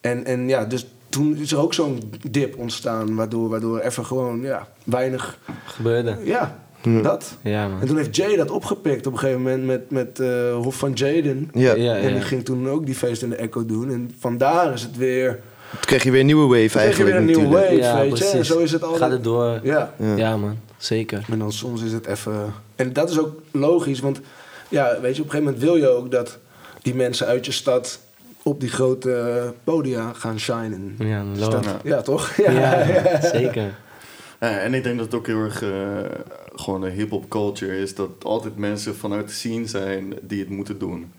En, 0.00 0.24
en 0.24 0.48
ja, 0.48 0.64
dus 0.64 0.86
toen 1.14 1.36
is 1.36 1.52
er 1.52 1.58
ook 1.58 1.74
zo'n 1.74 2.12
dip 2.30 2.58
ontstaan, 2.58 3.14
waardoor, 3.14 3.48
waardoor 3.48 3.78
even 3.78 4.04
gewoon 4.06 4.40
ja, 4.42 4.68
weinig... 4.84 5.38
Gebeurde. 5.64 6.16
Ja, 6.24 6.58
Ja. 6.82 7.00
dat. 7.00 7.36
Ja, 7.42 7.68
man. 7.68 7.80
En 7.80 7.86
toen 7.86 7.96
heeft 7.96 8.16
Jay 8.16 8.36
dat 8.36 8.50
opgepikt 8.50 9.06
op 9.06 9.12
een 9.12 9.18
gegeven 9.18 9.42
moment 9.42 9.66
met, 9.66 9.90
met 9.90 10.20
eh, 10.20 10.54
Hof 10.54 10.76
van 10.76 10.92
Jaden. 10.92 11.50
Ja. 11.52 11.74
Ja, 11.74 11.96
En 11.96 12.12
die 12.12 12.22
ging 12.22 12.44
toen 12.44 12.68
ook 12.68 12.86
die 12.86 12.94
feest 12.94 13.22
in 13.22 13.28
de 13.30 13.36
Echo 13.36 13.66
doen. 13.66 13.90
En 13.90 14.10
vandaar 14.18 14.72
is 14.72 14.82
het 14.82 14.96
weer... 14.96 15.40
Toen 15.70 15.80
kreeg 15.80 16.02
je 16.02 16.10
weer 16.10 16.20
een 16.20 16.26
nieuwe 16.26 16.46
wave 16.46 16.68
krijg 16.68 16.72
je 16.72 16.78
eigenlijk 16.78 17.10
weer 17.10 17.20
een 17.20 17.26
nieuwe 17.26 17.42
natuurlijk. 17.42 17.82
wave, 17.82 17.82
Ja, 17.82 18.00
weet 18.08 18.18
je. 18.18 18.24
En 18.24 18.30
precies. 18.30 18.48
zo 18.48 18.58
is 18.58 18.72
het 18.72 18.82
altijd. 18.82 19.02
Gaat 19.02 19.10
het 19.10 19.24
door. 19.24 19.60
Ja. 19.62 19.94
Ja. 19.98 20.16
Ja, 20.16 20.36
man. 20.36 20.58
Zeker. 20.76 21.24
En 21.30 21.38
dan 21.38 21.52
soms 21.52 21.82
is 21.82 21.92
het 21.92 22.06
even... 22.06 22.54
En 22.76 22.92
dat 22.92 23.10
is 23.10 23.18
ook 23.18 23.40
logisch, 23.50 24.00
want 24.00 24.20
ja, 24.68 25.00
weet 25.00 25.16
je, 25.16 25.22
op 25.22 25.28
een 25.28 25.34
gegeven 25.34 25.44
moment 25.44 25.62
wil 25.62 25.76
je 25.76 25.88
ook 25.88 26.10
dat 26.10 26.38
die 26.82 26.94
mensen 26.94 27.26
uit 27.26 27.46
je 27.46 27.52
stad 27.52 27.98
op 28.44 28.60
die 28.60 28.68
grote 28.68 29.12
eh, 29.14 29.48
podia 29.64 30.12
gaan 30.12 30.38
shinen. 30.40 30.94
Ja, 30.98 31.24
loopt. 31.36 31.66
ja, 31.82 32.02
toch? 32.02 32.36
Ja, 32.36 33.20
zeker. 33.20 33.74
Ja, 34.40 34.58
en 34.58 34.74
ik 34.74 34.82
denk 34.82 34.96
dat 34.96 35.06
het 35.06 35.14
ook 35.14 35.26
heel 35.26 35.38
erg 35.40 35.62
eh, 35.62 35.70
gewoon 36.54 36.82
een 36.82 36.92
hip-hop 36.92 37.28
culture 37.28 37.78
is. 37.80 37.94
Dat 37.94 38.08
altijd 38.22 38.56
mensen 38.56 38.96
vanuit 38.96 39.26
de 39.28 39.34
scene 39.34 39.66
zijn 39.66 40.14
die 40.22 40.40
het 40.40 40.48
moeten 40.48 40.78
doen. 40.78 41.12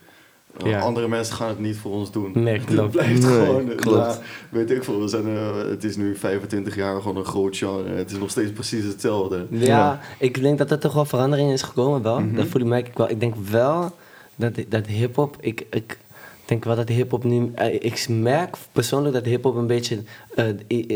Ja. 0.64 0.80
Andere 0.80 1.08
mensen 1.08 1.36
gaan 1.36 1.48
het 1.48 1.60
niet 1.60 1.78
voor 1.78 1.92
ons 1.92 2.12
doen. 2.12 2.32
Nee, 2.34 2.54
Het 2.60 2.66
klopt. 2.66 2.92
blijft 2.92 3.22
Nee, 3.22 3.32
gewoon. 3.46 3.76
klopt. 3.76 3.98
ja, 3.98 4.18
weet 4.50 4.72
ik 4.72 4.84
veel. 4.84 5.02
We 5.02 5.08
zijn, 5.08 5.28
eh, 5.28 5.58
het 5.70 5.84
is 5.84 5.96
nu 5.96 6.16
25 6.16 6.76
jaar 6.76 7.02
gewoon 7.02 7.18
een 7.18 7.26
groot 7.26 7.58
genre. 7.58 7.90
Het 7.90 8.12
is 8.12 8.18
nog 8.18 8.30
steeds 8.30 8.52
precies 8.52 8.84
hetzelfde. 8.86 9.46
Ja, 9.50 9.66
Ja. 9.66 10.00
ik 10.20 10.42
denk 10.42 10.58
dat 10.58 10.72
er 10.72 10.80
toch 10.80 10.94
wel 10.94 11.06
verandering 11.06 11.52
is 11.52 11.62
gekomen 11.62 12.02
wel. 12.02 12.20
Mhm. 12.20 12.36
Dat 12.36 12.46
voel 12.48 12.62
ik, 12.62 12.68
merk 12.68 12.88
ik 12.88 12.98
wel. 12.98 13.10
Ik 13.10 13.20
denk 13.20 13.36
wel 13.36 13.92
dat, 14.36 14.54
dat 14.70 14.86
hip-hop. 14.88 15.38
Ik, 15.40 15.66
ik 15.70 15.98
denk 16.46 16.64
wel 16.64 16.76
dat 16.76 16.90
hip-hop 16.90 17.24
nu. 17.24 17.52
eh, 17.56 17.74
Ik 17.74 18.08
merk 18.10 18.58
persoonlijk 18.72 19.14
dat 19.14 19.26
hip-hop 19.26 19.56
een 19.56 19.68
beetje 19.68 20.04
eh, 20.36 20.46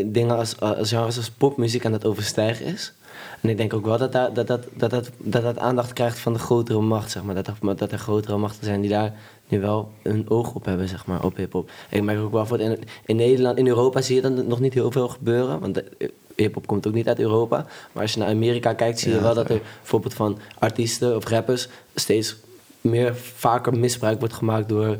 dingen 0.06 0.36
als, 0.36 0.60
als 0.60 0.88
genres 0.88 1.16
als 1.16 1.30
popmuziek 1.30 1.84
aan 1.86 1.92
het 1.92 2.04
overstijgen 2.06 2.66
is. 2.66 2.92
En 3.40 3.48
ik 3.48 3.56
denk 3.56 3.74
ook 3.74 3.84
wel 3.86 3.98
dat 3.98 4.12
dat, 4.12 4.34
dat, 4.34 4.46
dat, 4.46 4.64
dat, 4.74 5.10
dat, 5.18 5.42
dat 5.42 5.58
aandacht 5.58 5.92
krijgt 5.92 6.18
van 6.18 6.32
de 6.32 6.38
grotere 6.38 6.80
macht, 6.80 7.10
zeg 7.10 7.22
maar. 7.22 7.34
Dat 7.34 7.46
er, 7.46 7.76
dat 7.76 7.92
er 7.92 7.98
grotere 7.98 8.36
machten 8.36 8.64
zijn 8.64 8.80
die 8.80 8.90
daar 8.90 9.12
nu 9.48 9.60
wel 9.60 9.90
een 10.02 10.30
oog 10.30 10.54
op 10.54 10.64
hebben, 10.64 10.88
zeg 10.88 11.06
maar, 11.06 11.24
op 11.24 11.36
hip-hop. 11.36 11.70
Ik 11.90 12.02
merk 12.02 12.20
ook 12.20 12.32
wel 12.32 12.46
voor 12.46 12.60
in, 12.60 12.78
in 13.04 13.16
Nederland, 13.16 13.58
in 13.58 13.66
Europa 13.66 14.00
zie 14.00 14.14
je 14.14 14.20
dan 14.22 14.46
nog 14.46 14.60
niet 14.60 14.74
heel 14.74 14.90
veel 14.90 15.08
gebeuren. 15.08 15.60
Want 15.60 15.82
hip-hop 16.36 16.66
komt 16.66 16.86
ook 16.86 16.94
niet 16.94 17.08
uit 17.08 17.18
Europa. 17.18 17.66
Maar 17.92 18.02
als 18.02 18.12
je 18.12 18.18
naar 18.18 18.28
Amerika 18.28 18.72
kijkt, 18.72 18.98
zie 18.98 19.10
je 19.10 19.16
Ja, 19.16 19.22
wel 19.22 19.34
dat 19.34 19.50
er 19.50 19.60
bijvoorbeeld 19.80 20.14
van 20.14 20.38
artiesten 20.58 21.16
of 21.16 21.28
rappers 21.28 21.68
steeds 21.94 22.36
meer 22.80 23.16
vaker 23.16 23.78
misbruik 23.78 24.18
wordt 24.18 24.34
gemaakt 24.34 24.68
door 24.68 24.96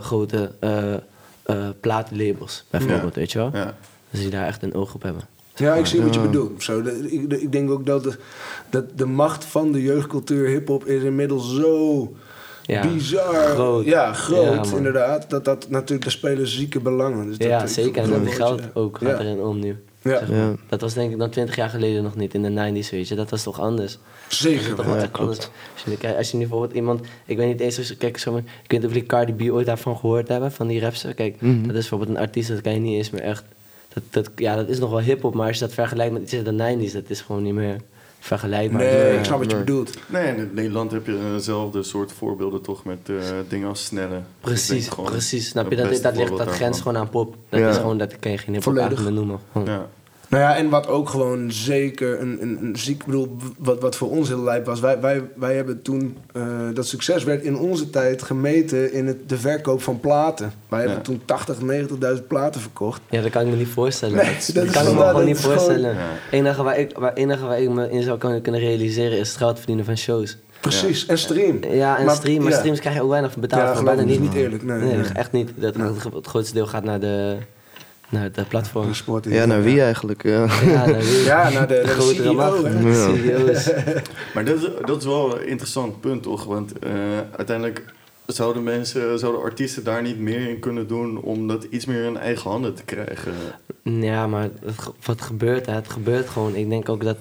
grote 0.00 0.50
eh 0.60 0.94
eh, 1.42 1.68
platenlabels, 1.80 2.64
bijvoorbeeld, 2.70 3.14
Ja. 3.14 3.20
weet 3.20 3.32
je 3.32 3.38
wel? 3.38 3.50
Ja. 3.52 3.74
Dus 4.10 4.20
die 4.20 4.30
daar 4.30 4.46
echt 4.46 4.62
een 4.62 4.74
oog 4.74 4.94
op 4.94 5.02
hebben. 5.02 5.22
Ja, 5.54 5.74
ik 5.74 5.86
zie 5.86 6.02
wat 6.02 6.14
je 6.14 6.20
bedoelt. 6.20 6.62
Zo, 6.62 6.82
de- 6.82 7.10
ik, 7.12 7.30
de- 7.30 7.40
ik 7.42 7.52
denk 7.52 7.70
ook 7.70 7.86
dat 7.86 8.02
de, 8.02 8.16
dat 8.70 8.84
de 8.98 9.06
macht 9.06 9.44
van 9.44 9.72
de 9.72 9.82
jeugdcultuur 9.82 10.48
hip-hop 10.48 10.86
is 10.86 11.02
inmiddels 11.02 11.54
zo 11.54 12.12
Ja, 12.62 12.86
bizar. 12.86 13.34
groot. 13.34 13.84
Ja, 13.84 14.12
groot, 14.12 14.70
Ja, 14.70 14.76
inderdaad. 14.76 15.30
Dat 15.30 15.44
dat 15.44 15.66
natuurlijk, 15.68 16.02
daar 16.02 16.10
spelen 16.12 16.46
zieke 16.46 16.80
belangen. 16.80 17.26
Dus 17.26 17.38
dat, 17.38 17.48
ja, 17.48 17.66
zeker. 17.66 18.02
En 18.02 18.24
dat 18.24 18.32
geld 18.34 18.60
ook 18.74 18.98
gaat 18.98 19.08
Ja. 19.08 19.18
erin 19.24 19.40
om 19.40 19.58
nu. 19.58 19.76
Ja, 20.02 20.18
zeg 20.18 20.28
maar. 20.28 20.38
Ja. 20.38 20.54
Dat 20.68 20.80
was 20.80 20.94
denk 20.94 21.12
ik 21.12 21.18
dan 21.18 21.30
20 21.30 21.56
jaar 21.56 21.68
geleden 21.68 22.02
nog 22.02 22.16
niet, 22.16 22.34
in 22.34 22.42
de 22.42 22.48
90s, 22.84 22.90
weet 22.90 23.08
je. 23.08 23.14
Dat 23.14 23.30
was 23.30 23.42
toch 23.42 23.60
anders. 23.60 23.98
zeker. 24.28 24.74
toch 24.74 24.96
echt 24.96 25.12
anders. 25.18 25.38
Als 25.74 25.82
je, 25.84 25.96
kijkt- 25.96 26.16
als 26.16 26.30
je 26.30 26.36
nu 26.36 26.42
bijvoorbeeld 26.42 26.72
iemand, 26.74 27.00
ik 27.26 27.36
weet 27.36 27.46
niet 27.46 27.60
eens, 27.60 27.78
als 27.78 27.88
je- 27.88 27.96
kijk, 27.96 28.18
zo, 28.18 28.36
ik 28.36 28.44
weet 28.44 28.70
niet 28.70 28.84
of 28.84 28.92
jullie 28.92 29.06
Cardi 29.08 29.32
B 29.32 29.52
ooit 29.52 29.66
daarvan 29.66 29.96
gehoord 29.96 30.28
hebben, 30.28 30.52
van 30.52 30.66
die 30.66 30.80
rapster. 30.80 31.14
Kijk, 31.14 31.40
Mhm. 31.40 31.60
dat 31.66 31.76
is 31.76 31.80
bijvoorbeeld 31.88 32.10
een 32.10 32.18
artiest, 32.24 32.48
dat 32.48 32.60
kan 32.60 32.72
je 32.72 32.78
niet 32.80 32.96
eens 32.96 33.10
meer 33.10 33.22
echt, 33.22 33.44
dat, 33.94 34.02
dat, 34.10 34.30
ja, 34.36 34.56
dat 34.56 34.68
is 34.68 34.78
nog 34.78 34.90
wel 34.90 35.00
hip-hop, 35.00 35.34
maar 35.34 35.46
als 35.46 35.58
je 35.58 35.64
dat 35.64 35.74
vergelijkt 35.74 36.12
met 36.12 36.22
iets 36.22 36.34
uit 36.34 36.44
de 36.44 36.52
90s, 36.52 36.92
dat 36.92 37.10
is 37.10 37.20
gewoon 37.20 37.42
niet 37.42 37.54
meer 37.54 37.76
vergelijkbaar. 38.22 38.80
Nee, 38.80 39.18
ik 39.18 39.24
snap 39.24 39.38
wat 39.38 39.50
je 39.50 39.56
nee. 39.56 39.64
bedoelt. 39.64 39.98
Nee, 40.06 40.36
in 40.36 40.50
Nederland 40.52 40.92
heb 40.92 41.06
je 41.06 41.30
eenzelfde 41.32 41.82
soort 41.82 42.12
voorbeelden 42.12 42.62
toch 42.62 42.84
met 42.84 42.98
eh, 43.08 43.16
dingen 43.48 43.68
als 43.68 43.84
snelle. 43.84 44.20
Precies, 44.40 44.88
precies. 44.88 45.48
Snap 45.48 45.70
je, 45.70 45.76
dat, 45.76 46.02
dat 46.02 46.16
ligt, 46.16 46.36
dat 46.36 46.48
grens 46.48 46.78
gewoon 46.80 46.96
aan 46.96 47.08
pop. 47.08 47.36
Dat 47.48 47.60
Ja. 47.60 47.68
is 47.68 47.76
gewoon, 47.76 47.98
dat 47.98 48.18
kan 48.18 48.30
je 48.30 48.38
geen 48.38 48.52
meer 48.52 49.12
noemen. 49.12 49.38
Gewoon. 49.52 49.66
Ja. 49.68 49.86
Nou 50.32 50.44
ja, 50.44 50.56
en 50.56 50.68
wat 50.68 50.86
ook 50.88 51.08
gewoon 51.08 51.50
zeker 51.52 52.20
een, 52.20 52.38
een, 52.42 52.58
een 52.62 52.76
ziek... 52.76 53.00
Ik 53.00 53.06
bedoel, 53.06 53.36
wat, 53.58 53.80
wat 53.80 53.96
voor 53.96 54.10
ons 54.10 54.28
heel 54.28 54.42
lijp 54.42 54.66
was... 54.66 54.80
Wij, 54.80 55.00
wij, 55.00 55.22
wij 55.36 55.54
hebben 55.54 55.82
toen... 55.82 56.16
eh, 56.32 56.42
dat 56.74 56.86
succes 56.86 57.24
werd 57.24 57.42
in 57.42 57.56
onze 57.58 57.90
tijd 57.90 58.22
gemeten 58.22 58.92
in 58.92 59.06
het, 59.06 59.28
de 59.28 59.38
verkoop 59.38 59.82
van 59.82 60.00
platen. 60.00 60.52
Wij 60.68 60.80
hebben 60.80 61.02
toen 61.02 61.22
80, 61.24 61.56
90.000 62.18 62.26
platen 62.28 62.60
verkocht. 62.60 63.00
Ja, 63.10 63.20
dat 63.22 63.30
kan 63.30 63.42
ik 63.42 63.48
me 63.48 63.56
niet 63.56 63.68
voorstellen. 63.68 64.16
Nee, 64.16 64.24
dat 64.54 64.54
dat 64.54 64.70
kan 64.70 64.82
ik 64.86 64.92
me 64.92 64.98
gewoon 64.98 65.14
dat 65.14 65.24
niet 65.24 65.36
het 65.36 65.44
gewoon- 65.44 65.56
voorstellen. 65.58 65.90
Ja. 65.94 66.00
Het 66.00 66.32
enige 66.32 66.62
waar 66.62 66.78
ik, 66.78 66.98
waar, 66.98 67.12
enige 67.12 67.44
waar 67.46 67.60
ik 67.60 67.70
me 67.70 67.90
in 67.90 68.02
zou 68.02 68.18
kunnen, 68.18 68.42
kunnen 68.42 68.60
realiseren 68.60 69.18
is 69.18 69.28
het 69.28 69.36
geld 69.36 69.56
verdienen 69.58 69.84
van 69.84 69.96
shows. 69.96 70.36
Precies, 70.60 71.06
en 71.06 71.18
stream. 71.18 71.58
Ja, 71.64 71.98
en 71.98 72.04
Maar- 72.04 72.14
stream, 72.14 72.42
maar 72.42 72.52
ja. 72.52 72.58
streams 72.58 72.80
krijg 72.80 72.96
je 72.96 73.02
ook 73.02 73.10
weinig 73.10 73.36
betaald. 73.36 73.86
Ja, 73.86 73.94
niet. 73.94 74.10
is 74.10 74.18
niet 74.18 74.34
eerlijk, 74.34 74.62
nee, 74.62 74.78
nee, 74.78 74.96
nee. 74.96 75.04
echt 75.12 75.32
niet. 75.32 75.50
Dat, 75.56 75.74
het 76.14 76.26
grootste 76.26 76.54
deel 76.54 76.66
gaat 76.66 76.84
naar 76.84 77.00
de, 77.00 77.36
naar 78.12 78.32
de 78.32 78.44
platform. 78.44 78.84
Van 78.84 78.94
sport. 78.94 79.24
Ja, 79.24 79.44
naar 79.44 79.62
wie 79.62 79.80
eigenlijk? 79.82 80.22
Ja. 80.22 80.46
Ja, 80.64 80.86
naar 80.86 80.98
wie? 80.98 81.22
Ja, 81.32 81.50
naar 81.50 81.68
de, 81.68 81.74
naar 81.86 81.94
de 81.96 82.00
grotere 82.00 82.22
CEO, 82.22 82.34
macht. 82.34 82.62
hè. 82.62 82.80
Ja. 82.90 83.16
CEO's. 83.16 83.70
Maar 84.34 84.44
dat 84.44 84.56
is, 84.56 84.68
dat 84.86 84.98
is 84.98 85.04
wel 85.04 85.40
een 85.40 85.46
interessant 85.48 86.00
punt, 86.00 86.22
toch? 86.22 86.44
Want 86.44 86.78
eh, 86.78 86.90
uiteindelijk 87.36 87.84
zouden 88.26 88.62
mensen, 88.62 89.18
zouden 89.18 89.42
artiesten 89.42 89.84
daar 89.84 90.02
niet 90.02 90.18
meer 90.18 90.48
in 90.48 90.58
kunnen 90.58 90.86
doen 90.86 91.20
om 91.22 91.48
dat 91.48 91.64
iets 91.70 91.84
meer 91.84 92.04
in 92.04 92.16
eigen 92.16 92.50
handen 92.50 92.74
te 92.74 92.82
krijgen. 92.84 93.32
Ja, 93.82 94.26
maar 94.26 94.42
het, 94.42 94.74
wat 95.04 95.20
gebeurt, 95.22 95.66
hè? 95.66 95.72
het 95.72 95.88
gebeurt 95.90 96.28
gewoon. 96.28 96.54
Ik 96.54 96.68
denk 96.68 96.88
ook 96.88 97.04
dat 97.04 97.16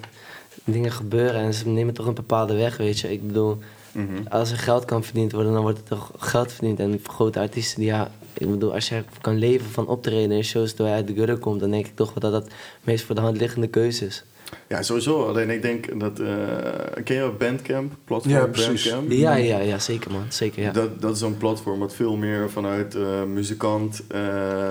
dingen 0.64 0.92
gebeuren 0.92 1.42
en 1.42 1.54
ze 1.54 1.68
nemen 1.68 1.94
toch 1.94 2.06
een 2.06 2.14
bepaalde 2.14 2.56
weg, 2.56 2.78
weet 2.78 3.00
je. 3.00 3.12
Ik 3.12 3.28
bedoel, 3.28 3.58
Mhm. 3.92 4.28
als 4.30 4.52
er 4.52 4.58
geld 4.58 4.86
kan 4.86 5.04
verdiend 5.04 5.32
worden, 5.32 5.54
dan 5.54 5.62
wordt 5.62 5.78
er 5.78 5.84
toch 5.84 6.12
geld 6.18 6.52
verdiend. 6.54 6.80
En 6.80 7.00
grote 7.04 7.40
artiesten, 7.40 7.80
die, 7.80 7.88
ja, 7.90 8.12
ik 8.42 8.52
bedoel, 8.52 8.74
als 8.74 8.90
je 8.90 9.04
kan 9.22 9.38
leven 9.38 9.70
van 9.70 9.88
optreden 9.88 10.32
in 10.32 10.44
shows 10.44 10.70
terwijl 10.74 10.96
je 10.96 11.02
uit 11.02 11.08
de 11.08 11.20
gutter 11.20 11.38
komt, 11.38 11.60
dan 11.60 11.72
denk 11.72 11.86
ik 11.86 11.96
toch 11.96 12.14
wel 12.14 12.32
dat 12.32 12.44
dat 12.44 12.54
meest 12.84 13.06
voor 13.06 13.16
de 13.16 13.22
hand 13.22 13.38
liggende 13.38 13.68
keuze 13.68 14.06
is. 14.06 14.24
Ja, 14.68 14.82
sowieso. 14.82 15.28
Alleen 15.28 15.50
ik 15.50 15.62
denk 15.62 16.00
dat... 16.00 16.20
eh, 16.20 17.04
ken 17.04 17.16
je 17.16 17.32
Bandcamp? 17.38 17.94
Platform 18.06 18.34
Ja, 18.34 18.46
precies. 18.46 18.90
Bandcamp? 18.90 19.12
Ja, 19.12 19.36
ja, 19.36 19.60
ja, 19.60 19.80
zeker 19.80 20.12
man, 20.12 20.26
zeker 20.30 20.62
ja. 20.62 20.72
Dat, 20.72 21.02
dat 21.02 21.16
is 21.16 21.22
een 21.22 21.38
platform 21.38 21.80
wat 21.80 21.96
veel 21.96 22.16
meer 22.16 22.50
vanuit 22.50 22.96
eh, 22.96 23.24
muzikant 23.24 24.04
eh, 24.08 24.20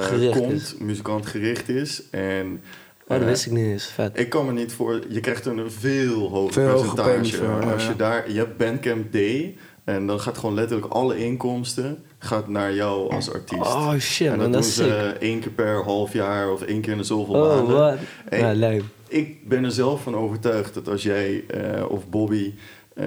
Gericht 0.00 0.38
komt, 0.38 0.52
is. 0.52 0.74
muzikant 0.78 1.26
gericht 1.26 1.68
is. 1.68 2.02
En 2.10 2.60
Oh, 3.08 3.18
dat 3.18 3.26
wist 3.28 3.46
ik 3.46 3.52
niet 3.52 3.66
eens, 3.66 3.86
vet. 3.86 4.18
ik 4.18 4.28
kan 4.28 4.46
me 4.46 4.52
niet 4.52 4.72
voor, 4.72 5.00
je 5.08 5.20
krijgt 5.20 5.46
een 5.46 5.70
veel 5.70 6.28
hoger 6.28 6.52
Veel 6.52 6.72
percentage. 6.72 7.46
Als 7.72 7.82
je 7.82 7.88
ja. 7.88 7.94
daar, 7.96 8.30
je 8.30 8.38
hebt 8.38 8.56
Bandcamp 8.56 9.12
Day 9.12 9.56
en 9.94 10.06
dan 10.06 10.20
gaat 10.20 10.38
gewoon 10.38 10.54
letterlijk 10.54 10.92
alle 10.92 11.18
inkomsten 11.18 12.02
gaat 12.18 12.48
naar 12.48 12.74
jou 12.74 13.10
als 13.12 13.32
artiest. 13.32 13.60
Oh 13.74 13.94
shit, 13.98 14.26
en 14.26 14.36
man, 14.38 14.52
dat 14.52 14.52
dat 14.52 14.62
doen 14.62 14.72
ze 14.86 15.16
één 15.20 15.40
keer 15.40 15.50
per 15.50 15.82
half 15.84 16.12
jaar 16.12 16.52
of 16.52 16.62
één 16.62 16.80
keer 16.80 16.92
in 16.92 16.98
de 16.98 17.04
zoveel 17.04 17.34
Oh, 17.34 17.56
maanden. 17.56 17.76
wat? 17.76 17.98
Ja, 18.30 18.52
leuk. 18.52 18.82
Ik 19.08 19.48
ben 19.48 19.64
er 19.64 19.70
zelf 19.72 20.02
van 20.02 20.16
overtuigd 20.16 20.74
dat 20.74 20.88
als 20.88 21.02
jij 21.02 21.44
eh, 21.46 21.84
of 21.90 22.08
Bobby 22.08 22.54
eh, 22.94 23.06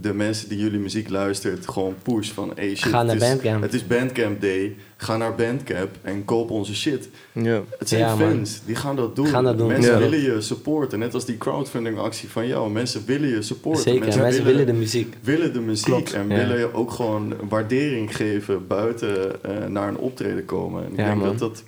de 0.00 0.14
mensen 0.14 0.48
die 0.48 0.58
jullie 0.58 0.78
muziek 0.78 1.08
luistert 1.10 1.68
gewoon 1.68 1.94
push 2.02 2.30
van 2.30 2.52
hey 2.54 2.68
shit, 2.76 2.92
Ga 2.92 3.02
naar 3.02 3.14
het 3.14 3.22
is, 3.22 3.28
Bandcamp. 3.28 3.62
Het 3.62 3.74
is 3.74 3.86
Bandcamp 3.86 4.40
Day. 4.40 4.76
Ga 4.96 5.16
naar 5.16 5.34
Bandcamp 5.34 5.90
en 6.02 6.24
koop 6.24 6.50
onze 6.50 6.74
shit. 6.74 7.08
Ja. 7.32 7.62
Het 7.78 7.88
zijn 7.88 8.00
Ja, 8.00 8.14
man. 8.16 8.18
fans, 8.30 8.60
die 8.66 8.74
gaan 8.74 8.96
dat 8.96 9.16
doen. 9.16 9.26
Gaan 9.26 9.44
dat 9.44 9.58
doen. 9.58 9.66
Mensen 9.66 9.92
Ja. 9.92 9.98
willen 9.98 10.20
je 10.22 10.40
supporten. 10.40 10.98
Net 10.98 11.14
als 11.14 11.24
die 11.24 11.36
crowdfunding 11.38 11.98
actie 11.98 12.28
van 12.28 12.46
jou. 12.46 12.70
Mensen 12.70 13.02
willen 13.06 13.28
je 13.28 13.42
supporten. 13.42 13.82
Zeker, 13.82 14.18
mensen, 14.20 14.44
willen 14.44 14.66
de 14.66 14.72
muziek. 14.72 15.14
willen 15.20 15.52
de 15.52 15.60
muziek 15.60 15.84
Klopt. 15.84 16.12
en 16.12 16.28
Ja. 16.28 16.36
willen 16.36 16.58
je 16.58 16.74
ook 16.74 16.90
gewoon 16.90 17.34
waardering 17.48 18.16
geven 18.16 18.66
buiten 18.66 19.42
eh, 19.44 19.66
naar 19.68 19.88
een 19.88 19.98
optreden 19.98 20.44
komen. 20.44 20.84
En 20.84 20.90
ik 20.92 20.98
Ja, 20.98 21.04
denk 21.04 21.16
man. 21.18 21.26
dat 21.28 21.38
dat 21.38 21.62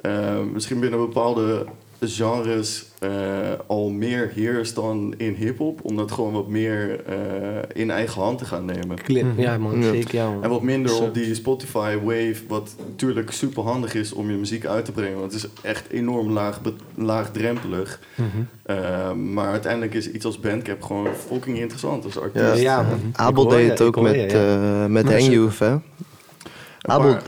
eh, 0.00 0.40
misschien 0.52 0.80
binnen 0.80 0.98
bepaalde 0.98 1.64
genres 2.08 2.84
eh, 2.98 3.10
al 3.66 3.88
meer 3.90 4.30
heerst 4.34 4.74
dan 4.74 5.14
in 5.16 5.34
hip-hop, 5.34 5.80
om 5.82 5.96
dat 5.96 6.12
gewoon 6.12 6.32
wat 6.32 6.48
meer 6.48 7.04
eh, 7.04 7.16
in 7.72 7.90
eigen 7.90 8.22
hand 8.22 8.38
te 8.38 8.44
gaan 8.44 8.64
nemen. 8.64 8.96
Clip. 9.02 9.26
Ja, 9.36 9.58
man, 9.58 9.80
Ja. 9.80 9.90
zeker. 9.92 10.14
Ja, 10.14 10.30
man. 10.30 10.42
En 10.42 10.50
wat 10.50 10.62
minder 10.62 11.02
op 11.02 11.14
die 11.14 11.34
Spotify 11.34 11.96
wave, 12.04 12.34
wat 12.48 12.74
natuurlijk 12.88 13.30
super 13.30 13.62
handig 13.62 13.94
is 13.94 14.12
om 14.12 14.30
je 14.30 14.36
muziek 14.36 14.66
uit 14.66 14.84
te 14.84 14.92
brengen. 14.92 15.18
Want 15.20 15.32
het 15.32 15.44
is 15.44 15.50
echt 15.62 15.90
enorm 15.90 16.30
laag, 16.30 16.60
laagdrempelig. 16.94 18.00
Mhm. 18.14 18.26
Eh, 18.62 19.12
maar 19.12 19.48
uiteindelijk 19.50 19.94
is 19.94 20.10
iets 20.10 20.24
als 20.24 20.40
Bandcamp 20.40 20.82
gewoon 20.82 21.06
fucking 21.28 21.58
interessant 21.58 22.04
als 22.04 22.14
Ja. 22.14 22.20
artiest. 22.20 22.62
Ja. 22.62 22.86
Abel 23.12 23.48
deed 23.48 23.68
het 23.70 23.80
ook 23.80 24.00
met, 24.00 24.14
je, 24.14 24.20
ja. 24.20 24.82
eh, 24.84 24.86
met 24.90 25.10
Hangyouf, 25.12 25.58
hè? 25.58 25.74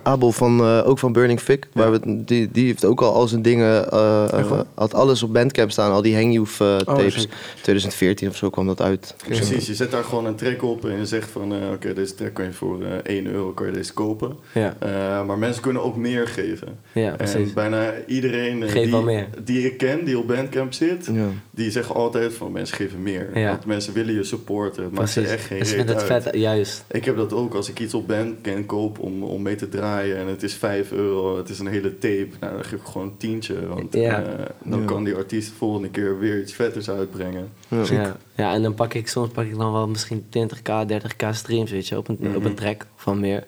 Abel, 0.02 0.32
van, 0.32 0.60
eh, 0.60 0.88
ook 0.88 0.98
van 0.98 1.12
Burning 1.12 1.40
Fig, 1.40 1.58
waar 1.72 1.90
we, 1.92 2.24
die, 2.24 2.48
die 2.52 2.66
heeft 2.66 2.84
ook 2.84 3.00
al 3.02 3.14
al 3.14 3.28
zijn 3.28 3.42
dingen, 3.42 3.90
eh, 3.90 4.24
eh, 4.32 4.60
had 4.74 4.94
alles 4.94 5.22
op 5.22 5.32
Bandcamp 5.32 5.70
staan, 5.70 5.92
al 5.92 6.02
die 6.02 6.14
Hangyouf 6.16 6.60
eh, 6.60 6.76
tapes. 6.76 7.14
zeker. 7.14 7.36
2014 7.62 8.28
of 8.28 8.36
zo 8.36 8.50
kwam 8.50 8.66
dat 8.66 8.80
uit. 8.80 9.14
Precies, 9.26 9.66
je 9.66 9.74
zet 9.74 9.90
daar 9.90 10.04
gewoon 10.04 10.26
een 10.26 10.34
track 10.34 10.62
op 10.62 10.84
en 10.84 10.98
je 10.98 11.06
zegt 11.06 11.30
van... 11.30 11.52
eh, 11.52 11.58
oké, 11.72 11.92
deze 11.94 12.14
track 12.14 12.34
kan 12.34 12.44
je 12.44 12.52
voor 12.52 12.82
eh 12.82 13.16
1 13.16 13.26
euro 13.26 13.50
kan 13.52 13.66
je 13.66 13.72
deze 13.72 13.92
kopen. 13.92 14.36
Ja, 14.54 14.74
Eh, 14.78 15.26
maar 15.26 15.38
mensen 15.38 15.62
kunnen 15.62 15.82
ook 15.82 15.96
meer 15.96 16.26
geven. 16.28 16.78
ja, 16.92 17.16
En 17.18 17.50
bijna 17.54 17.92
iedereen 18.06 18.68
Geef 18.68 18.90
die, 18.90 19.24
die 19.44 19.66
ik 19.66 19.76
ken, 19.78 20.04
die 20.04 20.18
op 20.18 20.26
Bandcamp 20.26 20.72
zit... 20.72 21.08
Ja. 21.12 21.26
die 21.50 21.70
zeggen 21.70 21.94
altijd 21.94 22.34
van 22.34 22.52
mensen 22.52 22.76
geven 22.76 23.02
meer. 23.02 23.38
Ja. 23.38 23.48
Want 23.48 23.66
mensen 23.66 23.92
willen 23.92 24.14
je 24.14 24.24
supporten. 24.24 24.82
Het 24.82 24.92
maakt 24.92 25.10
ze 25.10 25.20
Precies. 25.20 25.36
echt 25.38 25.46
geen 25.46 25.58
Dus 25.58 25.70
ik 25.70 25.76
reet 25.76 25.86
vind 25.86 26.00
het 26.00 26.10
uit. 26.10 26.22
vet, 26.24 26.34
juist. 26.36 26.84
Ik 26.90 27.04
heb 27.04 27.16
dat 27.16 27.32
ook 27.32 27.54
als 27.54 27.68
ik 27.68 27.80
iets 27.80 27.94
op 27.94 28.06
Bandcamp 28.08 28.66
koop 28.66 28.98
om, 28.98 29.22
om 29.22 29.42
mee 29.46 29.54
te 29.56 29.68
draaien... 29.68 30.16
en 30.16 30.26
het 30.26 30.42
is 30.42 30.54
5 30.54 30.92
euro, 30.92 31.36
het 31.36 31.48
is 31.48 31.58
een 31.58 31.66
hele 31.66 31.98
tape. 31.98 32.28
Nou, 32.40 32.52
dan 32.54 32.64
geef 32.64 32.80
ik 32.80 32.86
gewoon 32.86 33.06
een 33.06 33.16
tientje. 33.16 33.66
Want 33.68 33.94
Ja. 33.94 34.22
eh, 34.22 34.44
dan 34.64 34.80
Ja. 34.80 34.86
kan 34.86 35.04
die 35.04 35.14
artiest 35.14 35.48
de 35.48 35.54
volgende 35.54 35.88
keer 35.90 36.18
weer 36.18 36.40
iets 36.40 36.52
vetters 36.52 36.90
uitbrengen. 36.90 37.48
Ja. 37.68 37.82
Ja. 37.90 38.16
ja, 38.36 38.52
en 38.54 38.62
dan 38.62 38.74
pak 38.74 38.94
ik 38.94 39.08
soms 39.08 39.30
pak 39.30 39.44
ik 39.44 39.56
dan 39.58 39.72
wel 39.72 39.88
misschien 39.88 40.26
20k, 40.30 40.84
30k 40.86 41.28
streams, 41.30 41.70
weet 41.70 41.88
je, 41.88 41.96
op 41.96 42.08
een, 42.08 42.16
op 42.20 42.22
Mhm. 42.36 42.46
een 42.46 42.54
track 42.54 42.86
van 42.96 43.20
meer. 43.20 43.46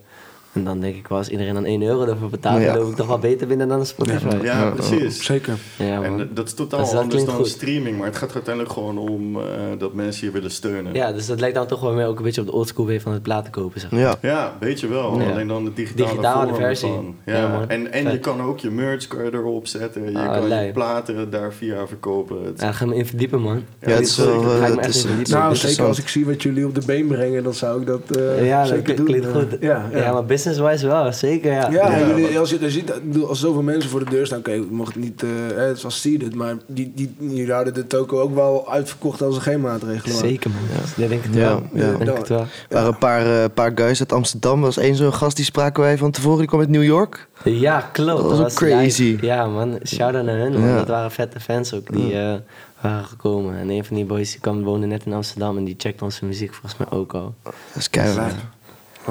En 0.52 0.64
dan 0.64 0.80
denk 0.80 0.96
ik 0.96 1.08
wel, 1.08 1.18
als 1.18 1.28
iedereen 1.28 1.54
dan 1.54 1.64
1 1.64 1.82
euro 1.82 2.04
ervoor 2.06 2.28
betaalt, 2.30 2.60
Ja. 2.62 2.72
dan 2.72 2.82
loop 2.82 2.90
ik 2.90 2.96
toch 2.96 3.06
wel 3.06 3.18
beter 3.18 3.46
binnen 3.46 3.68
dan 3.68 3.80
een 3.80 3.86
Spotify. 3.86 4.36
Ja, 4.42 4.58
Ja, 4.64 4.70
precies. 4.70 5.24
Zeker. 5.24 5.54
Ja, 5.76 6.02
En 6.02 6.20
eh, 6.20 6.26
dat 6.34 6.46
is 6.46 6.54
totaal 6.54 6.80
Dus 6.80 6.90
dat 6.90 7.00
anders 7.02 7.24
dan 7.24 7.34
goed. 7.34 7.46
streaming, 7.48 7.96
maar 7.98 8.06
het 8.06 8.16
gaat 8.16 8.34
uiteindelijk 8.34 8.74
gewoon 8.74 8.98
om 8.98 9.36
eh, 9.36 9.42
dat 9.78 9.92
mensen 9.94 10.26
je 10.26 10.32
willen 10.32 10.50
steunen. 10.50 10.94
Ja, 10.94 11.12
dus 11.12 11.26
dat 11.26 11.40
lijkt 11.40 11.54
dan 11.54 11.66
toch 11.66 11.80
wel 11.80 11.92
meer 11.92 12.06
ook 12.06 12.18
een 12.18 12.24
beetje 12.24 12.40
op 12.40 12.46
de 12.46 12.52
oldschool 12.52 12.86
way 12.86 13.00
van 13.00 13.12
het 13.12 13.22
platen 13.22 13.50
kopen, 13.52 13.80
zeg 13.80 13.90
maar. 13.90 14.00
Ja. 14.00 14.14
Ja, 14.22 14.56
weet 14.60 14.80
je 14.80 14.88
wel. 14.88 15.20
Ja. 15.20 15.30
Alleen 15.30 15.48
dan 15.48 15.64
de 15.64 15.72
digitale, 15.72 16.08
Digitale 16.08 16.46
vorm 16.48 16.60
versie. 16.60 16.90
Ja. 17.24 17.36
Ja, 17.36 17.48
man. 17.48 17.68
en 17.68 17.92
en 17.92 18.10
je 18.12 18.18
kan 18.18 18.42
ook 18.42 18.58
je 18.58 18.70
merch 18.70 19.06
kan 19.06 19.24
je 19.24 19.30
erop 19.32 19.66
zetten. 19.66 20.10
Je 20.12 20.18
Ah, 20.18 20.32
kan 20.48 20.64
je 20.64 20.72
platen 20.72 21.30
daar 21.30 21.52
via 21.52 21.86
verkopen. 21.86 22.44
Het, 22.44 22.60
Ja, 22.60 22.72
ga 22.72 22.86
me 22.86 22.94
in 22.94 23.06
verdiepen, 23.06 23.40
man. 23.40 23.62
Ja, 23.80 23.90
het 23.90 24.00
is 24.00 24.14
zeker. 24.14 24.44
wel, 24.44 24.62
eh, 24.62 24.76
het 24.76 24.86
is, 24.88 25.04
is 25.04 25.28
Nou, 25.30 25.56
zeker 25.56 25.84
als 25.84 25.98
ik 25.98 26.08
zie 26.08 26.26
wat 26.26 26.42
jullie 26.42 26.66
op 26.66 26.74
de 26.74 26.82
been 26.86 27.06
brengen, 27.06 27.42
dan 27.44 27.54
zou 27.54 27.80
ik 27.80 27.86
dat 27.86 28.16
eh 28.16 28.46
ja, 28.46 28.58
dat 28.58 28.68
zeker 28.68 28.82
klinkt, 28.82 28.96
doen. 28.96 29.06
klinkt 29.06 29.26
eh. 29.26 29.32
goed. 29.32 29.56
Ja, 29.60 29.88
ja. 29.92 29.98
ja, 29.98 30.12
maar 30.12 30.24
business-wise 30.44 30.86
wel, 30.86 31.12
zeker, 31.12 31.52
ja. 31.52 31.70
Ja, 31.70 31.90
Ja, 31.90 32.06
jullie, 32.06 32.28
maar- 32.30 32.38
als 32.38 32.50
je, 32.50 32.58
als, 32.62 32.74
je, 32.74 32.80
ik 32.80 33.10
bedoel, 33.12 33.28
als 33.28 33.40
zoveel 33.40 33.62
mensen 33.62 33.90
voor 33.90 34.04
de 34.04 34.10
deur 34.10 34.26
staan, 34.26 34.38
oké, 34.38 34.50
ik 34.52 34.70
mocht 34.70 34.94
het 34.94 35.02
niet, 35.02 35.22
eh, 35.22 35.28
hè, 35.54 35.76
zoals 35.76 36.00
zie 36.00 36.18
het, 36.24 36.34
maar 36.34 36.54
die, 36.66 36.92
die, 36.94 37.14
jullie 37.18 37.52
houden 37.52 37.74
de 37.74 37.86
toko 37.86 38.20
ook 38.20 38.34
wel 38.34 38.72
uitverkocht 38.72 39.22
als 39.22 39.36
er 39.36 39.42
geen 39.42 39.60
maatregelen 39.60 40.14
waren. 40.14 40.28
Zeker, 40.28 40.50
man. 40.50 40.60
Ja. 40.96 41.08
denk 41.08 41.24
het 41.24 41.34
Ja, 41.34 41.40
wel. 41.40 41.62
ja. 41.72 41.96
Denk 42.04 42.18
het 42.18 42.28
wel. 42.28 42.40
Er 42.40 42.48
waren 42.68 42.88
een 42.88 42.98
paar, 42.98 43.26
eh, 43.42 43.44
paar 43.54 43.72
guys 43.74 44.00
uit 44.00 44.12
Amsterdam. 44.12 44.58
Er 44.58 44.64
was 44.64 44.76
één 44.76 44.94
zo'n 44.96 45.12
gast, 45.14 45.36
die 45.36 45.44
spraken 45.44 45.82
wij 45.82 45.98
van 45.98 46.10
tevoren. 46.10 46.38
Die 46.38 46.46
kwam 46.46 46.60
uit 46.60 46.68
New 46.68 46.84
York. 46.84 47.28
Ja, 47.44 47.80
klopt. 47.92 48.22
Dat 48.22 48.38
was 48.38 48.54
crazy. 48.54 49.18
Ja, 49.20 49.46
man. 49.46 49.78
Shout-out 49.86 50.24
naar 50.24 50.38
hun, 50.38 50.52
man. 50.60 50.74
Dat 50.76 50.88
waren 50.88 51.10
vette 51.10 51.40
fans 51.40 51.74
ook 51.74 51.92
die 51.92 52.18
eh, 52.20 52.34
waren 52.80 53.04
gekomen. 53.04 53.56
En 53.58 53.70
een 53.70 53.84
van 53.84 53.96
die 53.96 54.04
boys 54.04 54.30
die 54.30 54.40
kwam, 54.40 54.62
woonde 54.62 54.86
net 54.86 55.04
in 55.06 55.12
Amsterdam 55.12 55.56
en 55.56 55.64
die 55.64 55.74
checkte 55.78 56.04
onze 56.04 56.24
muziek 56.24 56.54
volgens 56.54 56.76
mij 56.76 56.98
ook 56.98 57.14
al. 57.14 57.34
Dat 57.42 57.52
is 57.76 57.90
keihard. 57.90 58.34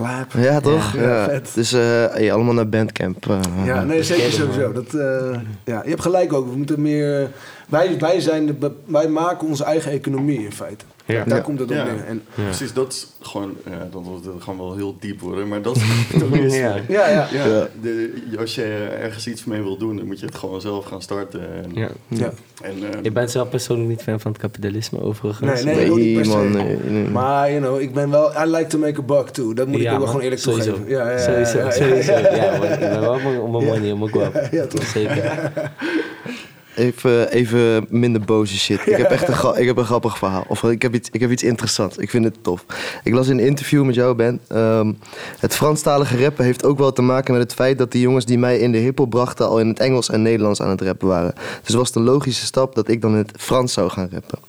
Lijp. 0.02 0.32
Ja, 0.38 0.60
toch? 0.60 0.94
Ja, 0.96 1.02
Ja. 1.02 1.24
vet. 1.26 1.52
Dus 1.54 1.74
eh, 1.74 1.80
hey, 2.06 2.34
allemaal 2.34 2.54
naar 2.54 2.70
Bandcamp. 2.70 3.30
eh. 3.30 3.40
Ja, 3.66 3.84
nee, 3.84 4.04
zeker 4.04 4.32
sowieso. 4.32 4.72
Dat, 4.72 4.94
eh, 4.94 5.40
ja, 5.64 5.82
je 5.84 5.90
hebt 5.90 6.02
gelijk 6.02 6.34
ook. 6.34 6.50
We 6.52 6.58
moeten 6.58 6.82
meer. 6.82 7.30
Wij, 7.68 8.00
wij, 8.00 8.20
zijn 8.20 8.46
de, 8.60 8.72
wij 8.86 9.08
maken 9.10 9.48
onze 9.48 9.64
eigen 9.64 9.92
economie 9.92 10.40
in 10.44 10.52
feite. 10.52 10.86
Ja. 11.06 11.24
Daar 11.24 11.38
Ja. 11.38 11.44
komt 11.44 11.60
het 11.60 11.70
op 11.70 11.76
Ja. 11.76 11.84
neer. 11.84 12.06
En, 12.08 12.24
Precies, 12.34 12.74
dat 12.74 12.92
is 12.94 13.08
gewoon... 13.22 13.54
Ja, 13.70 13.88
dan 13.92 14.04
wordt 14.04 14.26
het 14.26 14.34
gaan 14.44 14.58
wel 14.58 14.76
heel 14.76 14.96
diep 15.00 15.20
worden, 15.22 15.48
maar 15.48 15.62
dat 15.62 15.76
is 15.76 15.82
kapitalisme. 16.12 16.60
Ja. 16.60 16.76
ja, 16.88 17.08
ja. 17.10 17.28
Ja, 17.32 17.46
Ja. 17.46 17.68
de- 17.82 18.14
als 18.40 18.56
je 18.56 18.88
ergens 19.02 19.28
iets 19.28 19.44
mee 19.46 19.62
wil 19.62 19.78
doen, 19.78 19.98
dan 19.98 20.06
moet 20.06 20.20
je 20.20 20.26
het 20.26 20.36
gewoon 20.36 20.62
zelf 20.62 20.86
gaan 20.86 21.02
starten. 21.02 21.64
En, 21.64 21.72
Ja. 21.74 21.90
ja. 22.08 22.32
en, 22.62 22.74
eh, 22.92 23.00
Ik 23.02 23.14
ben 23.14 23.30
zelf 23.30 23.50
persoonlijk 23.50 23.90
niet 23.90 24.02
fan 24.02 24.20
van 24.20 24.32
het 24.32 24.42
kapitalisme 24.42 25.02
overigens. 25.02 25.64
Nee, 25.64 25.76
nee. 25.76 25.92
niet 25.92 26.26
man. 26.26 26.52
Nee, 26.52 26.78
nee. 26.88 27.08
Maar, 27.10 27.50
you 27.52 27.62
know, 27.62 27.82
ik 27.82 27.94
ben 27.94 28.10
wel. 28.10 28.32
I 28.46 28.46
like 28.50 28.68
to 28.68 28.78
make 28.78 29.00
a 29.00 29.04
buck 29.04 29.28
too. 29.30 29.54
Dat 29.54 29.68
moet 29.68 29.80
ik 29.80 29.86
ook 29.86 29.90
wel 29.90 30.00
man. 30.00 30.08
gewoon 30.08 30.22
eerlijk 30.24 30.42
Sowieso. 30.42 30.70
toegeven. 30.74 30.92
Ja, 30.92 31.06
ja, 31.10 31.12
ja, 31.12 31.24
Sowieso, 31.24 31.58
ja, 31.58 31.66
ja, 31.66 31.72
sowieso. 31.72 32.12
ja. 32.12 32.36
Ja, 32.44 32.58
man. 32.58 32.68
Ik 32.72 32.80
ben 32.80 33.00
wel 33.02 33.14
op 33.14 33.22
mijn 33.52 33.66
money, 33.66 33.92
op 33.92 34.00
mijn 34.00 34.12
guap. 34.12 34.48
Ja, 34.52 34.66
toch. 34.66 34.84
Zeker. 34.84 35.52
Even, 36.78 37.32
even 37.32 37.86
minder 37.90 38.22
boze 38.22 38.58
shit. 38.58 38.80
Ik, 38.86 38.98
heb 38.98 39.12
echt 39.18 39.28
een, 39.28 39.60
ik 39.62 39.68
heb 39.68 39.78
een 39.78 39.86
grappig 39.86 40.18
verhaal. 40.18 40.46
Of 40.48 40.64
ik 40.64 40.82
heb, 40.82 40.94
iets, 40.94 41.10
ik 41.12 41.20
heb 41.20 41.32
iets 41.32 41.44
interessants. 41.44 41.98
Ik 41.98 42.10
vind 42.10 42.24
het 42.26 42.38
tof. 42.44 42.66
Ik 43.04 43.14
las 43.14 43.28
in 43.28 43.40
een 43.40 43.46
interview 43.46 43.86
met 43.86 43.96
jou, 43.96 44.16
Ben. 44.16 44.40
ehm, 44.48 44.94
het 45.40 45.56
Franstalige 45.56 46.24
rappen 46.24 46.46
heeft 46.46 46.64
ook 46.66 46.78
wel 46.78 46.94
te 46.94 47.02
maken 47.02 47.34
met 47.34 47.42
het 47.44 47.54
feit 47.54 47.78
dat 47.78 47.92
die 47.92 48.02
jongens 48.02 48.26
die 48.26 48.38
mij 48.38 48.60
in 48.60 48.72
de 48.72 48.78
hiphop 48.78 49.10
brachten... 49.10 49.48
al 49.48 49.60
in 49.60 49.68
het 49.68 49.80
Engels 49.80 50.10
en 50.10 50.22
Nederlands 50.22 50.62
aan 50.62 50.70
het 50.70 50.82
rappen 50.82 51.08
waren. 51.08 51.34
Dus 51.64 51.76
was 51.76 51.88
het 51.88 51.96
een 51.96 52.04
logische 52.04 52.46
stap 52.46 52.76
dat 52.76 52.88
ik 52.88 53.02
dan 53.02 53.12
in 53.12 53.18
het 53.18 53.32
Frans 53.38 53.74
zou 53.74 53.90
gaan 53.90 54.10
rappen. 54.12 54.40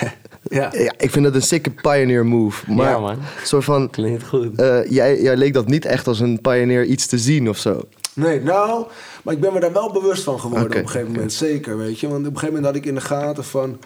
Ja. 0.42 0.68
Ja, 0.72 0.92
ik 0.98 1.10
vind 1.10 1.24
dat 1.24 1.34
een 1.34 1.42
sikke 1.42 1.70
pioneer 1.70 2.26
move. 2.26 2.72
Maar 2.72 2.90
Ja, 2.90 2.98
man. 2.98 3.16
soort 3.44 3.64
van... 3.64 3.90
Klinkt 3.90 4.24
goed. 4.26 4.60
eh, 4.60 4.90
jij, 4.90 5.22
jij 5.22 5.36
leek 5.36 5.52
dat 5.54 5.66
niet 5.66 5.84
echt 5.84 6.06
als 6.06 6.20
een 6.20 6.40
pioneer 6.40 6.84
iets 6.84 7.06
te 7.06 7.18
zien 7.18 7.48
of 7.48 7.56
zo. 7.58 7.80
Nee, 8.14 8.40
nou, 8.40 8.86
maar 9.22 9.34
ik 9.34 9.40
ben 9.40 9.52
me 9.52 9.60
daar 9.60 9.72
wel 9.72 9.92
bewust 9.92 10.22
van 10.22 10.40
geworden 10.40 10.66
op 10.68 10.74
een 10.74 10.88
gegeven 10.88 11.12
moment. 11.12 11.32
Zeker, 11.32 11.78
weet 11.78 12.00
je. 12.00 12.08
Want 12.08 12.26
op 12.26 12.32
een 12.32 12.38
gegeven 12.38 12.54
moment 12.54 12.64
had 12.74 12.82
ik 12.84 12.88
in 12.88 12.94
de 12.94 13.00
gaten 13.00 13.44
van... 13.44 13.78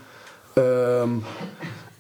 ehm, 0.53 1.09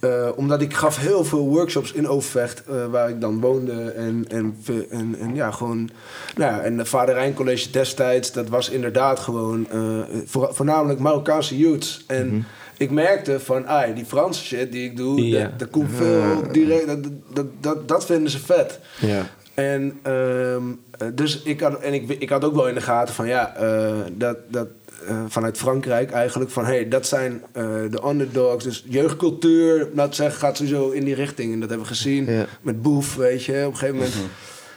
eh, 0.01 0.29
omdat 0.37 0.61
ik 0.61 0.75
gaf 0.75 0.97
heel 0.99 1.25
veel 1.25 1.49
workshops 1.49 1.93
in 1.93 2.09
Overvecht, 2.09 2.63
eh, 2.65 2.87
waar 2.87 3.09
ik 3.09 3.21
dan 3.21 3.41
woonde. 3.41 3.91
En, 3.91 4.25
en, 4.29 4.57
en, 4.91 5.17
en 5.21 5.35
ja, 5.35 5.51
gewoon... 5.51 5.91
Nou 6.37 6.53
ja, 6.53 6.61
en 6.61 6.77
de 6.77 6.85
Vader 6.85 7.15
Rijn 7.15 7.35
College 7.35 7.71
destijds, 7.71 8.33
dat 8.33 8.49
was 8.49 8.69
inderdaad 8.71 9.19
gewoon... 9.19 9.67
eh, 9.71 9.81
voor- 10.27 10.49
voornamelijk 10.55 10.99
Marokkaanse 11.01 11.57
youths. 11.59 12.05
En 12.07 12.47
ik 12.77 12.91
merkte 12.91 13.41
van, 13.41 13.67
ah, 13.67 13.95
die 13.95 14.05
Franse 14.05 14.45
shit 14.45 14.73
die 14.73 14.85
ik 14.91 14.97
doe... 14.97 15.31
Dat, 15.31 15.59
dat 15.59 15.71
komt 15.71 15.91
veel 15.97 16.53
direct... 16.53 16.87
Dat, 16.87 16.99
dat, 17.33 17.47
dat, 17.61 17.89
dat 17.89 18.05
vinden 18.05 18.31
ze 18.31 18.39
vet. 18.39 18.79
Ja. 19.01 19.27
En, 19.55 19.99
ehm, 20.03 20.63
eh, 20.99 21.09
dus 21.15 21.43
ik 21.43 21.61
had, 21.61 21.81
en 21.81 21.95
ik, 21.95 22.09
ik 22.19 22.29
had 22.29 22.45
ook 22.45 22.55
wel 22.55 22.69
in 22.69 22.75
de 22.75 22.81
gaten 22.81 23.15
van 23.15 23.27
ja, 23.27 23.57
eh, 23.57 23.93
dat, 24.13 24.37
dat 24.49 24.69
eh, 25.09 25.17
vanuit 25.29 25.59
Frankrijk 25.59 26.11
eigenlijk 26.11 26.51
van 26.51 26.65
hey, 26.65 26.89
dat 26.89 27.07
zijn 27.07 27.43
de 27.53 28.03
underdogs. 28.07 28.65
Dus 28.65 28.85
jeugdcultuur, 28.89 29.89
laat 29.95 30.15
zeggen, 30.15 30.39
gaat 30.39 30.57
sowieso 30.57 30.91
in 30.91 31.05
die 31.05 31.15
richting. 31.15 31.53
En 31.53 31.61
dat 31.61 31.69
hebben 31.69 31.87
we 31.87 31.93
gezien 31.95 32.31
Ja. 32.31 32.47
met 32.63 32.83
Boef, 32.83 33.15
weet 33.15 33.45
je. 33.45 33.53
Op 33.67 33.73
een 33.73 33.79
gegeven 33.79 33.95
moment 33.95 34.15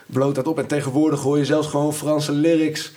bloot 0.05 0.35
dat 0.35 0.47
op. 0.47 0.59
En 0.59 0.67
tegenwoordig 0.67 1.19
hoor 1.21 1.37
je 1.37 1.45
zelfs 1.45 1.67
gewoon 1.67 1.93
Franse 1.93 2.31
lyrics 2.31 2.91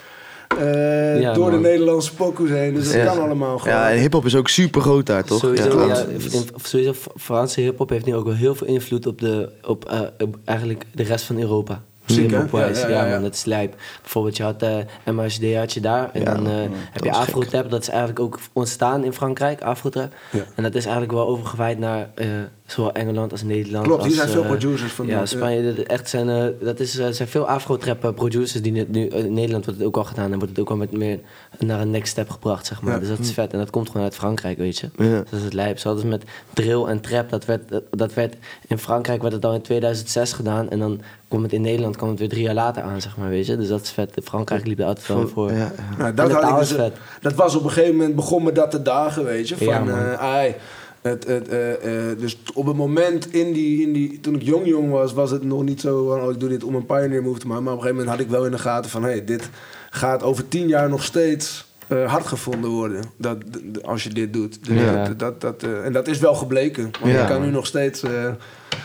eh, 0.59 1.21
Ja, 1.21 1.33
door 1.33 1.51
de. 1.51 1.57
Nederlandse 1.59 2.15
pokoes 2.15 2.51
heen. 2.51 2.75
Dus 2.75 2.85
dat 2.85 2.95
Ja. 2.95 3.05
kan 3.05 3.21
allemaal 3.21 3.59
gewoon. 3.59 3.75
Ja, 3.77 3.91
en 3.91 3.99
hiphop 3.99 4.25
is 4.25 4.35
ook 4.35 4.49
super 4.49 4.81
groot 4.81 5.07
daar, 5.07 5.25
toch? 5.25 5.39
Sowieso, 5.39 5.63
Ja, 5.81 5.87
ja, 5.87 5.95
trouwens. 5.95 6.27
in- 6.35 6.49
sowieso 6.63 6.93
Franse 7.17 7.61
hip-hop 7.61 7.89
heeft 7.91 8.05
nu 8.07 8.15
ook 8.15 8.25
wel 8.25 8.35
heel 8.35 8.55
veel 8.55 8.67
invloed 8.67 9.07
op, 9.07 9.21
de, 9.21 9.49
op, 9.67 9.85
eh, 9.85 10.01
op 10.19 10.37
eigenlijk 10.45 10.85
de 10.93 11.03
rest 11.03 11.25
van 11.25 11.39
Europa. 11.41 11.83
Hip-hop-wise. 12.07 12.81
Ja, 12.81 12.89
Ja, 12.89 12.95
ja, 12.97 13.05
ja, 13.07 13.13
man, 13.13 13.23
dat 13.23 13.35
is 13.35 13.45
lijp. 13.45 13.75
Bijvoorbeeld, 14.01 14.37
je 14.37 14.43
had 14.43 14.63
eh 14.63 14.77
MHD 15.05 15.55
had 15.57 15.73
je 15.73 15.81
daar. 15.81 16.11
En 16.13 16.21
Ja, 16.23 16.35
dan 16.35 16.47
heb 16.91 17.05
je 17.05 17.13
Afro-Tap. 17.13 17.71
Dat 17.71 17.81
is 17.83 17.89
eigenlijk 17.89 18.21
ook 18.21 18.39
ontstaan 18.53 19.05
in 19.05 19.13
Frankrijk, 19.13 19.63
Afro-Trap. 19.63 20.13
Ja. 20.31 20.45
En 20.57 20.63
dat 20.63 20.75
is 20.75 20.83
eigenlijk 20.85 21.13
wel 21.15 21.27
overgewaaid 21.29 21.79
naar 21.79 22.11
eh, 22.15 22.27
zowel 22.71 22.93
Engeland 22.93 23.33
als 23.33 23.43
Nederland. 23.43 23.87
Klopt, 23.87 24.05
hier 24.05 24.15
zijn 24.15 24.29
veel 24.29 24.43
eh, 24.43 24.49
producer 24.49 24.89
van. 24.89 25.07
Ja, 25.07 25.27
Spanje, 25.27 25.75
dat- 25.75 25.87
echt 25.87 26.09
zijn, 26.09 26.29
eh, 26.29 26.45
dat 26.61 26.81
is, 26.81 26.99
er 26.99 27.15
zijn 27.15 27.29
veel 27.29 27.49
afro-trap 27.49 28.05
eh, 28.05 28.13
producers 28.13 28.63
die 28.63 28.73
nu, 28.73 29.07
in 29.07 29.33
Nederland 29.33 29.65
wordt 29.65 29.79
het 29.81 29.89
ook 29.89 29.97
al 29.97 30.05
gedaan 30.05 30.33
en 30.33 30.39
wordt 30.39 30.49
het 30.51 30.59
ook 30.59 30.71
al 30.71 30.77
met 30.77 30.93
meer 30.93 31.19
naar 31.59 31.81
een 31.81 31.91
next 31.91 32.11
step 32.11 32.31
gebracht, 32.31 32.67
zeg 32.67 32.83
maar. 32.83 32.93
Ja. 32.93 32.99
Dus 32.99 33.09
dat 33.09 33.19
is 33.19 33.33
vet 33.33 33.53
en 33.53 33.59
dat 33.59 33.71
komt 33.71 33.87
gewoon 33.87 34.03
uit 34.03 34.15
Frankrijk, 34.15 34.59
weet 34.59 34.79
je. 34.79 34.89
Ja. 34.97 35.17
Dat 35.17 35.33
is 35.33 35.43
het 35.43 35.53
lijp. 35.53 35.79
Zoals 35.79 36.03
met 36.03 36.25
drill 36.55 36.85
en 36.85 37.01
trap, 37.01 37.31
dat 37.31 37.45
werd, 37.45 37.63
dat, 37.91 38.15
werd 38.15 38.35
in 38.67 38.79
Frankrijk 38.79 39.23
werd 39.23 39.35
het 39.35 39.45
al 39.45 39.55
in 39.55 39.63
2006 39.63 40.33
gedaan 40.33 40.71
en 40.71 40.79
dan 40.79 41.01
kwam 41.29 41.43
het 41.43 41.53
in 41.53 41.61
Nederland 41.61 41.97
kwam 41.97 42.09
het 42.09 42.19
weer 42.19 42.29
drie 42.29 42.43
jaar 42.43 42.55
later 42.55 42.83
aan, 42.83 43.01
zeg 43.01 43.17
maar, 43.17 43.29
weet 43.29 43.47
je. 43.47 43.57
Dus 43.57 43.69
dat 43.69 43.81
is 43.83 43.91
vet. 43.91 44.15
Frankrijk 44.25 44.67
liep 44.67 44.79
er 44.79 44.85
altijd 44.85 45.07
wel 45.07 45.29
voor. 45.29 45.53
Ja. 45.53 45.73
Nou, 45.99 46.15
dat, 46.15 46.59
dus, 46.59 46.75
dat 47.21 47.35
was 47.35 47.55
op 47.57 47.65
een 47.65 47.71
gegeven 47.71 47.97
moment 47.97 48.15
begon 48.15 48.43
me 48.43 48.53
dat 48.53 48.71
te 48.71 48.83
dagen, 48.83 49.25
weet 49.25 49.49
je. 49.49 49.57
Van, 49.57 49.67
Ja, 49.67 49.79
man. 49.79 49.99
eh, 49.99 50.13
ai, 50.13 50.55
eh, 51.03 52.11
eh, 52.11 52.19
dus 52.19 52.39
op 52.55 52.67
het 52.67 52.77
moment 52.77 53.33
in 53.33 53.53
die, 53.53 53.83
in 53.83 53.93
die, 53.93 54.21
toen 54.21 54.35
ik 54.35 54.43
jong 54.43 54.67
jong 54.67 54.91
was, 54.91 55.13
was 55.13 55.31
het 55.31 55.45
nog 55.45 55.63
niet 55.63 55.81
zo 55.81 56.07
van, 56.09 56.23
oh, 56.23 56.31
ik 56.31 56.41
doe 56.41 56.49
dit 56.49 56.65
om 56.65 56.75
een 56.75 56.87
pioneer 56.87 57.23
move 57.23 57.39
te 57.39 57.47
maken. 57.47 57.63
Maar 57.65 57.73
op 57.73 57.79
een 57.79 57.85
gegeven 57.87 58.05
moment 58.05 58.17
had 58.19 58.27
ik 58.27 58.33
wel 58.33 58.45
in 58.45 58.51
de 58.51 58.59
gaten 58.59 58.91
van, 58.91 59.03
hey, 59.03 59.25
dit 59.25 59.51
gaat 59.91 60.23
over 60.23 60.49
tien 60.49 60.69
jaar 60.69 60.89
nog 60.89 61.05
steeds 61.05 61.70
eh, 61.91 62.11
hard 62.11 62.27
gevonden 62.27 62.71
worden. 62.71 63.05
Dat, 63.17 63.37
als 63.83 64.03
je 64.03 64.09
dit 64.09 64.33
doet. 64.33 64.65
Dus 64.67 64.81
Ja. 64.81 65.05
dat, 65.05 65.19
dat, 65.19 65.41
dat, 65.41 65.63
eh, 65.63 65.85
en 65.85 65.93
dat 65.93 66.09
is 66.09 66.19
wel 66.19 66.35
gebleken. 66.35 66.91
Want 67.01 67.13
Ja. 67.13 67.23
ik 67.23 67.29
kan 67.29 67.43
nu 67.43 67.51
nog 67.51 67.67
steeds... 67.67 68.03
eh, 68.03 68.33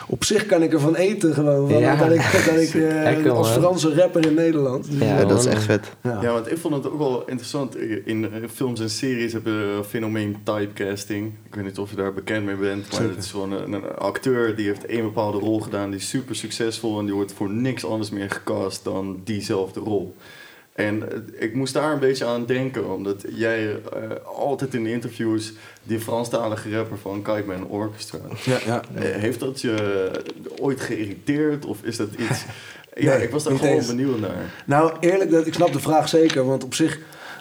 op 0.08 0.24
zich 0.24 0.46
kan 0.46 0.64
ik 0.64 0.74
ervan 0.74 0.96
eten 0.96 1.34
gewoon. 1.34 1.70
Van, 1.70 1.80
Ja. 1.80 1.96
Dat 1.96 2.12
ik, 2.12 2.44
dat 2.46 2.56
ik 2.62 2.74
eh, 3.26 3.32
als. 3.32 3.52
Franse 3.52 3.94
rapper 3.96 4.26
in 4.26 4.34
Nederland. 4.34 4.92
Dus, 4.92 5.00
Ja, 5.00 5.06
Ja, 5.20 5.26
dat 5.26 5.40
is 5.40 5.46
echt 5.46 5.64
vet. 5.64 5.92
ja. 6.04 6.20
Ja, 6.22 6.32
want 6.32 6.52
ik 6.52 6.58
vond 6.58 6.74
het 6.74 6.92
ook 6.92 6.98
wel 6.98 7.24
interessant. 7.26 7.78
In 8.06 8.28
films 8.54 8.80
en 8.80 8.90
series 8.90 9.34
hebben 9.34 9.60
we 9.72 9.76
een 9.78 9.84
fenomeen 9.84 10.38
typecasting. 10.44 11.32
Ik 11.46 11.56
weet 11.56 11.64
niet 11.66 11.78
of 11.80 11.90
je 11.90 11.96
daar 11.96 12.14
bekend 12.14 12.46
mee 12.46 12.56
bent, 12.56 12.92
maar 12.92 13.02
het 13.02 13.18
is 13.18 13.32
gewoon 13.32 13.52
een, 13.52 13.74
een 13.74 13.96
acteur 13.96 14.56
die 14.56 14.68
heeft 14.68 14.86
één 14.86 15.04
bepaalde 15.04 15.38
rol 15.38 15.60
gedaan, 15.62 15.90
die 15.90 16.00
is 16.00 16.10
super 16.10 16.36
succesvol 16.36 17.00
en 17.00 17.06
die 17.06 17.14
wordt 17.14 17.34
voor 17.34 17.50
niks 17.50 17.86
anders 17.86 18.10
meer 18.10 18.30
gecast 18.32 18.84
dan 18.84 19.22
diezelfde 19.24 19.80
rol. 19.80 20.16
En 20.76 21.12
eh, 21.12 21.18
ik 21.44 21.54
moest 21.56 21.74
daar 21.74 21.94
een 21.94 22.00
beetje 22.00 22.26
aan 22.26 22.46
denken, 22.46 22.94
omdat 22.94 23.24
jij 23.36 23.70
eh, 23.72 23.80
altijd 24.38 24.74
in 24.74 24.84
de 24.84 24.92
interviews 24.92 25.54
die 25.84 26.00
Franstalige 26.00 26.76
rapper 26.76 26.98
van 26.98 27.22
Kiteman 27.22 27.68
Orchestra. 27.68 28.20
Ja, 28.44 28.58
ja. 28.66 28.82
Eh, 28.96 29.02
heeft 29.04 29.40
dat 29.40 29.62
je 29.62 30.10
ooit 30.62 30.82
geïrriteerd 30.82 31.66
of 31.66 31.78
is 31.84 31.98
dat 31.98 32.10
iets... 32.18 32.44
Ja, 32.98 33.14
Nee, 33.16 33.24
ik 33.24 33.32
was 33.32 33.44
daar 33.44 33.58
gewoon 33.58 33.74
eens. 33.74 33.88
benieuwd 33.88 34.20
naar. 34.20 34.54
Nou, 34.66 34.92
eerlijk, 35.00 35.32
dat- 35.32 35.48
ik 35.48 35.54
snap 35.54 35.74
de 35.74 35.80
vraag 35.80 36.10
zeker. 36.10 36.46
Want 36.46 36.64
op 36.64 36.74
zich. 36.74 37.00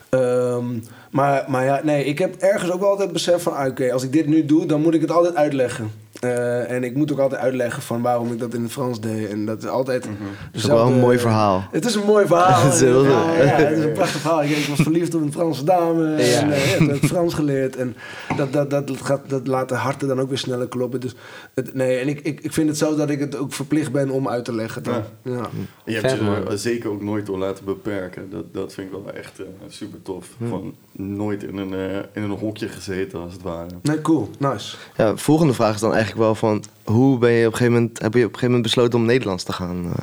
ehm, 0.09 0.65
maar, 1.11 1.45
maar 1.49 1.65
ja, 1.65 1.81
nee, 1.85 2.05
ik 2.05 2.19
heb 2.19 2.35
ergens 2.39 2.71
ook 2.71 2.81
wel 2.81 2.89
altijd 2.89 3.13
besef 3.13 3.43
van... 3.43 3.55
ah, 3.57 3.67
oké, 3.67 3.93
als 3.93 4.03
ik 4.03 4.13
dit 4.13 4.27
nu 4.27 4.45
doe, 4.45 4.67
dan 4.67 4.81
moet 4.81 4.95
ik 4.95 5.01
het 5.01 5.11
altijd 5.11 5.35
uitleggen. 5.35 5.91
Eh, 6.25 6.71
en 6.71 6.85
ik 6.85 6.97
moet 6.97 7.13
ook 7.13 7.19
altijd 7.19 7.41
uitleggen 7.41 7.83
van 7.83 8.03
waarom 8.03 8.33
ik 8.33 8.39
dat 8.39 8.55
in 8.55 8.63
het 8.63 8.73
Frans 8.73 9.01
deed. 9.01 9.29
En 9.29 9.47
dat 9.47 9.63
is 9.63 9.69
altijd... 9.69 10.05
Mhm. 10.05 10.15
Dat 10.53 10.63
is 10.63 10.65
wel 10.69 10.87
een 10.87 10.99
mooi 10.99 11.19
verhaal. 11.19 11.65
Het 11.71 11.85
is 11.85 11.95
een 11.95 12.05
mooi 12.07 12.27
verhaal. 12.27 12.63
Het 12.65 12.75
is 12.75 12.81
heel- 12.81 13.05
ja, 13.05 13.33
ja, 13.33 13.43
het 13.45 13.79
is 13.79 13.85
een 13.85 13.93
prachtig 14.03 14.21
verhaal. 14.21 14.43
Ik, 14.43 14.51
ik 14.51 14.67
was 14.67 14.81
verliefd 14.81 15.15
op 15.15 15.21
een 15.23 15.33
Franse 15.33 15.65
dame. 15.65 16.15
En 16.15 16.25
Ja. 16.27 16.51
eh, 16.51 16.71
ja, 16.73 16.77
toen 16.79 16.89
heb 16.89 16.97
ik 16.97 17.05
Frans 17.09 17.35
geleerd. 17.35 17.77
En 17.77 17.97
dat, 18.37 18.53
dat, 18.53 18.71
dat, 18.71 18.91
gaat, 19.03 19.21
dat 19.29 19.47
laat 19.47 19.69
de 19.69 19.75
harten 19.75 20.09
dan 20.09 20.21
ook 20.21 20.29
weer 20.29 20.39
sneller 20.39 20.69
kloppen. 20.69 21.01
Dus 21.01 21.15
het, 21.55 21.75
nee, 21.75 21.99
en 21.99 22.09
ik, 22.09 22.21
ik, 22.21 22.41
ik 22.41 22.53
vind 22.53 22.69
het 22.69 22.79
zo 22.79 22.97
dat 22.97 23.11
ik 23.11 23.21
het 23.21 23.37
ook 23.37 23.53
verplicht 23.53 23.93
ben 23.93 24.11
om 24.11 24.29
uit 24.29 24.45
te 24.45 24.55
leggen. 24.55 24.83
Dan. 24.83 24.95
Ja. 24.95 25.33
Ja. 25.33 25.49
Je 25.85 25.95
hebt 25.95 26.11
je 26.11 26.43
er 26.51 26.59
zeker 26.59 26.91
ook 26.91 27.03
nooit 27.03 27.27
door 27.27 27.39
laten 27.39 27.65
beperken. 27.65 28.31
Dat, 28.31 28.45
dat 28.55 28.73
vind 28.73 28.87
ik 28.87 28.93
wel 29.05 29.13
echt 29.15 29.39
eh, 29.39 29.45
super 29.69 30.03
tof. 30.03 30.29
Hm. 30.39 30.49
Van 30.49 30.75
nooit 30.93 31.43
in 31.43 31.57
een, 31.57 31.75
eh, 31.75 31.97
in 32.13 32.23
een 32.23 32.31
hokje 32.31 32.69
gezeten, 32.69 33.21
als 33.21 33.33
het 33.33 33.43
ware. 33.43 33.67
Nee, 33.83 34.01
cool. 34.03 34.29
Nice. 34.39 34.77
Ja, 34.97 35.17
volgende 35.17 35.53
vraag 35.55 35.75
is 35.75 35.81
dan 35.81 35.93
eigenlijk 35.95 36.14
wel 36.15 36.35
van... 36.35 36.65
Hoe 36.85 37.19
ben 37.19 37.31
je 37.31 37.47
op 37.47 37.53
een 37.53 37.59
gegeven 37.59 37.81
moment, 37.81 38.03
heb 38.03 38.15
je 38.15 38.19
op 38.19 38.33
een 38.33 38.39
gegeven 38.39 38.47
moment 38.47 38.63
besloten 38.63 38.99
om 38.99 39.05
Nederlands 39.05 39.45
te 39.45 39.53
gaan? 39.53 39.85
eh? 39.85 40.03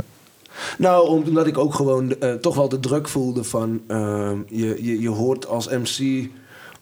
Nou, 0.78 1.08
omdat 1.08 1.48
ik 1.48 1.58
ook 1.58 1.74
gewoon 1.74 2.20
eh, 2.20 2.34
toch 2.34 2.56
wel 2.56 2.70
de 2.70 2.80
druk 2.80 3.08
voelde 3.08 3.44
van... 3.44 3.82
ehm, 3.88 4.38
je, 4.48 4.84
je, 4.84 5.02
je 5.02 5.10
hoort 5.10 5.48
als 5.48 5.68
MC 5.68 6.30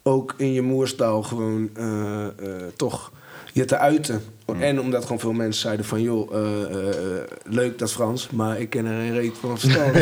ook 0.03 0.34
in 0.38 0.53
je 0.53 0.61
moerstaal 0.61 1.23
gewoon 1.23 1.69
eh, 1.73 2.27
toch 2.75 3.11
je 3.53 3.65
te 3.65 3.77
uiten. 3.77 4.21
En 4.60 4.82
omdat 4.82 5.04
gewoon 5.04 5.20
veel 5.20 5.34
mensen 5.34 5.62
zeiden 5.62 5.86
van... 5.86 6.02
joh, 6.02 6.36
eh, 6.36 6.62
eh, 6.62 7.24
leuk 7.43 7.80
dat 7.80 7.91
Frans, 7.91 8.30
maar 8.30 8.60
ik 8.60 8.70
ken 8.70 8.86
er 8.86 8.91
een 8.91 9.14
reet 9.14 9.38
van 9.39 9.60
verstand. 9.60 9.93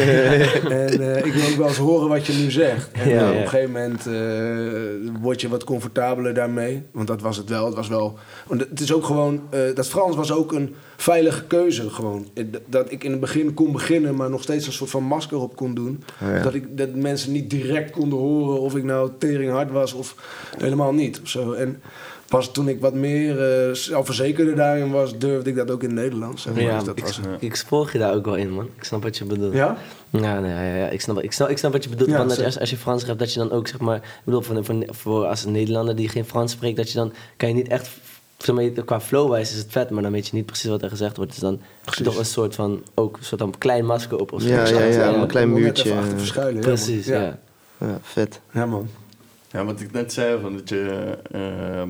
en 0.71 1.15
eh, 1.15 1.25
ik 1.25 1.33
wil 1.33 1.49
ook 1.49 1.55
wel 1.55 1.67
eens 1.67 1.77
horen 1.77 2.09
wat 2.09 2.25
je 2.25 2.33
nu 2.33 2.51
zegt. 2.51 2.91
En 2.91 3.09
Ja, 3.09 3.15
ja. 3.15 3.29
op 3.29 3.35
een 3.35 3.47
gegeven 3.47 3.71
moment 3.71 4.03
word 5.21 5.41
je 5.41 5.49
wat 5.49 5.63
comfortabeler 5.63 6.33
daarmee. 6.33 6.83
Want 6.91 7.07
dat 7.07 7.21
was 7.21 7.37
het 7.37 7.49
wel. 7.49 7.65
Het 7.65 7.75
was 7.75 7.87
wel... 7.87 8.17
Want 8.47 8.61
het 8.69 8.79
is 8.79 8.93
ook 8.93 9.05
gewoon... 9.05 9.41
dat 9.75 9.87
Frans 9.87 10.15
was 10.15 10.31
ook 10.31 10.51
een 10.51 10.75
veilige 10.97 11.43
keuze 11.43 11.89
gewoon. 11.89 12.27
Dat 12.65 12.91
ik 12.91 13.03
in 13.03 13.11
het 13.11 13.19
begin 13.19 13.53
kon 13.53 13.71
beginnen, 13.71 14.15
maar 14.15 14.29
nog 14.29 14.41
steeds 14.41 14.67
een 14.67 14.73
soort 14.73 14.89
van 14.89 15.03
masker 15.03 15.37
op 15.37 15.55
kon 15.55 15.73
doen. 15.73 16.03
Oh 16.21 16.27
ja. 16.27 16.41
Dat, 16.41 16.53
ik, 16.53 16.77
dat 16.77 16.95
mensen 16.95 17.31
niet 17.31 17.49
direct 17.49 17.91
konden 17.91 18.19
horen 18.19 18.59
of 18.59 18.75
ik 18.75 18.83
nou 18.83 19.11
tering 19.17 19.51
hard 19.51 19.71
was 19.71 19.93
of 19.93 20.15
helemaal 20.57 20.93
niet. 20.93 21.19
Of 21.21 21.29
zo. 21.29 21.51
En 21.51 21.81
pas 22.27 22.51
toen 22.51 22.67
ik 22.67 22.81
wat 22.81 22.93
meer 22.93 23.41
eh, 23.67 23.73
zelfverzekerder 23.73 24.55
daarin 24.55 24.91
was, 24.91 25.17
durfde 25.17 25.49
ik 25.49 25.55
dat 25.55 25.71
ook 25.71 25.83
in 25.83 25.89
het 25.89 25.97
Nederlands. 25.99 26.41
zeg 26.43 26.53
maar. 26.53 26.63
Ja, 26.63 26.75
Dus 26.75 26.83
dat 26.85 26.97
ik, 26.97 27.03
was, 27.03 27.19
ik 27.39 27.57
volg 27.57 27.91
je 27.91 27.97
daar 27.97 28.13
ook 28.15 28.25
wel 28.25 28.35
in, 28.35 28.49
man. 28.51 28.69
Ik 28.77 28.83
snap 28.83 29.03
wat 29.03 29.17
je 29.17 29.25
bedoelt. 29.25 29.53
ja? 29.53 29.77
Ja, 30.09 30.39
nee, 30.39 30.51
ja, 30.51 30.75
ja, 30.75 30.87
ik, 30.89 31.01
snap, 31.01 31.21
ik, 31.21 31.31
snap, 31.31 31.49
ik 31.49 31.57
snap 31.57 31.71
wat 31.71 31.83
je 31.83 31.89
bedoelt. 31.89 32.09
Ja, 32.09 32.17
als, 32.43 32.59
als 32.59 32.69
je 32.69 32.77
Frans 32.77 33.05
hebt, 33.05 33.19
dat 33.19 33.33
je 33.33 33.39
dan 33.39 33.51
ook, 33.51 33.67
zeg 33.67 33.79
maar... 33.79 33.95
Ik 33.95 34.03
bedoel, 34.23 34.41
voor, 34.41 34.65
voor, 34.65 34.83
voor 34.87 35.25
als 35.25 35.43
een 35.45 35.51
Nederlander 35.51 35.95
die 35.95 36.09
geen 36.09 36.25
Frans 36.25 36.51
spreekt... 36.51 36.77
dat 36.77 36.91
je 36.91 36.97
dan, 36.97 37.13
kan 37.37 37.49
je 37.49 37.55
niet 37.55 37.67
echt... 37.67 37.89
Zeg 38.37 38.55
maar, 38.55 38.69
qua 38.69 39.01
flowwijs 39.01 39.51
is 39.51 39.57
het 39.57 39.67
vet, 39.69 39.89
maar 39.89 40.03
dan 40.03 40.11
weet 40.11 40.27
je 40.27 40.35
niet 40.35 40.45
precies 40.45 40.69
wat 40.69 40.81
er 40.81 40.89
gezegd 40.89 41.17
wordt. 41.17 41.31
Dus 41.31 41.39
dan 41.41 41.59
Precies. 41.83 42.05
toch 42.05 42.17
een 42.17 42.25
soort 42.25 42.55
van, 42.55 42.83
ook 42.95 43.17
een 43.17 43.23
soort 43.23 43.41
van 43.41 43.53
klein 43.57 43.85
masker 43.85 44.17
op 44.19 44.31
of 44.31 44.41
zo. 44.41 44.47
Ja, 44.47 44.67
ja, 44.67 44.83
ja, 44.83 45.13
een 45.13 45.27
klein 45.27 45.53
muurtje. 45.53 45.83
even 45.89 45.97
achter 46.01 46.17
verschuilen. 46.17 46.61
Precies, 46.61 47.05
ja. 47.05 47.39
Ja, 47.77 47.99
vet. 48.01 48.39
Ja, 48.51 48.65
man. 48.65 48.89
Ja, 49.51 49.65
wat 49.65 49.79
ik 49.81 49.91
net 49.91 50.13
zei, 50.13 50.41
van 50.41 50.53
dat 50.53 50.69
je... 50.69 51.17
ehm, 51.31 51.89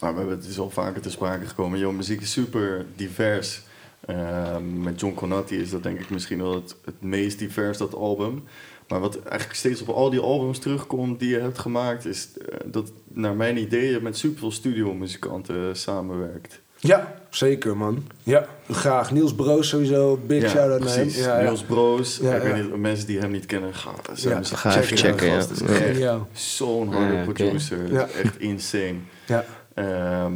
ah, 0.00 0.10
we 0.10 0.18
hebben 0.18 0.36
het 0.36 0.46
is 0.46 0.58
al 0.58 0.70
vaker 0.70 1.02
te 1.02 1.10
sprake 1.10 1.46
gekomen. 1.46 1.78
Jouw 1.78 1.92
muziek 1.92 2.20
is 2.20 2.32
super 2.32 2.86
divers. 2.96 3.62
Ehm, 4.06 4.82
met 4.82 5.00
John 5.00 5.14
Conatti 5.14 5.56
is 5.60 5.70
dat 5.70 5.82
denk 5.82 6.00
ik 6.00 6.10
misschien 6.10 6.38
wel 6.38 6.54
het, 6.54 6.76
het 6.84 7.02
meest 7.02 7.38
divers, 7.38 7.78
dat 7.78 7.94
album. 7.94 8.44
Maar 8.88 9.00
wat 9.00 9.22
eigenlijk 9.22 9.58
steeds 9.58 9.82
op 9.82 9.88
al 9.88 10.10
die 10.10 10.20
albums 10.20 10.58
terugkomt 10.58 11.20
die 11.20 11.28
je 11.28 11.40
hebt 11.40 11.58
gemaakt... 11.58 12.04
is 12.04 12.28
eh, 12.38 12.58
dat 12.64 12.92
naar 13.12 13.34
mijn 13.34 13.56
idee 13.56 13.90
je 13.90 14.00
met 14.00 14.16
superveel 14.16 14.50
studiomuzikanten 14.50 15.76
samenwerkt. 15.76 16.60
Ja, 16.78 17.14
zeker, 17.30 17.76
man. 17.76 18.06
Ja, 18.22 18.46
graag. 18.70 19.10
Niels 19.10 19.34
Broos 19.34 19.68
sowieso. 19.68 20.20
Big 20.26 20.50
shout-out 20.50 20.80
naar 20.80 20.94
hem. 20.94 21.02
precies. 21.02 21.24
Ja, 21.24 21.36
ja. 21.36 21.42
Niels 21.42 21.62
Broos. 21.62 22.20
Ik 22.20 22.42
weet 22.42 22.54
niet, 22.54 22.76
mensen 22.76 23.06
die 23.06 23.18
hem 23.18 23.30
niet 23.30 23.46
kennen, 23.46 23.74
ga, 23.74 23.90
zijn 24.12 24.42
Ja, 24.42 24.56
ga 24.56 24.80
even 24.80 24.96
checken, 24.96 25.42
Geniaal. 25.68 26.28
zo'n 26.32 26.92
harde 26.92 27.32
producer. 27.32 27.94
Echt 27.96 28.38
insane. 28.38 28.96
Ja. 29.26 29.44
Ehm 29.76 30.32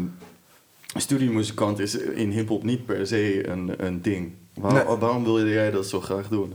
studiemuzikant 0.97 1.78
is 1.78 1.95
in 1.99 2.30
hip-hop 2.30 2.62
niet 2.64 2.86
per 2.86 3.07
se 3.07 3.49
een, 3.49 3.72
een 3.76 4.03
ding. 4.03 4.32
Waar- 4.55 4.72
Nee. 4.72 4.97
Waarom 4.99 5.24
wil 5.24 5.47
jij 5.49 5.70
dat 5.70 5.86
zo 5.86 6.01
graag 6.01 6.28
doen? 6.28 6.55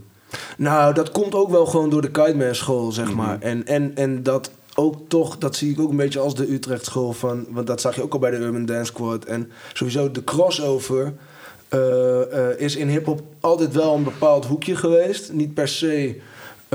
Nou, 0.57 0.93
dat 0.93 1.11
komt 1.11 1.35
ook 1.35 1.49
wel 1.49 1.65
gewoon 1.65 1.89
door 1.89 2.01
de 2.01 2.11
Kiteman 2.11 2.55
school, 2.55 2.91
zeg 2.91 3.07
Mhm. 3.07 3.15
maar. 3.15 3.39
En, 3.41 3.65
en, 3.67 3.91
en 3.95 4.23
dat 4.23 4.51
ook 4.75 4.95
toch, 5.07 5.37
dat 5.37 5.55
zie 5.55 5.71
ik 5.71 5.79
ook 5.79 5.89
een 5.89 5.95
beetje 5.95 6.19
als 6.19 6.35
de 6.35 6.51
Utrecht 6.51 6.85
school 6.85 7.13
van... 7.13 7.45
Want 7.49 7.67
dat 7.67 7.81
zag 7.81 7.95
je 7.95 8.01
ook 8.03 8.13
al 8.13 8.19
bij 8.19 8.31
de 8.31 8.37
Urban 8.37 8.65
Dance 8.65 8.85
Squad. 8.85 9.25
En 9.25 9.51
sowieso 9.73 10.11
de 10.11 10.23
crossover 10.23 11.13
eh, 11.69 12.59
is 12.59 12.75
in 12.75 12.87
hiphop 12.89 13.21
altijd 13.39 13.73
wel 13.73 13.95
een 13.95 14.03
bepaald 14.03 14.45
hoekje 14.45 14.75
geweest. 14.75 15.33
Niet 15.33 15.53
per 15.53 15.67
se 15.67 16.21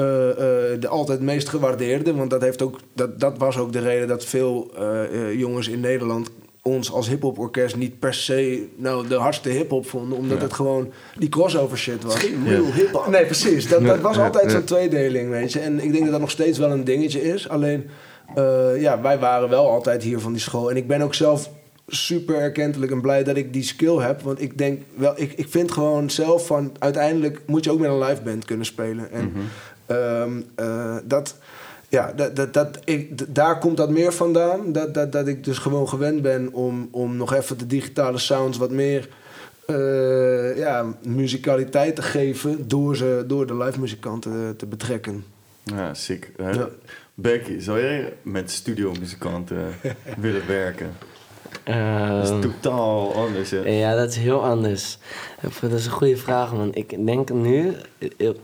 eh, 0.01 0.31
eh, 0.73 0.81
de 0.81 0.89
altijd 0.89 1.21
meest 1.21 1.49
gewaardeerde. 1.49 2.15
Want 2.15 2.31
dat, 2.31 2.43
heeft 2.43 2.63
ook, 2.63 2.79
dat, 2.93 3.21
dat 3.21 3.39
was 3.39 3.57
ook 3.59 3.73
de 3.73 3.81
reden 3.81 4.09
dat 4.09 4.25
veel 4.25 4.71
eh, 4.77 5.03
eh, 5.05 5.39
jongens 5.39 5.69
in 5.69 5.81
Nederland 5.81 6.31
ons 6.63 6.93
als 6.93 7.09
hip-hop 7.09 7.39
orkest 7.39 7.77
niet 7.77 7.99
per 7.99 8.15
se 8.15 8.67
nou, 8.77 9.09
de 9.09 9.15
hardste 9.15 9.49
hip-hop 9.49 9.87
vonden, 9.87 10.19
omdat 10.19 10.37
Ja. 10.39 10.43
het 10.43 10.53
gewoon 10.53 10.93
die 11.19 11.29
crossover 11.29 11.79
shit 11.79 12.03
was. 12.05 12.15
Geen 12.15 12.45
real 12.49 12.65
Ja. 12.65 12.73
hip-hop. 12.73 13.07
Nee, 13.07 13.25
precies. 13.25 13.69
Dat, 13.69 13.85
dat 13.87 14.01
was 14.01 14.19
altijd 14.19 14.45
ja. 14.45 14.51
zo'n 14.51 14.65
tweedeling, 14.65 15.31
weet 15.31 15.53
je. 15.53 15.59
En 15.61 15.81
ik 15.85 15.91
denk 15.93 16.03
dat 16.03 16.13
dat 16.13 16.21
nog 16.21 16.31
steeds 16.31 16.59
wel 16.59 16.71
een 16.71 16.85
dingetje 16.85 17.23
is. 17.23 17.49
Alleen, 17.49 17.89
eh, 18.35 18.81
ja, 18.81 19.01
wij 19.01 19.19
waren 19.19 19.49
wel 19.49 19.71
altijd 19.71 20.03
hier 20.03 20.19
van 20.21 20.33
die 20.33 20.41
school. 20.41 20.71
En 20.71 20.77
ik 20.77 20.87
ben 20.87 21.01
ook 21.03 21.15
zelf 21.15 21.51
super 21.87 22.35
erkentelijk 22.35 22.93
en 22.93 23.01
blij 23.01 23.25
dat 23.25 23.37
ik 23.37 23.53
die 23.53 23.63
skill 23.63 23.97
heb. 23.97 24.21
Want 24.23 24.41
ik 24.41 24.59
denk 24.59 24.83
wel, 24.97 25.13
ik, 25.17 25.33
ik 25.33 25.49
vind 25.49 25.73
gewoon 25.73 26.11
zelf 26.11 26.47
van... 26.47 26.73
uiteindelijk 26.79 27.41
moet 27.47 27.65
je 27.65 27.71
ook 27.71 27.79
met 27.79 27.91
een 27.91 27.99
live 27.99 28.23
band 28.23 28.45
kunnen 28.45 28.67
spelen. 28.67 29.11
En 29.13 29.33
ehm, 29.91 30.41
eh, 30.55 30.97
dat... 31.05 31.37
Ja, 31.89 32.13
dat, 32.17 32.37
dat, 32.37 32.55
dat, 32.55 32.79
ik, 32.85 33.35
daar 33.35 33.59
komt 33.59 33.77
dat 33.77 33.91
meer 33.91 34.13
vandaan. 34.13 34.73
Dat, 34.73 34.95
dat, 34.95 35.13
dat 35.13 35.27
ik 35.27 35.45
dus 35.45 35.59
gewoon 35.59 35.89
gewend 35.89 36.23
ben 36.23 36.53
om, 36.53 36.89
om 36.91 37.17
nog 37.17 37.35
even 37.35 37.59
de 37.59 37.67
digitale 37.67 38.19
sounds 38.19 38.59
wat 38.59 38.71
meer 38.71 39.09
eh, 39.67 40.57
ja, 40.57 40.95
muzikaliteit 41.03 41.97
te 41.97 42.03
geven 42.03 42.69
door, 42.69 42.97
ze, 42.97 43.25
door 43.27 43.47
de 43.47 43.57
live 43.57 43.81
muzikanten 43.81 44.57
te 44.57 44.67
betrekken. 44.67 45.25
Ja, 45.63 45.95
sick. 45.95 46.31
Eh, 46.37 46.55
Ja. 46.55 46.69
Becky, 47.15 47.59
zou 47.59 47.81
jij 47.81 48.13
met 48.23 48.51
studiomuzikanten 48.51 49.67
willen 50.19 50.47
werken? 50.47 50.93
Dat 51.65 52.25
is 52.25 52.31
Ehm, 52.31 52.41
totaal 52.41 53.15
anders, 53.15 53.51
hè? 53.51 53.59
ja, 53.59 53.95
dat 53.95 54.09
is 54.11 54.17
heel 54.17 54.45
anders. 54.45 54.99
Dat 55.61 55.73
is 55.73 55.87
een 55.87 55.93
goede 55.93 56.17
vraag, 56.17 56.53
man. 56.53 56.71
Ik 56.75 57.07
denk 57.07 57.33
nu, 57.33 57.73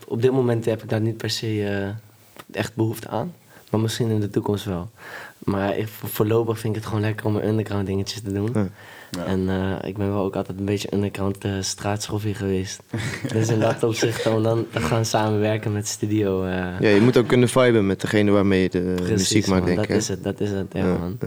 op, 0.09 0.23
dit 0.23 0.31
moment 0.33 0.65
heb 0.65 0.83
ik 0.83 0.89
daar 0.89 1.01
niet 1.01 1.17
per 1.17 1.31
se 1.31 1.65
eh, 1.69 2.59
echt 2.61 2.75
behoefte 2.75 3.09
aan. 3.09 3.35
Maar 3.71 3.81
misschien 3.81 4.11
in 4.11 4.21
de 4.21 4.31
toekomst 4.31 4.65
wel. 4.65 4.91
Maar 5.39 5.79
ik, 5.79 5.89
voorlopig 5.89 6.59
vind 6.59 6.75
ik 6.75 6.81
het 6.81 6.89
gewoon 6.89 7.05
lekker 7.05 7.27
om 7.27 7.33
mijn 7.33 7.47
underground 7.49 7.87
dingetjes 7.87 8.21
te 8.21 8.33
doen. 8.33 8.51
Ja. 8.55 8.67
Ja. 9.11 9.25
En 9.25 9.49
eh, 9.49 9.89
ik 9.89 9.97
ben 9.97 10.13
wel 10.13 10.25
ook 10.25 10.37
altijd 10.37 10.59
een 10.59 10.65
beetje 10.65 10.95
underground 10.95 11.45
uh, 11.45 11.53
straatschoffie 11.61 12.35
geweest. 12.35 12.83
dus 13.33 13.49
in 13.49 13.61
dat 13.61 13.83
opzicht 13.83 14.27
om 14.27 14.43
dan 14.43 14.67
te 14.73 14.81
gaan 14.81 15.05
samenwerken 15.05 15.73
met 15.73 15.89
studio. 15.89 16.45
eh, 16.45 16.81
Ja, 16.81 16.89
je 16.89 17.01
moet 17.01 17.17
ook 17.17 17.27
kunnen 17.27 17.49
viben 17.49 17.87
met 17.87 18.01
degene 18.01 18.31
waarmee 18.31 18.63
je 18.63 18.69
de 18.69 18.93
precies, 18.97 19.11
muziek 19.11 19.47
maakt, 19.47 19.65
man. 19.67 19.75
denk 19.75 19.77
dat 19.77 19.85
ik. 19.85 19.91
hè? 19.93 19.97
is 19.97 20.09
het, 20.09 20.23
dat 20.25 20.41
is 20.41 20.51
het, 20.51 20.67
ja, 20.73 20.87
Ja, 20.87 20.97
man. 20.99 21.19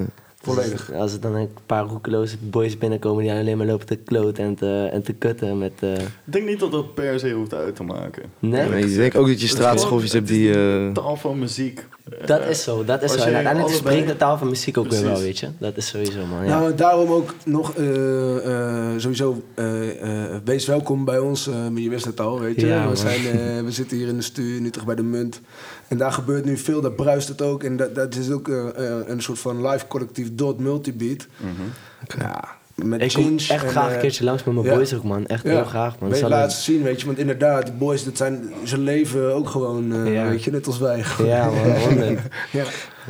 Volledig. 0.42 0.86
Dus 0.86 0.96
als 0.96 1.14
er 1.14 1.20
dan 1.20 1.36
een 1.36 1.50
paar 1.66 1.84
roekeloze 1.86 2.36
boys 2.42 2.78
binnenkomen 2.78 3.24
die 3.24 3.32
alleen 3.32 3.58
maar 3.58 3.66
lopen 3.68 3.86
te 3.86 3.96
kloten 3.96 4.44
en 4.44 4.56
te, 4.56 4.90
en 4.92 5.02
te 5.04 5.14
kutten 5.14 5.58
met... 5.58 5.72
eh, 5.80 5.94
Ik 5.94 6.08
denk 6.24 6.46
niet 6.48 6.60
dat 6.60 6.72
dat 6.72 6.94
per 6.94 7.20
se 7.20 7.32
hoeft 7.32 7.54
uit 7.54 7.76
te 7.76 7.84
maken. 7.84 8.24
nee, 8.40 8.70
ik 8.86 8.96
denk 8.96 9.16
ook 9.16 9.28
dat 9.28 9.42
je 9.42 9.48
straatschoffies 9.48 10.14
hebt 10.14 10.28
die... 10.28 10.54
eh, 10.54 10.92
taal 10.92 11.16
van 11.16 11.40
muziek. 11.40 11.86
dat 12.26 12.42
is 12.48 12.64
zo, 12.64 12.86
dat 12.86 13.04
is 13.04 13.12
als 13.12 13.22
zo. 13.22 13.28
En 13.28 13.34
uiteindelijk 13.36 13.74
allebei- 13.74 13.94
spreekt 13.96 14.08
de 14.12 14.18
taal 14.18 14.38
van 14.38 14.48
muziek 14.50 14.78
ook 14.78 14.88
weer 14.88 15.04
wel, 15.04 15.20
weet 15.20 15.40
je. 15.40 15.48
Dat 15.58 15.78
is 15.78 15.88
sowieso, 15.88 16.26
man. 16.26 16.44
Ja. 16.46 16.60
Nou, 16.60 16.76
daarom 16.76 17.10
ook 17.12 17.34
nog 17.46 17.74
eh, 17.76 18.92
eh, 18.94 19.00
sowieso 19.00 19.42
eh, 19.56 20.02
eh, 20.34 20.42
wees 20.44 20.66
welkom 20.66 21.06
bij 21.06 21.20
ons. 21.20 21.48
eh, 21.48 21.54
maar 21.68 21.82
je 21.82 21.90
wist 21.90 22.06
het 22.06 22.20
al, 22.20 22.40
weet 22.40 22.60
je. 22.62 22.68
Ja, 22.68 22.90
we, 22.90 22.96
zijn, 22.96 23.22
we 23.66 23.72
zitten 23.72 23.98
hier 23.98 24.08
in 24.08 24.16
de 24.18 24.22
stuur, 24.24 24.56
in 24.56 24.66
Utrecht 24.66 24.86
bij 24.86 24.96
de 24.96 25.04
Munt. 25.04 25.42
En 25.90 25.98
daar 25.98 26.12
gebeurt 26.12 26.46
nu 26.46 26.58
veel, 26.58 26.82
daar 26.82 26.92
bruist 26.92 27.28
het 27.28 27.42
ook. 27.42 27.64
En 27.64 27.78
dat, 27.78 27.96
dat 27.96 28.16
is 28.16 28.32
ook 28.32 28.48
eh, 28.48 28.68
eh, 28.68 28.96
een 29.08 29.22
soort 29.22 29.40
van 29.40 29.68
live 29.68 29.88
collectief 29.88 30.28
dot 30.36 30.60
multibeat. 30.60 31.28
Mhm. 31.38 32.22
Ja, 32.22 32.44
met 32.76 33.02
ik 33.02 33.14
kom 33.14 33.38
echt 33.38 33.50
en, 33.64 33.70
graag 33.70 33.88
eh, 33.90 33.94
een 33.96 34.00
keertje 34.02 34.24
langs 34.24 34.44
met 34.44 34.54
mijn 34.54 34.66
ja. 34.66 34.74
boys 34.76 34.94
ook, 34.94 35.04
man. 35.04 35.26
Echt 35.26 35.44
Ja. 35.44 35.50
heel 35.50 35.64
graag, 35.66 36.00
man. 36.00 36.10
Weet 36.10 36.22
laat 36.22 36.54
ze 36.54 36.62
zien, 36.62 36.84
weet 36.84 37.00
je. 37.00 37.06
Want 37.06 37.18
inderdaad, 37.18 37.64
die 37.66 37.74
boys, 37.74 38.04
dat 38.04 38.18
zijn, 38.18 38.50
ze 38.64 38.78
leven 38.78 39.34
ook 39.36 39.50
gewoon, 39.50 39.94
eh, 39.94 40.14
Ja. 40.14 40.30
weet 40.30 40.44
je, 40.44 40.52
net 40.52 40.68
als 40.68 40.80
wij. 40.80 41.04
Ja, 41.24 41.46
man, 41.50 41.68
ja. 42.52 42.64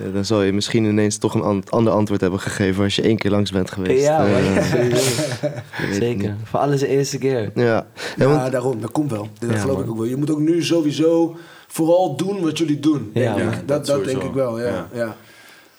ja, 0.04 0.10
dan 0.14 0.26
zal 0.26 0.42
je 0.42 0.54
misschien 0.54 0.84
ineens 0.86 1.18
toch 1.18 1.34
een 1.34 1.42
an- 1.42 1.64
ander 1.70 1.94
antwoord 1.94 2.22
hebben 2.22 2.40
gegeven 2.40 2.84
als 2.84 2.96
je 2.96 3.02
één 3.02 3.18
keer 3.18 3.32
langs 3.32 3.52
bent 3.52 3.72
geweest. 3.72 4.04
Ja. 4.04 4.26
Eh, 4.28 4.96
Zeker. 6.00 6.36
Voor 6.44 6.60
alles 6.60 6.80
de 6.80 6.88
eerste 6.88 7.18
keer. 7.18 7.52
Ja. 7.56 7.64
Ja, 7.64 7.86
Ja, 8.18 8.26
want, 8.28 8.52
daarom, 8.52 8.82
dat 8.82 8.92
komt 8.92 9.12
wel. 9.12 9.28
Dat 9.40 9.50
Ja, 9.52 9.58
geloof 9.58 9.76
man. 9.76 9.84
ik 9.86 9.90
ook 9.92 9.98
wel. 9.98 10.06
Je 10.06 10.16
moet 10.16 10.32
ook 10.32 10.40
nu 10.40 10.64
sowieso 10.64 11.38
vooral 11.72 12.16
doen 12.16 12.42
wat 12.42 12.58
jullie 12.58 12.80
doen. 12.80 13.12
Ja, 13.14 13.36
denk 13.36 13.46
man. 13.50 13.54
ik. 13.60 13.68
dat 13.68 13.86
Dat, 13.86 13.86
dat 13.86 14.06
denk 14.06 14.24
ik 14.24 14.34
wel, 14.34 14.60
ja. 14.60 14.66
Ja. 14.66 14.88
ja. 14.94 15.16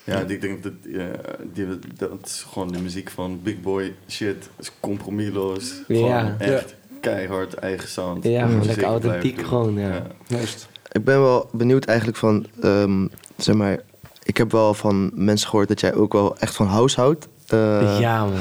Ja, 0.04 0.18
ik 0.26 0.40
denk 0.40 0.62
dat 0.62 0.72
ja, 0.88 1.06
die, 1.52 1.66
dat 1.96 2.10
is 2.24 2.46
gewoon 2.52 2.72
de 2.72 2.78
muziek 2.78 3.10
van 3.10 3.40
big 3.42 3.60
boy 3.60 3.94
shit. 4.08 4.48
is 4.58 4.70
compromisloos. 4.80 5.72
Gewoon 5.86 6.08
Ja. 6.08 6.36
echt 6.38 6.74
keihard 7.00 7.54
eigen 7.54 7.88
sound. 7.88 8.24
Ja, 8.24 8.46
gewoon 8.46 8.66
lekker 8.66 8.84
authentiek 8.84 9.42
gewoon, 9.46 9.74
ja. 9.78 10.06
Juist. 10.26 10.68
ik 10.92 11.04
ben 11.04 11.20
wel 11.20 11.48
benieuwd 11.52 11.84
eigenlijk 11.84 12.18
van... 12.18 12.46
ehm, 12.62 13.06
zeg 13.36 13.54
maar, 13.54 13.80
ik 14.22 14.36
heb 14.36 14.52
wel 14.52 14.74
van 14.74 15.10
mensen 15.14 15.48
gehoord 15.48 15.68
dat 15.68 15.80
jij 15.80 15.94
ook 15.94 16.12
wel 16.12 16.36
echt 16.38 16.54
van 16.54 16.66
house 16.66 17.00
houdt. 17.00 17.28
Eh, 17.46 17.96
ja, 18.00 18.24
man. 18.24 18.34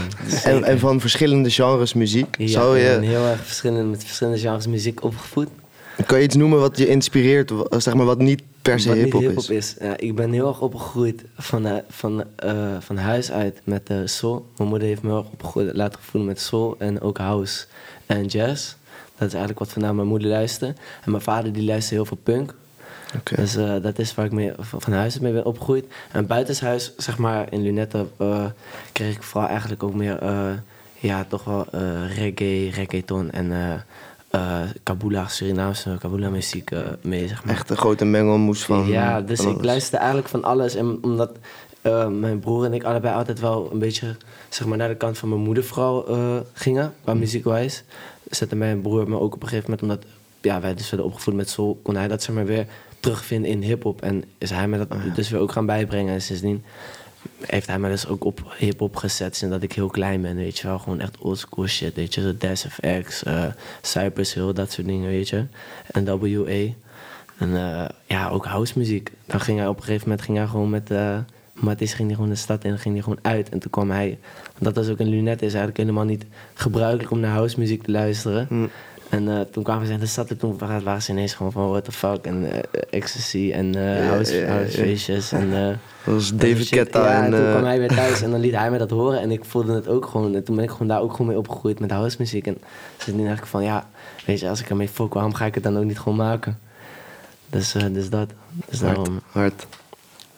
en, 0.43 0.63
en 0.63 0.79
van 0.79 0.99
verschillende 0.99 1.49
genres 1.49 1.93
muziek. 1.93 2.35
Ja, 2.37 2.47
Zou 2.47 2.77
ik 2.79 2.83
ben 2.85 3.01
je, 3.01 3.07
heel 3.07 3.25
erg 3.25 3.39
verschillende, 3.45 3.89
met 3.89 4.03
verschillende 4.03 4.39
genres 4.39 4.67
muziek 4.67 5.03
opgevoed. 5.03 5.47
Kan 6.05 6.17
je 6.17 6.23
iets 6.23 6.35
noemen 6.35 6.59
wat 6.59 6.77
je 6.77 6.87
inspireert, 6.87 7.51
zeg 7.69 7.93
maar, 7.93 8.05
wat 8.05 8.19
niet 8.19 8.41
per 8.61 8.79
se 8.79 8.91
hip-hop 8.91 9.21
hip-hop 9.21 9.43
is? 9.43 9.49
is. 9.49 9.75
Ja, 9.79 9.97
ik 9.97 10.15
ben 10.15 10.31
heel 10.31 10.47
erg 10.47 10.61
opgegroeid 10.61 11.23
van, 11.37 11.65
eh, 11.65 11.75
van, 11.89 12.23
eh, 12.35 12.77
van 12.79 12.97
huis 12.97 13.31
uit 13.31 13.61
met 13.63 13.89
eh 13.89 13.97
soul. 14.05 14.45
Mijn 14.57 14.69
moeder 14.69 14.87
heeft 14.87 15.01
me 15.01 15.09
heel 15.09 15.17
erg 15.17 15.31
opgegroeid, 15.31 15.75
laten 15.75 15.99
voelen 16.01 16.29
met 16.29 16.39
soul 16.39 16.75
en 16.79 17.01
ook 17.01 17.17
house 17.17 17.65
en 18.05 18.25
jazz. 18.25 18.75
Dat 19.17 19.27
is 19.27 19.33
eigenlijk 19.33 19.59
wat 19.59 19.69
vandaan 19.69 19.95
mijn 19.95 20.07
moeder 20.07 20.27
luisterde. 20.27 20.73
En 21.03 21.11
mijn 21.11 21.23
vader 21.23 21.53
die 21.53 21.63
luisterde 21.63 21.95
heel 21.95 22.05
veel 22.05 22.35
punk. 22.35 22.55
Oké. 23.17 23.35
Dus 23.35 23.53
dat 23.81 23.99
is 23.99 24.15
waar 24.15 24.25
ik 24.25 24.31
mee, 24.31 24.51
van 24.59 24.93
huis 24.93 25.13
uit 25.13 25.21
mee 25.21 25.33
ben 25.33 25.45
opgegroeid. 25.45 25.85
En 26.11 26.27
buitenshuis, 26.27 26.93
zeg 26.97 27.17
maar, 27.17 27.47
in 27.51 27.61
Lunette 27.61 28.05
eh, 28.17 28.45
kreeg 28.91 29.15
ik 29.15 29.23
vooral 29.23 29.49
eigenlijk 29.49 29.83
ook 29.83 29.93
meer, 29.93 30.19
ja, 30.99 31.25
toch 31.27 31.43
wel 31.43 31.65
reggae, 32.15 32.69
reggaeton 32.69 33.31
en 33.31 33.51
eh 34.29 34.61
Kabula, 34.83 35.27
Surinaamse 35.27 35.95
Kabula 35.99 36.29
muziek 36.29 36.71
eh, 36.71 36.79
mee, 37.01 37.27
zeg 37.27 37.43
maar. 37.43 37.53
Echt 37.53 37.69
een 37.69 37.77
grote 37.77 38.05
mengelmoes 38.05 38.63
van... 38.63 38.87
Ja, 38.87 39.21
dus 39.21 39.37
van 39.37 39.47
ik 39.47 39.53
alles. 39.53 39.65
luisterde 39.65 39.97
eigenlijk 39.97 40.27
van 40.27 40.43
alles. 40.43 40.75
En 40.75 40.97
omdat 41.01 41.31
eh, 41.81 42.07
mijn 42.07 42.39
broer 42.39 42.65
en 42.65 42.73
ik 42.73 42.83
allebei 42.83 43.15
altijd 43.15 43.39
wel 43.39 43.69
een 43.71 43.79
beetje 43.79 44.15
zeg 44.49 44.67
maar, 44.67 44.77
naar 44.77 44.87
de 44.87 44.95
kant 44.95 45.17
van 45.17 45.29
mijn 45.29 45.41
moeder 45.41 45.63
vooral 45.63 46.05
gingen, 46.53 46.93
qua 47.03 47.13
muziekwijs. 47.13 47.83
Zette 48.29 48.55
mijn 48.55 48.81
broer 48.81 49.09
me 49.09 49.19
ook 49.19 49.33
op 49.33 49.41
een 49.41 49.47
gegeven 49.47 49.71
moment, 49.71 49.89
omdat 49.89 50.11
ja, 50.41 50.61
wij 50.61 50.73
dus 50.73 50.89
werden 50.89 51.07
opgevoed 51.07 51.33
met 51.33 51.49
soul, 51.49 51.79
kon 51.83 51.95
hij 51.95 52.07
dat 52.07 52.23
zeg 52.23 52.35
maar 52.35 52.45
weer 52.45 52.65
terugvinden 52.99 53.51
in 53.51 53.61
hip-hop. 53.61 54.01
En 54.01 54.23
is 54.37 54.49
hij 54.49 54.67
me 54.67 54.77
dat 54.77 55.15
dus 55.15 55.29
weer 55.29 55.41
ook 55.41 55.51
gaan 55.51 55.65
bijbrengen. 55.65 56.13
En 56.13 56.21
sindsdien 56.21 56.63
heeft 57.45 57.67
hij 57.67 57.79
me 57.79 57.89
dus 57.89 58.07
ook 58.07 58.23
op 58.23 58.53
hip-hop 58.57 58.95
gezet 58.95 59.35
sinds 59.35 59.53
dat 59.53 59.63
ik 59.63 59.73
heel 59.73 59.89
klein 59.89 60.21
ben, 60.21 60.35
weet 60.35 60.57
je 60.57 60.67
wel. 60.67 60.79
Gewoon 60.79 60.99
echt 60.99 61.17
oldschool 61.17 61.67
shit, 61.67 61.95
weet 61.95 62.13
je. 62.13 62.37
Dash 62.37 62.65
FX, 62.65 63.23
eh 63.23 63.45
Cypress 63.81 64.33
Hill, 64.33 64.53
dat 64.53 64.71
soort 64.71 64.87
dingen, 64.87 65.09
weet 65.09 65.29
je. 65.29 65.45
En 65.91 66.05
WA. 66.05 66.73
En 67.37 67.55
eh, 67.55 67.85
ja, 68.05 68.29
ook 68.29 68.45
house 68.45 68.73
muziek. 68.77 69.11
Dan 69.25 69.39
ging 69.39 69.57
hij 69.57 69.67
op 69.67 69.77
een 69.77 69.83
gegeven 69.83 70.09
moment 70.09 70.25
ging 70.25 70.37
hij 70.37 70.47
gewoon 70.47 70.69
met 70.69 70.91
eh 70.91 71.17
Matties 71.61 71.93
ging 71.93 72.13
gewoon 72.13 72.29
de 72.29 72.35
stad 72.35 72.63
in 72.63 72.79
ging 72.79 72.93
hij 72.93 73.03
gewoon 73.03 73.19
uit. 73.21 73.49
En 73.49 73.59
toen 73.59 73.71
kwam 73.71 73.91
hij, 73.91 74.17
dat 74.57 74.75
was 74.75 74.89
ook 74.89 74.99
een 74.99 75.07
lunet, 75.09 75.41
is 75.41 75.53
eigenlijk 75.53 75.77
helemaal 75.77 76.03
niet 76.03 76.25
gebruikelijk 76.53 77.11
om 77.11 77.19
naar 77.19 77.31
house 77.31 77.59
muziek 77.59 77.83
te 77.83 77.91
luisteren. 77.91 78.45
Hm. 78.49 78.67
En 79.09 79.29
eh, 79.29 79.41
toen 79.51 79.63
kwamen 79.63 79.87
ze 79.87 79.93
in 79.93 79.99
de 79.99 80.05
stad 80.05 80.29
en 80.29 80.37
toen 80.37 80.57
waren, 80.57 81.01
ze 81.01 81.11
ineens 81.11 81.33
gewoon 81.33 81.51
van 81.51 81.69
what 81.69 81.83
the 81.83 81.91
fuck 81.91 82.25
en 82.25 82.51
eh, 82.51 82.81
ecstasy 82.89 83.51
en 83.53 83.75
eh, 83.75 84.07
house, 84.07 84.45
housefeestjes. 84.47 85.31
En, 85.31 85.53
eh, 85.53 85.67
Dat 86.03 86.13
was 86.13 86.35
David. 86.35 86.67
Guetta 86.67 87.03
Ja, 87.03 87.17
en... 87.17 87.23
en 87.23 87.31
toen 87.31 87.49
kwam 87.51 87.63
hij 87.63 87.79
weer 87.79 87.87
thuis 87.87 88.21
en 88.21 88.31
dan 88.31 88.39
liet 88.39 88.55
hij 88.55 88.71
me 88.71 88.77
dat 88.77 88.89
horen. 88.89 89.21
En 89.21 89.31
ik 89.31 89.45
voelde 89.45 89.73
het 89.73 89.87
ook 89.87 90.05
gewoon. 90.05 90.35
En 90.35 90.43
toen 90.43 90.55
ben 90.55 90.63
ik 90.63 90.71
gewoon 90.71 90.87
daar 90.87 91.01
ook 91.01 91.11
gewoon 91.11 91.27
mee 91.27 91.37
opgegroeid 91.37 91.79
met 91.79 91.91
house 91.91 92.15
muziek. 92.19 92.47
En 92.47 92.57
sindsdien 92.97 93.27
dacht 93.27 93.39
ik 93.39 93.45
van 93.45 93.63
ja, 93.63 93.89
weet 94.25 94.39
je, 94.39 94.49
als 94.49 94.59
ik 94.59 94.69
ermee 94.69 94.89
fok, 94.89 95.13
waarom 95.13 95.33
ga 95.33 95.45
ik 95.45 95.53
het 95.53 95.63
dan 95.63 95.77
ook 95.77 95.83
niet 95.83 95.99
gewoon 95.99 96.17
maken? 96.17 96.59
Dus, 97.49 97.75
eh, 97.75 97.83
dus 97.91 98.09
dat. 98.09 98.29
Dus 98.69 98.81
hard, 98.81 98.95
daarom. 98.95 99.21
hard. 99.31 99.67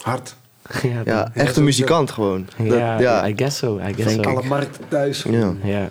Hard. 0.01 0.35
ja, 1.05 1.31
echt 1.33 1.55
een 1.55 1.63
muzikant 1.63 2.11
gewoon. 2.11 2.47
Ja. 2.57 3.27
I 3.27 3.33
guess 3.35 3.57
so. 3.57 3.77
I 3.77 3.93
guess 3.93 4.13
Denk 4.13 4.23
so. 4.23 4.29
Alle 4.29 4.43
markten 4.43 4.87
thuis. 4.87 5.23
Ja. 5.23 5.53
Ja. 5.63 5.89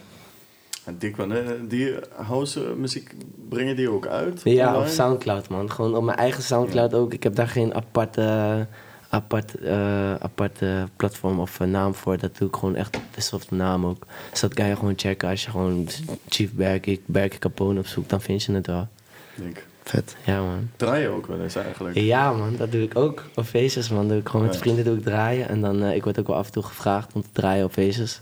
En 0.84 0.96
Dick, 0.98 1.16
wanneer 1.16 1.56
die 1.68 1.94
house 2.16 2.64
eh, 2.64 2.72
muziek 2.72 3.14
brengen 3.48 3.76
die 3.76 3.90
ook 3.90 4.06
uit? 4.06 4.40
Ja, 4.44 4.78
op? 4.80 4.86
Soundcloud, 4.86 5.48
man. 5.48 5.70
Gewoon 5.70 5.94
op 5.96 6.02
mijn 6.02 6.18
eigen 6.18 6.42
Soundcloud 6.42 6.94
ook. 6.94 7.12
Ik 7.12 7.22
heb 7.22 7.34
daar 7.34 7.48
geen 7.48 7.74
aparte, 7.74 8.66
apart, 9.08 9.58
eh, 9.58 10.14
aparte 10.14 10.88
platform 10.96 11.40
of 11.40 11.60
eh, 11.60 11.66
naam 11.66 11.94
voor. 11.94 12.18
Dat 12.18 12.38
doe 12.38 12.48
ik 12.48 12.54
gewoon 12.56 12.74
echt 12.76 12.96
op 12.96 13.02
dezelfde 13.14 13.54
naam 13.56 13.86
ook. 13.86 14.06
Dus 14.30 14.40
dat 14.40 14.54
kan 14.54 14.66
je 14.66 14.76
gewoon 14.76 14.94
checken. 14.96 15.28
Als 15.28 15.44
je 15.44 15.50
gewoon 15.50 15.88
Chief 16.28 16.52
Berky, 16.52 17.00
Berky 17.06 17.38
Capone 17.38 17.78
opzoekt, 17.78 18.10
dan 18.10 18.20
vind 18.20 18.42
je 18.42 18.52
het 18.52 18.66
wel. 18.66 18.88
Dick. 19.34 19.66
Vet. 19.82 20.16
Ja, 20.24 20.40
man. 20.42 20.70
Draai 20.76 21.02
je 21.02 21.08
ook 21.08 21.26
wel 21.26 21.40
eens 21.40 21.54
eigenlijk? 21.54 21.96
Ja, 21.96 22.32
man. 22.32 22.56
Dat 22.56 22.72
doe 22.72 22.82
ik 22.82 22.98
ook 22.98 23.24
op 23.34 23.44
feestjes, 23.44 23.88
man. 23.88 24.08
Doe 24.08 24.18
ik 24.18 24.28
gewoon 24.28 24.46
met 24.46 24.54
Ja. 24.54 24.60
vrienden 24.60 24.84
doe 24.84 24.96
ik 24.96 25.02
draaien. 25.02 25.48
En 25.48 25.60
dan, 25.60 25.82
eh, 25.82 25.94
ik 25.94 26.04
word 26.04 26.18
ook 26.18 26.26
wel 26.26 26.36
af 26.36 26.46
en 26.46 26.52
toe 26.52 26.62
gevraagd 26.62 27.12
om 27.12 27.22
te 27.22 27.28
draaien 27.32 27.64
op 27.64 27.72
feestjes. 27.72 28.20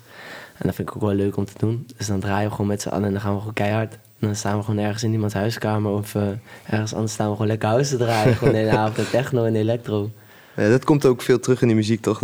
En 0.58 0.66
dat 0.66 0.74
vind 0.74 0.88
ik 0.88 0.96
ook 0.96 1.02
wel 1.02 1.14
leuk 1.14 1.36
om 1.36 1.44
te 1.44 1.52
doen. 1.58 1.86
Dus 1.96 2.06
dan 2.06 2.20
draaien 2.20 2.44
we 2.48 2.50
gewoon 2.50 2.66
met 2.66 2.82
z'n 2.82 2.88
allen 2.88 3.04
en 3.06 3.12
dan 3.12 3.20
gaan 3.20 3.32
we 3.32 3.38
gewoon 3.38 3.54
keihard. 3.54 3.92
En 3.92 4.26
dan 4.26 4.36
staan 4.36 4.58
we 4.58 4.64
gewoon 4.64 4.84
ergens 4.84 5.02
in 5.02 5.12
iemands 5.12 5.34
huiskamer 5.34 5.92
of 5.92 6.14
eh, 6.14 6.22
ergens 6.66 6.94
anders 6.94 7.12
staan 7.12 7.26
we 7.26 7.32
gewoon 7.32 7.46
lekker 7.46 7.68
house 7.68 7.90
te 7.90 7.96
draaien. 7.96 8.34
gewoon 8.36 8.52
de 8.52 8.58
hele 8.58 8.70
avond 8.78 9.10
techno 9.10 9.44
en 9.44 9.56
electro. 9.56 10.10
Ja, 10.56 10.68
dat 10.68 10.84
komt 10.84 11.06
ook 11.06 11.22
veel 11.22 11.40
terug 11.40 11.60
in 11.62 11.66
die 11.66 11.76
muziek, 11.76 12.00
toch? 12.00 12.22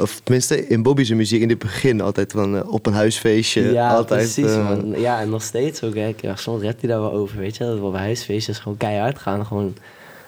Of 0.00 0.20
tenminste, 0.22 0.66
in 0.66 0.82
Bobby's 0.82 1.10
muziek 1.10 1.42
in 1.42 1.48
het 1.48 1.58
begin 1.58 2.00
altijd 2.00 2.32
van 2.32 2.56
eh, 2.56 2.72
op 2.72 2.86
een 2.86 2.92
huisfeestje. 2.92 3.72
Ja, 3.72 3.88
altijd, 3.94 4.20
precies, 4.34 4.52
eh, 4.56 4.68
man. 4.68 5.00
Ja, 5.00 5.20
en 5.20 5.28
nog 5.30 5.42
steeds 5.42 5.82
ook. 5.82 5.94
Hè. 5.94 6.14
Ja, 6.20 6.36
soms 6.36 6.62
redt 6.62 6.80
hij 6.80 6.90
daar 6.90 7.00
wel 7.00 7.12
over, 7.12 7.38
weet 7.38 7.56
je. 7.56 7.64
Dat 7.64 7.78
we 7.78 7.84
op 7.84 7.94
huisfeestjes 7.96 8.58
gewoon 8.58 8.76
keihard 8.76 9.18
gaan. 9.18 9.46
Gewoon, 9.46 9.74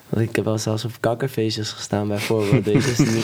want 0.09 0.29
ik 0.29 0.37
heb 0.37 0.45
wel 0.45 0.59
zelfs 0.59 0.85
op 0.85 0.91
kakkerfeestjes 1.01 1.71
gestaan 1.73 2.09
bijvoorbeeld. 2.09 2.65
weet 2.65 2.85
je, 2.85 2.93
studie- 2.95 3.23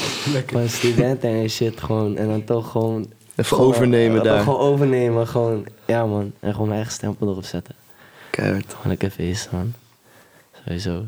van 0.52 0.68
studenten 0.68 1.30
en 1.30 1.50
shit 1.50 1.80
gewoon. 1.80 2.16
En 2.16 2.28
dan 2.28 2.44
toch 2.44 2.70
gewoon... 2.70 3.06
Even 3.36 3.56
gewoon, 3.56 3.66
overnemen 3.66 4.22
daar. 4.22 4.42
Gewoon 4.42 4.58
overnemen, 4.58 5.26
gewoon. 5.26 5.66
Ja, 5.84 6.06
man. 6.06 6.32
En 6.40 6.50
gewoon 6.50 6.66
mijn 6.66 6.78
eigen 6.78 6.92
stempel 6.92 7.28
erop 7.28 7.44
zetten. 7.44 7.74
Keihard. 8.30 8.66
Gewoon 8.68 8.88
lekker 8.88 9.10
feesten, 9.10 9.56
man. 9.56 9.74
Sowieso. 10.64 11.04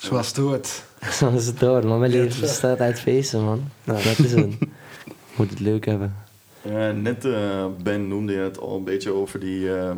Zoals 0.00 0.26
het 0.26 0.36
hoort. 0.36 0.82
Zo 1.18 1.30
is 1.30 1.46
het 1.46 1.58
door, 1.58 1.86
man. 1.86 1.98
Mijn 1.98 2.10
leven 2.10 2.40
bestaat 2.40 2.80
uit 2.80 3.00
feesten, 3.00 3.44
man. 3.44 3.70
Nou, 3.84 4.02
dat 4.02 4.18
is 4.18 4.32
het. 4.32 4.58
Moet 5.36 5.50
het 5.50 5.60
leuk 5.60 5.86
hebben. 5.86 6.16
Ja, 6.62 6.90
net 6.90 7.24
eh, 7.24 7.66
Ben 7.82 8.08
noemde 8.08 8.32
je 8.32 8.38
het 8.38 8.58
al 8.58 8.76
een 8.76 8.84
beetje 8.84 9.12
over 9.12 9.40
die 9.40 9.74
eh, 9.74 9.90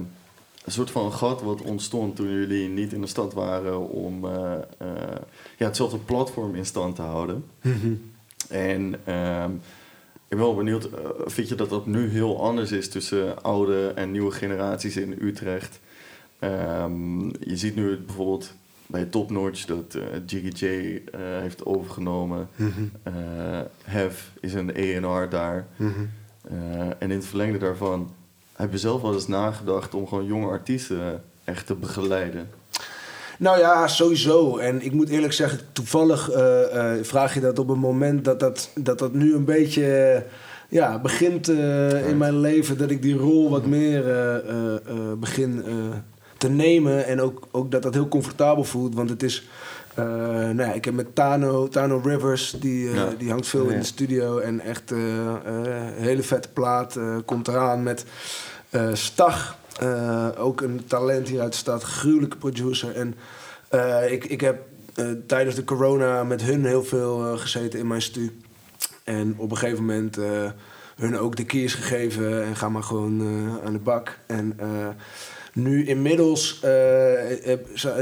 een 0.67 0.73
soort 0.73 0.91
van 0.91 1.13
gat 1.13 1.43
wat 1.43 1.63
ontstond 1.63 2.17
toen 2.17 2.31
jullie 2.31 2.69
niet 2.69 2.93
in 2.93 3.01
de 3.01 3.07
stad 3.07 3.35
waren 3.35 3.89
om 3.89 4.25
eh, 4.25 4.53
eh, 4.79 4.89
ja, 5.57 5.67
hetzelfde 5.67 5.99
platform 5.99 6.55
in 6.55 6.67
stand 6.67 6.97
te 6.97 7.03
houden. 7.03 7.45
En 8.49 8.95
ehm, 9.05 9.51
ik 10.29 10.37
ben 10.37 10.47
wel 10.47 10.55
benieuwd, 10.55 10.85
eh, 10.85 11.11
vind 11.25 11.49
je 11.49 11.55
dat 11.55 11.71
dat 11.71 11.87
nu 11.87 12.09
heel 12.09 12.43
anders 12.43 12.73
is 12.73 12.89
tussen 12.89 13.43
oude 13.43 13.93
en 13.95 14.11
nieuwe 14.11 14.31
generaties 14.31 14.97
in 14.97 15.19
Utrecht? 15.21 15.81
Ehm, 16.39 17.25
je 17.25 17.57
ziet 17.57 17.75
nu 17.75 17.99
bijvoorbeeld 17.99 18.55
bij 18.87 19.05
Top 19.05 19.31
Notch 19.31 19.65
dat 19.65 19.99
Jiggy 20.27 20.65
J 20.65 20.67
eh, 20.67 21.21
heeft 21.21 21.67
overgenomen. 21.67 22.49
Mhm. 22.57 22.83
Hef 23.83 24.33
is 24.41 24.55
een 24.55 25.05
A&R 25.05 25.29
daar. 25.29 25.67
Mhm. 25.77 25.91
En 26.99 27.11
in 27.11 27.17
het 27.17 27.27
verlengde 27.27 27.59
daarvan 27.59 28.11
heb 28.53 28.73
je 28.73 28.79
zelf 28.79 29.03
wel 29.03 29.15
eens 29.15 29.27
nagedacht 29.27 29.95
om 29.95 30.07
gewoon 30.07 30.27
jonge 30.27 30.49
artiesten 30.49 31.23
echt 31.45 31.67
te 31.67 31.75
begeleiden. 31.75 32.49
Nou 33.39 33.59
ja, 33.59 33.89
sowieso. 33.89 34.57
En 34.57 34.85
ik 34.85 34.93
moet 34.93 35.09
eerlijk 35.09 35.33
zeggen, 35.33 35.59
toevallig 35.73 36.31
eh, 36.31 36.95
eh, 36.99 37.05
vraag 37.05 37.35
je 37.35 37.41
dat 37.41 37.59
op 37.59 37.69
een 37.69 37.79
moment 37.79 38.25
dat 38.25 38.41
dat, 38.41 38.71
dat, 38.75 38.99
dat 38.99 39.13
nu 39.13 39.35
een 39.35 39.45
beetje 39.45 40.23
ja, 40.69 40.99
begint 40.99 41.49
eh, 41.49 42.09
in 42.09 42.17
mijn 42.19 42.41
leven. 42.41 42.79
Dat 42.79 42.91
ik 42.91 43.03
die 43.03 43.17
rol 43.17 43.51
wat 43.51 43.67
meer 43.67 44.09
eh, 44.11 44.37
eh, 44.37 44.83
begin 45.19 45.65
te 46.39 46.49
nemen. 46.49 47.07
En 47.07 47.21
ook, 47.21 47.47
ook 47.51 47.71
dat 47.71 47.83
dat 47.83 47.95
heel 47.95 48.09
comfortabel 48.09 48.65
voelt. 48.65 48.95
Want 48.95 49.11
het 49.11 49.23
is... 49.23 49.49
nou 49.97 50.57
ja, 50.57 50.73
ik 50.73 50.85
heb 50.85 50.95
met 50.95 51.15
Tano, 51.15 51.69
Tano 51.69 52.01
Rivers, 52.05 52.57
die, 52.61 52.91
Ja. 52.91 53.09
die 53.19 53.31
hangt 53.31 53.47
veel 53.47 53.67
in 53.67 53.79
de 53.79 53.85
studio. 53.85 54.39
En 54.39 54.61
echt 54.61 54.91
een 54.91 55.39
hele 55.97 56.23
vette 56.23 56.49
plaat 56.53 56.99
komt 57.25 57.49
eraan 57.49 57.83
met 57.83 58.05
Stag. 58.93 59.59
Eh, 59.79 60.29
ook 60.37 60.61
een 60.61 60.85
talent 60.87 61.29
hier 61.29 61.41
uit 61.41 61.53
de 61.53 61.59
stad, 61.59 61.83
gruwelijke 61.83 62.37
producer. 62.37 62.95
En 62.95 63.15
eh, 63.69 64.13
ik, 64.13 64.25
ik 64.25 64.41
heb 64.41 64.67
eh, 64.95 65.07
tijdens 65.27 65.57
de 65.57 65.65
corona 65.65 66.25
met 66.25 66.43
hun 66.43 66.65
heel 66.65 66.85
veel 66.85 67.39
gezeten 67.39 67.79
in 67.79 67.87
mijn 67.87 68.03
stu. 68.03 68.41
En 69.05 69.35
op 69.39 69.51
een 69.51 69.57
gegeven 69.57 69.85
moment 69.85 70.19
hun 70.97 71.19
ook 71.19 71.37
de 71.37 71.45
keys 71.45 71.75
gegeven 71.75 72.45
en 72.45 72.57
ga 72.57 72.69
maar 72.69 72.83
gewoon 72.83 73.21
aan 73.65 73.73
de 73.73 73.79
bak. 73.79 74.19
En 74.27 74.59
nu 75.53 75.87
inmiddels, 75.87 76.61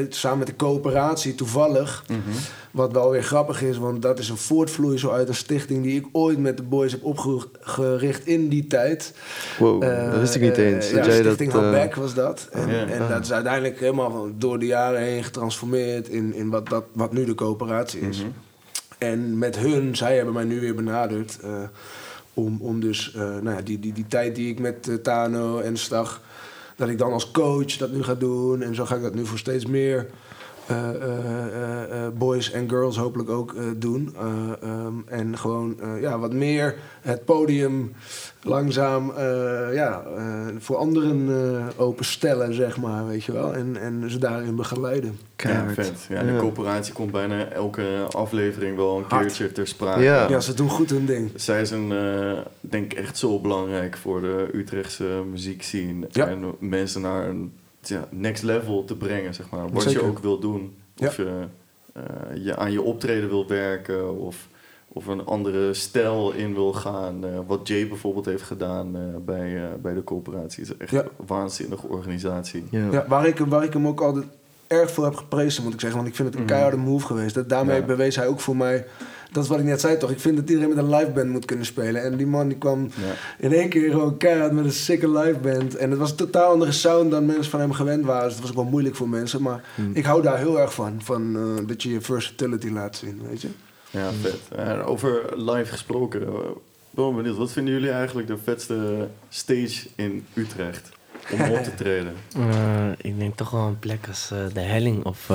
samen 0.08 0.38
met 0.38 0.46
de 0.46 0.56
coöperatie 0.56 1.34
toevallig, 1.34 2.04
wat 2.74 2.92
wel 2.92 3.10
weer 3.10 3.22
grappig 3.22 3.62
is, 3.62 3.76
want 3.78 4.02
dat 4.02 4.18
is 4.18 4.28
een 4.28 4.36
voortvloeisel 4.36 5.12
uit 5.12 5.28
een 5.28 5.34
stichting 5.34 5.82
die 5.82 5.96
ik 6.00 6.06
ooit 6.12 6.38
met 6.38 6.56
de 6.56 6.62
boys 6.62 6.92
heb 6.92 7.04
opgericht 7.04 8.26
in 8.26 8.48
die 8.48 8.66
tijd. 8.66 9.14
Wow, 9.58 9.82
Eh, 9.82 10.10
dat 10.10 10.20
wist 10.20 10.34
ik 10.34 10.40
niet 10.40 10.58
eh, 10.58 10.72
eens. 10.72 10.90
ja, 10.90 10.96
dat 10.96 11.04
jij 11.06 11.18
Stichting 11.18 11.52
dat, 11.52 11.62
eh, 11.62 11.70
Back 11.70 11.94
was 11.94 12.14
dat. 12.14 12.48
En, 12.52 12.68
Ja. 12.68 12.86
en 12.86 13.08
dat 13.08 13.22
is 13.24 13.32
uiteindelijk 13.32 13.80
helemaal 13.80 14.28
door 14.38 14.58
de 14.58 14.66
jaren 14.66 15.00
heen 15.00 15.24
getransformeerd 15.24 16.08
in, 16.08 16.34
in 16.34 16.50
wat, 16.50 16.68
dat, 16.68 16.84
wat 16.92 17.12
nu 17.12 17.24
de 17.24 17.34
coöperatie 17.34 18.00
is. 18.00 18.18
Mhm. 18.18 18.28
En 18.98 19.38
met 19.38 19.58
hun, 19.58 19.96
zij 19.96 20.16
hebben 20.16 20.34
mij 20.34 20.44
nu 20.44 20.60
weer 20.60 20.74
benaderd. 20.74 21.38
eh, 21.42 21.50
om, 22.34 22.58
om 22.60 22.80
dus 22.80 23.12
eh, 23.14 23.20
nou 23.20 23.56
ja, 23.56 23.62
die, 23.62 23.78
die, 23.78 23.92
die 23.92 24.06
tijd 24.06 24.34
die 24.34 24.48
ik 24.50 24.58
met 24.58 24.88
eh, 24.88 24.94
Tano 24.94 25.58
en 25.58 25.76
Stag. 25.76 26.20
dat 26.76 26.88
ik 26.88 26.98
dan 26.98 27.12
als 27.12 27.30
coach 27.30 27.76
dat 27.76 27.92
nu 27.92 28.02
ga 28.02 28.14
doen. 28.14 28.62
En 28.62 28.74
zo 28.74 28.84
ga 28.84 28.94
ik 28.96 29.02
dat 29.02 29.14
nu 29.14 29.26
voor 29.26 29.38
steeds 29.38 29.66
meer 29.66 29.96
eh, 29.96 30.02
eh, 30.02 30.06
eh, 30.06 30.06
eh, 30.06 30.23
boys 32.14 32.50
en 32.50 32.68
girls 32.68 32.96
hopelijk 32.96 33.30
ook 33.30 33.54
eh, 33.54 33.62
doen. 33.76 34.14
Eh, 34.18 34.68
ehm, 34.70 34.92
en 35.06 35.38
gewoon 35.38 35.80
eh, 35.80 36.00
ja, 36.00 36.18
wat 36.18 36.32
meer 36.32 36.74
het 37.00 37.24
podium 37.24 37.92
langzaam 38.42 39.10
eh, 39.10 39.74
ja, 39.74 40.02
eh, 40.16 40.46
voor 40.58 40.76
anderen 40.76 41.28
eh, 41.28 41.66
openstellen, 41.80 42.54
zeg 42.54 42.76
maar. 42.80 43.06
Weet 43.06 43.24
je 43.24 43.32
wel. 43.32 43.54
En, 43.54 43.76
en 43.76 44.10
ze 44.10 44.18
daarin 44.18 44.56
begeleiden. 44.56 45.18
Ja, 45.36 45.66
vet. 45.72 46.06
Ja, 46.08 46.22
de 46.22 46.32
Ja. 46.32 46.38
coöperatie 46.38 46.92
komt 46.92 47.12
bijna 47.12 47.48
elke 47.48 48.06
aflevering 48.10 48.76
wel 48.76 48.96
een 48.98 49.04
Hard. 49.08 49.22
keertje 49.26 49.52
ter 49.52 49.66
sprake. 49.66 50.00
Ja. 50.02 50.28
Ja, 50.28 50.40
ze 50.40 50.54
doen 50.54 50.68
goed 50.70 50.90
hun 50.90 51.06
ding. 51.06 51.30
Zij 51.34 51.64
zijn, 51.64 51.92
eh, 51.92 52.32
denk 52.60 52.92
ik, 52.92 52.98
echt 52.98 53.18
zo 53.18 53.40
belangrijk 53.40 53.96
voor 53.96 54.20
de 54.20 54.48
Utrechtse 54.52 55.22
muziekscene. 55.30 56.06
Ja. 56.10 56.26
En 56.28 56.44
mensen 56.58 57.00
naar 57.00 57.28
een 57.28 57.52
ja, 57.89 58.09
next 58.11 58.43
level 58.43 58.85
te 58.85 58.97
brengen, 58.97 59.35
zeg 59.35 59.51
maar. 59.51 59.70
Wat 59.70 59.82
Zeker. 59.82 60.01
je 60.03 60.07
ook 60.09 60.18
wil 60.18 60.39
doen. 60.39 60.76
Of 60.99 61.16
je, 61.16 61.45
eh, 61.93 62.03
je 62.45 62.57
aan 62.57 62.72
je 62.72 62.82
optreden 62.82 63.28
wil 63.28 63.47
werken. 63.49 64.18
Of, 64.20 64.49
of 64.89 65.07
een 65.07 65.24
andere 65.24 65.74
stijl 65.74 66.32
in 66.32 66.55
wil 66.55 66.72
gaan. 66.72 67.24
Eh, 67.24 67.30
wat 67.47 67.68
Jay 67.68 67.89
bijvoorbeeld 67.89 68.24
heeft 68.26 68.43
gedaan 68.43 68.97
eh, 68.97 69.03
bij, 69.24 69.57
eh, 69.57 69.68
bij 69.82 69.95
de 69.95 70.05
coöperatie. 70.05 70.62
is 70.62 70.76
echt 70.76 70.91
Ja. 70.91 71.03
een 71.03 71.09
waanzinnige 71.26 71.87
organisatie. 71.89 72.64
Ja. 72.70 72.89
Ja, 72.91 73.05
waar, 73.09 73.26
ik, 73.26 73.39
hem- 73.39 73.49
waar 73.49 73.64
ik 73.64 73.72
hem 73.72 73.87
ook 73.87 74.01
altijd 74.01 74.24
erg 74.66 74.91
veel 74.91 75.05
heb 75.05 75.14
geprezen, 75.14 75.62
moet 75.64 75.72
ik 75.74 75.80
zeggen. 75.80 75.99
Want 75.99 76.11
ik 76.11 76.16
vind 76.16 76.28
het 76.28 76.37
een 76.37 76.43
Mhm. 76.45 76.53
keiharde 76.53 76.76
move 76.76 77.07
geweest. 77.07 77.35
Dat, 77.35 77.49
daarmee 77.49 77.80
Ja. 77.80 77.87
bewees 77.87 78.16
hij 78.16 78.26
ook 78.26 78.41
voor 78.41 78.57
mij... 78.57 78.87
Dat 79.35 79.43
is 79.43 79.49
wat 79.49 79.59
ik 79.59 79.64
net 79.64 79.80
zei 79.80 79.97
toch. 79.99 80.11
Ik 80.11 80.20
vind 80.20 80.37
dat 80.37 80.49
iedereen 80.49 80.68
met 80.74 80.78
een 80.78 80.91
live 80.95 81.11
band 81.11 81.30
moet 81.30 81.45
kunnen 81.45 81.66
spelen. 81.66 82.03
En 82.03 82.16
die 82.16 82.26
man 82.26 82.49
die 82.49 82.59
kwam 82.59 82.82
Ja. 82.95 83.12
in 83.47 83.53
één 83.53 83.68
keer 83.68 83.91
gewoon 83.91 84.16
keihard 84.16 84.53
met 84.53 84.64
een 84.64 84.72
sikke 84.72 85.11
live 85.11 85.39
band. 85.39 85.76
En 85.76 85.91
het 85.91 85.99
was 85.99 86.11
een 86.11 86.16
totaal 86.16 86.51
andere 86.53 86.72
sound 86.72 87.11
dan 87.11 87.26
mensen 87.26 87.51
van 87.51 87.61
hem 87.61 87.72
gewend 87.72 88.05
waren. 88.05 88.24
Dus 88.24 88.32
het 88.32 88.41
was 88.41 88.51
ook 88.51 88.57
wel 88.57 88.64
moeilijk 88.70 88.97
voor 88.97 89.09
mensen. 89.09 89.43
Maar 89.43 89.64
ik 89.93 90.05
hou 90.05 90.22
daar 90.22 90.39
heel 90.39 90.61
erg 90.61 90.74
van. 90.74 91.01
Van 91.03 91.37
eh, 91.37 91.66
dat 91.66 91.82
je 91.82 91.91
je 91.91 92.01
versatility 92.01 92.68
laat 92.70 92.97
zien, 92.97 93.20
weet 93.28 93.41
je. 93.43 93.49
Ja, 93.91 94.11
vet. 94.22 94.39
En 94.57 94.82
over 94.82 95.22
live 95.37 95.70
gesproken, 95.72 96.22
eh, 96.22 96.28
ben 96.91 97.05
wel 97.05 97.14
benieuwd. 97.14 97.37
Wat 97.37 97.53
vinden 97.53 97.72
jullie 97.74 97.91
eigenlijk 97.91 98.26
de 98.26 98.39
vetste 98.45 99.09
stage 99.28 99.87
in 99.95 100.26
Utrecht 100.35 100.89
om 101.32 101.41
op 101.41 101.62
te 101.62 101.74
treden? 101.85 102.12
Eh, 102.37 102.89
ik 102.97 103.18
denk 103.18 103.37
toch 103.37 103.51
wel 103.51 103.66
een 103.66 103.78
plek 103.78 104.07
als 104.09 104.30
eh, 104.32 104.39
de 104.53 104.61
Helling 104.61 105.05
of... 105.05 105.30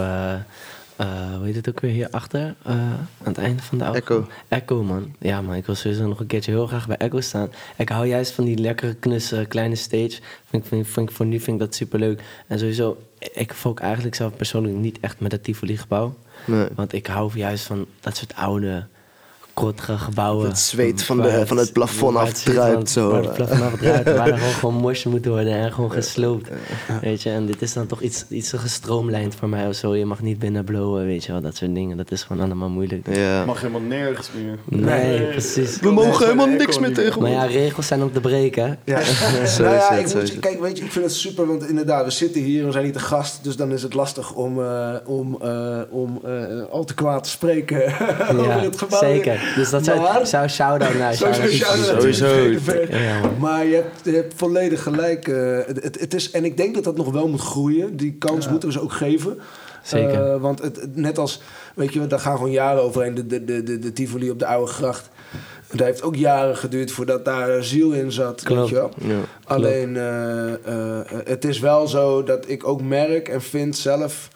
eh, 0.99 1.35
hoe 1.35 1.45
heet 1.45 1.55
het 1.55 1.69
ook 1.69 1.79
weer 1.79 1.91
hierachter? 1.91 2.55
Eh 2.63 2.73
aan 2.73 3.33
het 3.33 3.37
einde 3.37 3.63
van 3.63 3.77
de 3.77 3.83
auto. 3.83 3.99
Echo. 3.99 4.27
Echo, 4.47 4.83
man. 4.83 5.15
Ja, 5.19 5.41
man. 5.41 5.55
Ik 5.55 5.65
wil 5.65 5.75
sowieso 5.75 6.07
nog 6.07 6.19
een 6.19 6.27
keertje 6.27 6.51
heel 6.51 6.67
graag 6.67 6.87
bij 6.87 6.97
Echo 6.97 7.21
staan. 7.21 7.49
Ik 7.77 7.89
hou 7.89 8.07
juist 8.07 8.31
van 8.31 8.43
die 8.43 8.57
lekkere, 8.57 8.93
knusse, 8.93 9.45
kleine 9.47 9.75
stage. 9.75 10.19
Vind 10.45 10.67
vind, 10.67 10.87
vind 10.87 11.13
voor 11.13 11.25
nu 11.25 11.39
vind 11.39 11.61
ik 11.61 11.65
dat 11.67 11.75
superleuk. 11.75 12.21
En 12.47 12.59
sowieso, 12.59 12.97
ik 13.17 13.53
volk 13.53 13.79
eigenlijk 13.79 14.15
zelf 14.15 14.35
persoonlijk 14.35 14.75
niet 14.75 14.99
echt 14.99 15.19
met 15.19 15.31
het 15.31 15.43
Tivoli-gebouw. 15.43 16.15
Nee. 16.45 16.67
Want 16.75 16.93
ik 16.93 17.07
hou 17.07 17.31
juist 17.35 17.65
van 17.65 17.85
dat 17.99 18.17
soort 18.17 18.35
oude, 18.35 18.85
gebouwen. 19.75 20.47
Het 20.47 20.59
zweet 20.59 21.03
van, 21.03 21.21
de, 21.21 21.43
van 21.45 21.57
het 21.57 21.73
plafond 21.73 22.17
afdruipt. 22.17 22.89
Zo. 22.89 23.09
Waar 23.11 23.23
het 23.23 23.33
plafond 23.33 23.61
afdruipt. 23.61 24.11
waar 24.17 24.27
er 24.27 24.37
gewoon, 24.37 24.53
gewoon 24.53 24.75
mos 24.75 25.03
moet 25.03 25.25
worden 25.25 25.53
en 25.53 25.71
gewoon 25.71 25.91
gesloopt. 25.91 26.49
Weet 27.01 27.21
je, 27.21 27.29
en 27.29 27.45
dit 27.45 27.61
is 27.61 27.73
dan 27.73 27.87
toch 27.87 28.01
iets, 28.01 28.25
iets 28.29 28.53
gestroomlijnd 28.55 29.35
voor 29.35 29.49
mij 29.49 29.67
of 29.67 29.75
zo. 29.75 29.95
Je 29.95 30.05
mag 30.05 30.21
niet 30.21 30.39
binnen 30.39 30.63
blowen, 30.63 31.05
weet 31.05 31.25
je 31.25 31.31
wel, 31.31 31.41
dat 31.41 31.55
soort 31.55 31.75
dingen. 31.75 31.97
Dat 31.97 32.11
is 32.11 32.23
gewoon 32.23 32.43
allemaal 32.43 32.69
moeilijk. 32.69 33.15
Ja. 33.15 33.45
Mag 33.45 33.61
helemaal 33.61 33.81
nergens 33.81 34.29
meer. 34.35 34.57
Nee, 34.65 35.21
precies. 35.21 35.79
We 35.79 35.91
mogen 35.91 36.25
helemaal 36.25 36.47
niks 36.47 36.79
meer 36.79 36.93
tegen 36.93 37.21
Maar 37.21 37.31
ja, 37.31 37.43
regels 37.43 37.87
zijn 37.87 38.03
om 38.03 38.11
te 38.11 38.19
breken. 38.19 38.79
Ja, 38.85 39.03
Zo 39.45 39.63
nou 39.63 39.75
is 39.75 39.81
ja, 39.81 39.93
het, 39.93 40.09
ik 40.09 40.15
moet, 40.15 40.39
kijk, 40.39 40.59
weet 40.61 40.77
je, 40.77 40.83
ik 40.83 40.91
vind 40.91 41.05
het 41.05 41.13
super, 41.13 41.47
want 41.47 41.67
inderdaad, 41.69 42.05
we 42.05 42.11
zitten 42.11 42.41
hier, 42.41 42.65
we 42.65 42.71
zijn 42.71 42.83
niet 42.83 42.93
te 42.93 42.99
gast, 42.99 43.43
dus 43.43 43.55
dan 43.55 43.71
is 43.71 43.83
het 43.83 43.93
lastig 43.93 44.33
om, 44.33 44.61
eh, 44.61 44.95
om, 45.05 45.37
eh, 45.41 45.81
om 45.89 46.19
eh, 46.23 46.71
al 46.71 46.83
te 46.83 46.93
kwaad 46.93 47.23
te 47.23 47.29
spreken 47.29 47.83
over 48.37 48.61
het 48.61 48.77
gebouw. 48.77 48.99
zeker. 48.99 49.48
Dus 49.55 49.69
dat 49.69 49.85
zou, 49.85 49.99
Maar- 49.99 50.27
zou 50.27 50.47
shout-out 50.47 50.97
naar 50.97 51.13
Sowieso. 51.13 52.53
Maar 53.39 53.65
je 53.65 53.75
hebt, 53.75 53.99
je 54.03 54.11
hebt 54.15 54.33
volledig 54.35 54.83
gelijk. 54.83 55.27
eh, 55.27 55.57
het, 55.65 55.99
het, 55.99 56.13
is, 56.13 56.31
en 56.31 56.45
ik 56.45 56.57
denk 56.57 56.75
dat 56.75 56.83
dat 56.83 56.97
nog 56.97 57.11
wel 57.11 57.27
moet 57.27 57.41
groeien. 57.41 57.97
Die 57.97 58.15
kans 58.19 58.49
moeten 58.49 58.69
we 58.69 58.73
ze 58.75 58.81
ook 58.81 58.93
geven. 58.93 59.39
Zeker. 59.83 60.31
Eh, 60.33 60.41
want 60.41 60.61
het, 60.61 60.75
het- 60.75 60.95
net 60.95 61.17
als, 61.17 61.41
weet 61.75 61.93
je, 61.93 62.07
daar 62.07 62.19
gaan 62.19 62.35
gewoon 62.35 62.51
jaren 62.51 62.81
overheen. 62.83 63.13
De, 63.15 63.27
de, 63.27 63.45
de, 63.45 63.63
de, 63.63 63.79
de 63.79 63.93
Tivoli 63.93 64.29
op 64.31 64.39
de 64.39 64.45
Oude 64.45 64.71
Gracht. 64.71 65.09
Dat 65.71 65.85
heeft 65.87 66.01
ook 66.03 66.15
jaren 66.15 66.57
geduurd 66.57 66.91
voordat 66.91 67.25
daar 67.25 67.63
ziel 67.63 67.91
in 67.91 68.11
zat. 68.11 68.41
Weet 68.41 68.53
Klopt. 68.53 68.69
je 68.69 68.75
wel? 68.75 68.91
Ja. 68.97 69.15
Alleen, 69.43 69.97
eh, 69.97 70.53
eh, 70.53 70.99
het 71.25 71.45
is 71.45 71.59
wel 71.59 71.87
zo 71.87 72.23
dat 72.23 72.43
ik 72.49 72.67
ook 72.67 72.81
merk 72.81 73.27
en 73.27 73.41
vind 73.41 73.77
zelf... 73.77 74.27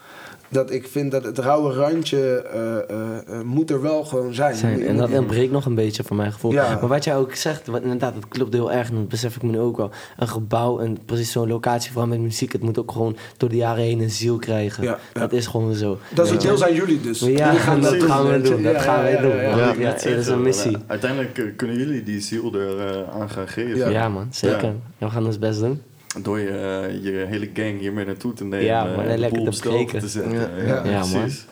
dat 0.53 0.71
ik 0.71 0.87
vind 0.87 1.11
dat 1.11 1.23
het 1.23 1.37
rauwe 1.37 1.73
randje 1.73 2.41
eh, 2.41 2.77
eh, 2.77 3.17
eh, 3.27 3.41
moet 3.45 3.69
er 3.69 3.81
wel 3.81 4.03
gewoon 4.03 4.33
zijn. 4.33 4.55
zijn. 4.55 4.85
En 4.85 4.97
dat 4.97 5.11
ontbreekt 5.11 5.51
nog 5.51 5.65
een 5.65 5.75
beetje 5.75 6.03
voor 6.03 6.15
mijn 6.15 6.33
gevoel. 6.33 6.51
Ja. 6.51 6.77
Maar 6.79 6.87
wat 6.87 7.03
jij 7.03 7.17
ook 7.17 7.35
zegt, 7.35 7.67
wat, 7.67 7.81
inderdaad, 7.81 8.13
dat 8.13 8.27
klopt 8.27 8.53
heel 8.53 8.71
erg. 8.71 8.89
En 8.89 8.95
dat 8.95 9.07
besef 9.07 9.35
ik 9.35 9.41
me 9.43 9.51
nu 9.51 9.59
ook 9.59 9.77
wel. 9.77 9.91
Een 10.17 10.27
gebouw, 10.27 10.79
en 10.79 10.97
precies 11.05 11.31
zo'n 11.31 11.47
locatie, 11.47 11.91
vooral 11.91 12.09
met 12.09 12.19
muziek, 12.19 12.51
het 12.51 12.61
moet 12.61 12.79
ook 12.79 12.91
gewoon 12.91 13.17
door 13.37 13.49
de 13.49 13.55
jaren 13.55 13.83
heen 13.83 13.99
een 13.99 14.09
ziel 14.09 14.37
krijgen. 14.37 14.83
Ja, 14.83 14.97
ja. 15.13 15.19
Dat 15.19 15.31
is 15.33 15.47
gewoon 15.47 15.73
zo. 15.73 15.97
Dat 16.13 16.25
is 16.25 16.31
je? 16.31 16.37
deel 16.37 16.57
zijn 16.57 16.75
jullie 16.75 17.01
dus. 17.01 17.19
Ja, 17.19 17.27
Jullie 17.27 17.81
dat 17.99 18.03
gaan 18.03 18.31
we 18.31 18.41
doen. 18.41 18.63
Dat 18.63 18.73
Ja, 18.73 18.79
gaan 18.79 18.97
ja, 18.97 19.03
wij 19.03 19.11
ja, 19.13 19.21
doen. 19.21 19.81
ja, 19.81 19.91
dat 19.91 20.05
is 20.05 20.27
een 20.27 20.41
missie. 20.41 20.77
Uiteindelijk 20.87 21.53
kunnen 21.55 21.77
jullie 21.77 22.03
die 22.03 22.19
ziel 22.19 22.53
er 22.53 22.79
eh, 22.79 23.21
aan 23.21 23.29
gaan 23.29 23.47
geven. 23.47 23.77
Ja. 23.77 23.89
Ja, 23.89 24.09
man, 24.09 24.27
zeker. 24.31 24.63
Ja. 24.63 24.73
We 24.97 25.09
gaan 25.09 25.25
ons 25.25 25.39
best 25.39 25.59
doen. 25.59 25.81
Door 26.21 26.39
je, 26.39 26.49
eh, 26.49 27.03
je 27.03 27.25
hele 27.29 27.49
gang 27.53 27.79
hiermee 27.79 28.05
naartoe 28.05 28.33
te 28.33 28.43
nemen. 28.43 28.65
Ja, 28.65 28.83
man, 28.85 29.05
en 29.05 29.19
lekker 29.19 29.37
boel 29.37 29.51
te 29.51 29.51
te 29.99 30.07
zetten. 30.07 30.33
Ja. 30.33 30.49
Ja, 30.65 30.85
Ja, 30.85 30.99
man. 30.99 31.21
precies. 31.21 31.45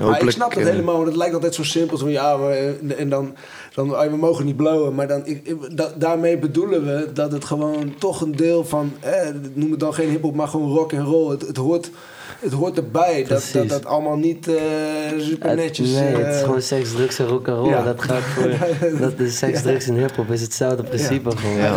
Maar 0.00 0.22
ik 0.22 0.30
snap 0.30 0.54
dat 0.54 0.64
helemaal, 0.64 0.94
want 0.94 1.06
het 1.06 1.16
lijkt 1.16 1.34
altijd 1.34 1.54
zo 1.54 1.62
simpel. 1.64 1.96
Zo 1.96 2.04
van, 2.04 2.12
ja, 2.12 2.36
maar, 2.36 2.50
eh, 2.50 3.00
en 3.00 3.08
dan, 3.08 3.34
dan 3.74 3.96
ah, 3.96 4.10
we 4.10 4.16
mogen 4.16 4.44
niet 4.44 4.56
blowen. 4.56 4.94
Maar 4.94 5.08
dan, 5.08 5.26
ik, 5.26 5.40
ik- 5.46 5.76
da- 5.76 5.92
daarmee 5.96 6.38
bedoelen 6.38 6.84
we 6.86 7.08
dat 7.12 7.32
het 7.32 7.44
gewoon 7.44 7.94
toch 7.98 8.20
een 8.20 8.36
deel 8.36 8.64
van, 8.64 8.92
eh, 9.00 9.12
noem 9.52 9.70
het 9.70 9.80
dan 9.80 9.94
geen 9.94 10.08
hip-hop, 10.08 10.34
maar 10.34 10.48
gewoon 10.48 10.70
rock 10.72 10.92
en 10.92 11.04
roll. 11.04 11.30
Het, 11.30 11.46
het, 11.46 11.56
hoort, 11.56 11.90
het 12.38 12.52
hoort 12.52 12.76
erbij. 12.76 13.24
Dat, 13.28 13.50
dat 13.52 13.68
dat 13.68 13.84
allemaal 13.86 14.16
niet 14.16 14.48
eh, 14.48 14.54
super 15.18 15.48
Het- 15.48 15.58
netjes. 15.58 15.90
nee, 15.92 16.02
het 16.14 16.34
is 16.34 16.40
eh, 16.40 16.44
gewoon 16.44 16.62
seks, 16.62 16.92
drugs 16.92 17.18
en 17.18 17.26
rock 17.26 17.48
and 17.48 17.58
roll. 17.58 17.68
Ja. 17.70 17.82
Dat 17.82 18.02
gaat 18.02 18.22
voor. 18.22 18.50
dat 19.00 19.18
is 19.18 19.38
seks, 19.38 19.62
drugs 19.62 19.86
en 19.88 19.94
hip-hop 19.94 20.30
is 20.30 20.40
hetzelfde 20.40 20.82
principe 20.82 21.36
gewoon. 21.36 21.56
Ja. 21.56 21.76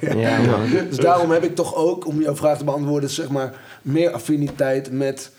wel, 0.00 0.16
Ja, 0.18 0.38
man. 0.40 0.60
Dus 0.88 0.96
daarom 0.98 1.30
heb 1.30 1.44
ik 1.44 1.54
toch 1.54 1.74
ook, 1.74 2.06
om 2.06 2.20
jouw 2.20 2.36
vraag 2.36 2.58
te 2.58 2.64
beantwoorden, 2.64 3.10
zeg 3.10 3.28
maar, 3.28 3.54
meer 3.82 4.10
affiniteit 4.10 4.92
met 4.92 5.30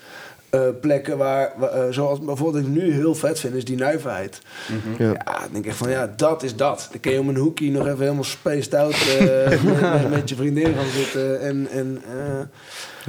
eh, 0.52 0.60
plekken 0.80 1.18
waar, 1.18 1.52
eh, 1.62 1.82
zoals 1.90 2.18
bijvoorbeeld 2.18 2.64
ik 2.64 2.70
nu 2.70 2.92
heel 2.92 3.14
vet 3.14 3.38
vind, 3.40 3.54
is 3.54 3.64
die 3.64 3.76
nuiverheid. 3.76 4.40
Ja. 4.98 5.06
Ja, 5.06 5.14
dan 5.40 5.48
denk 5.52 5.64
ik 5.64 5.72
van 5.72 5.90
ja, 5.90 6.12
dat 6.16 6.42
is 6.42 6.56
dat. 6.56 6.88
Dan 6.90 7.00
kun 7.00 7.12
je 7.12 7.18
om 7.20 7.28
een 7.28 7.36
hoekje 7.36 7.70
nog 7.70 7.86
even 7.86 7.98
helemaal 8.00 8.24
spaced 8.24 8.74
out 8.74 8.94
eh, 9.18 10.10
met, 10.10 10.28
je 10.28 10.34
vriendin 10.34 10.74
gaan 10.74 10.88
zitten 10.96 11.40
en, 11.40 11.68
en 11.70 12.02
eh, 12.06 12.40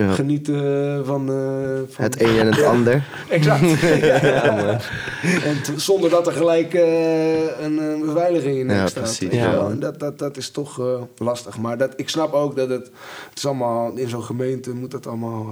Ja. 0.06 0.12
genieten 0.14 1.06
van, 1.06 1.30
eh, 1.30 1.94
van... 1.94 2.04
Het 2.04 2.22
een 2.22 2.40
en 2.40 2.48
het 2.48 2.64
ander. 2.64 3.04
Exact. 3.30 3.80
ja, 4.22 4.52
man. 4.56 4.68
En 5.44 5.62
t- 5.64 5.82
zonder 5.82 6.10
dat 6.10 6.28
er 6.28 6.34
gelijk 6.34 6.74
eh, 6.74 7.64
een, 7.64 7.78
een 7.78 8.00
beveiliging 8.06 8.58
in 8.60 8.70
Ja, 8.70 8.74
ja, 8.74 8.88
staat. 8.88 9.20
En 9.70 9.80
dat, 9.80 10.00
dat, 10.00 10.20
dat 10.20 10.38
is 10.38 10.50
toch 10.50 10.80
eh, 10.80 11.02
lastig. 11.18 11.58
Maar 11.58 11.78
dat, 11.78 11.94
ik 11.96 12.10
snap 12.10 12.34
ook 12.34 12.56
dat 12.56 12.70
het, 12.70 12.86
het 13.30 13.38
is 13.38 13.46
allemaal 13.46 13.92
in 13.96 14.10
zo'n 14.10 14.24
gemeente 14.24 14.74
moet 14.74 14.92
dat 14.92 15.08
allemaal. 15.08 15.46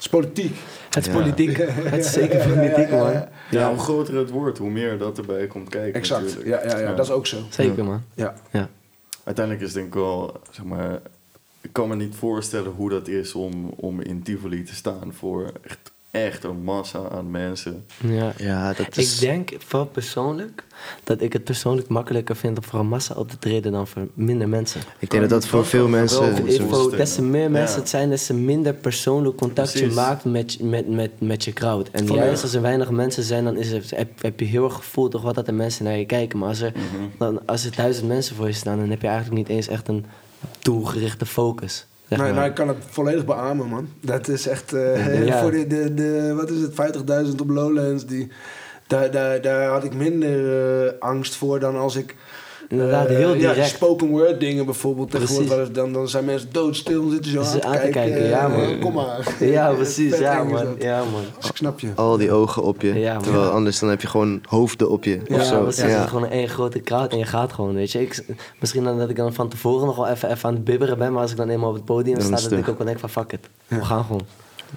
Het 0.00 0.04
is 0.04 0.08
politiek. 0.08 0.56
Het 0.90 0.96
is 0.96 1.12
Ja. 1.12 1.12
politiek. 1.18 1.56
Het 1.94 2.04
is 2.04 2.12
zeker 2.12 2.48
politiek, 2.48 2.90
man. 2.90 3.24
Ja, 3.50 3.68
hoe 3.68 3.78
groter 3.78 4.14
het 4.16 4.30
wordt, 4.30 4.58
hoe 4.58 4.70
meer 4.70 4.98
dat 4.98 5.18
erbij 5.18 5.46
komt 5.46 5.68
kijken. 5.68 5.94
Exact. 6.00 6.22
natuurlijk. 6.22 6.48
Ja, 6.64 6.70
ja, 6.70 6.78
ja, 6.78 6.94
dat 6.94 7.06
is 7.06 7.12
ook 7.12 7.26
zo. 7.26 7.36
Zeker, 7.50 7.84
man. 7.84 8.02
Ja. 8.14 8.34
Uiteindelijk 9.24 9.66
is 9.66 9.72
het 9.74 9.82
denk 9.82 9.86
ik 9.86 9.94
wel, 10.00 10.40
zeg 10.50 10.64
maar, 10.64 11.00
ik 11.60 11.72
kan 11.72 11.88
me 11.88 11.96
niet 11.96 12.14
voorstellen 12.14 12.72
hoe 12.72 12.90
dat 12.90 13.08
is 13.08 13.34
om, 13.34 13.72
om 13.76 14.00
in 14.00 14.22
Tivoli 14.22 14.62
te 14.64 14.74
staan 14.74 15.12
voor 15.12 15.52
echt, 15.62 15.92
echt 16.10 16.44
een 16.44 16.62
massa 16.62 17.08
aan 17.08 17.30
mensen. 17.30 17.84
Ja. 18.06 18.32
Ja, 18.36 18.72
dat 18.72 18.96
is... 18.96 19.14
Ik 19.14 19.20
denk 19.20 19.52
voor 19.66 19.86
persoonlijk 19.86 20.64
dat 21.04 21.20
ik 21.20 21.32
het 21.32 21.44
persoonlijk 21.44 21.88
makkelijker 21.88 22.36
vind 22.36 22.56
om 22.58 22.64
voor 22.64 22.80
een 22.80 22.88
massa 22.88 23.14
op 23.14 23.28
te 23.28 23.38
treden 23.38 23.72
dan 23.72 23.86
voor 23.86 24.08
minder 24.14 24.48
mensen. 24.48 24.80
Ik 24.98 25.10
denk 25.10 25.22
dat 25.22 25.30
dat 25.30 25.46
voor 25.46 25.58
Dat 25.60 25.68
veel 25.68 25.88
mensen... 25.88 26.44
des 26.96 27.14
te 27.14 27.22
meer 27.22 27.50
mensen 27.50 27.74
Ja. 27.74 27.80
het 27.80 27.88
zijn, 27.88 28.10
des 28.10 28.26
te 28.26 28.34
minder 28.34 28.74
persoonlijk 28.74 29.36
contact 29.36 29.72
je 29.72 29.78
Precies. 29.78 29.96
maakt 29.96 30.24
met, 30.24 30.60
met, 30.62 30.88
met, 30.88 31.10
met 31.20 31.44
je 31.44 31.52
crowd. 31.52 31.90
En 31.90 32.06
juist 32.06 32.42
als 32.42 32.54
er 32.54 32.62
weinig 32.62 32.90
mensen 32.90 33.22
zijn, 33.22 33.44
dan 33.44 33.56
is 33.56 33.72
het, 33.72 33.90
heb, 33.90 34.22
heb 34.22 34.40
je 34.40 34.46
heel 34.46 34.64
erg 34.64 34.74
gevoel 34.74 35.08
toch 35.08 35.22
wat 35.22 35.34
dat 35.34 35.46
er 35.48 35.54
mensen 35.54 35.84
naar 35.84 35.96
je 35.96 36.06
kijken. 36.06 36.38
Maar 36.38 36.48
als 36.48 36.60
er, 36.60 36.72
Mhm. 36.74 37.04
dan, 37.18 37.46
als 37.46 37.64
er 37.64 37.76
duizend 37.76 38.08
mensen 38.08 38.36
voor 38.36 38.46
je 38.46 38.52
staan, 38.52 38.78
dan 38.78 38.90
heb 38.90 39.00
je 39.02 39.08
eigenlijk 39.08 39.36
niet 39.36 39.48
eens 39.56 39.68
echt 39.68 39.88
een 39.88 40.04
doelgerichte 40.58 41.26
focus. 41.26 41.86
Zeg 42.10 42.18
Nou, 42.18 42.32
nou, 42.32 42.48
ik 42.48 42.54
kan 42.54 42.68
het 42.68 42.76
volledig 42.88 43.24
beamen, 43.24 43.66
man. 43.68 43.88
Dat 44.00 44.28
is 44.28 44.46
echt... 44.46 44.72
eh, 44.72 45.24
Ja. 45.26 45.38
Voor 45.42 45.50
de, 45.50 45.66
de, 45.66 45.94
de, 45.94 46.32
wat 46.36 46.50
is 46.50 46.60
het, 46.60 46.72
50.000 47.30 47.34
op 47.40 47.50
Lowlands, 47.50 48.06
die, 48.06 48.28
daar, 48.86 49.10
daar, 49.10 49.40
daar 49.40 49.68
had 49.68 49.84
ik 49.84 49.94
minder 49.94 50.62
eh, 50.86 50.92
angst 51.00 51.36
voor 51.36 51.60
dan 51.60 51.76
als 51.76 51.96
ik... 51.96 52.14
Inderdaad, 52.70 53.06
eh, 53.06 53.16
heel 53.16 53.34
Ja, 53.34 53.52
direct. 53.52 53.68
spoken 53.68 54.08
word 54.08 54.40
dingen 54.40 54.64
bijvoorbeeld. 54.64 55.10
Tegenwoordig 55.10 55.70
dan, 55.70 55.92
dan 55.92 56.08
zijn 56.08 56.24
mensen 56.24 56.48
doodstil, 56.52 57.08
zitten 57.08 57.30
Ze 57.44 57.62
aan 57.64 57.78
te 57.80 57.88
kijken. 57.88 58.24
ja, 58.28 58.48
man. 58.48 58.78
Kom 58.78 58.92
maar. 58.94 59.36
Ja, 59.40 59.72
precies. 59.72 60.18
Ja, 60.18 60.42
man. 60.44 60.66
Ja, 60.78 60.98
man. 60.98 61.22
Dus 61.40 61.48
ik 61.50 61.56
snap 61.56 61.80
je. 61.80 61.88
Al 61.94 62.16
die 62.16 62.32
ogen 62.32 62.62
op 62.62 62.80
je. 62.82 62.98
Ja. 62.98 63.16
Terwijl 63.18 63.44
Ja. 63.44 63.50
anders 63.50 63.78
dan 63.78 63.88
heb 63.88 64.00
je 64.00 64.06
gewoon 64.08 64.40
hoofden 64.48 64.90
op 64.90 65.04
je. 65.04 65.20
Ja, 65.28 65.36
of 65.36 65.44
zo. 65.44 65.62
precies. 65.62 65.82
Het 65.82 65.90
is 66.02 66.08
gewoon 66.08 66.22
een 66.24 66.30
één 66.30 66.48
grote 66.48 66.80
crowd 66.80 67.12
en 67.12 67.18
je 67.18 67.24
gaat 67.24 67.52
gewoon, 67.52 67.74
weet 67.74 67.92
je. 67.92 68.00
Ik, 68.00 68.24
misschien 68.60 68.84
dan 68.84 68.98
dat 68.98 69.10
ik 69.10 69.16
dan 69.16 69.34
van 69.34 69.48
tevoren 69.48 69.86
nog 69.86 69.96
wel 69.96 70.08
even, 70.08 70.30
even 70.30 70.48
aan 70.48 70.54
het 70.54 70.64
bibberen 70.64 70.98
ben, 70.98 71.12
maar 71.12 71.22
als 71.22 71.30
ik 71.30 71.36
dan 71.36 71.48
eenmaal 71.48 71.68
op 71.68 71.74
het 71.74 71.84
podium 71.84 72.18
Dan 72.18 72.38
sta, 72.38 72.48
denk 72.48 72.62
ik 72.62 72.68
ook 72.68 72.78
wel 72.78 72.86
denk 72.86 72.98
van 72.98 73.10
fuck 73.10 73.32
it. 73.32 73.48
We 73.68 73.84
gaan 73.84 74.04
gewoon. 74.04 74.22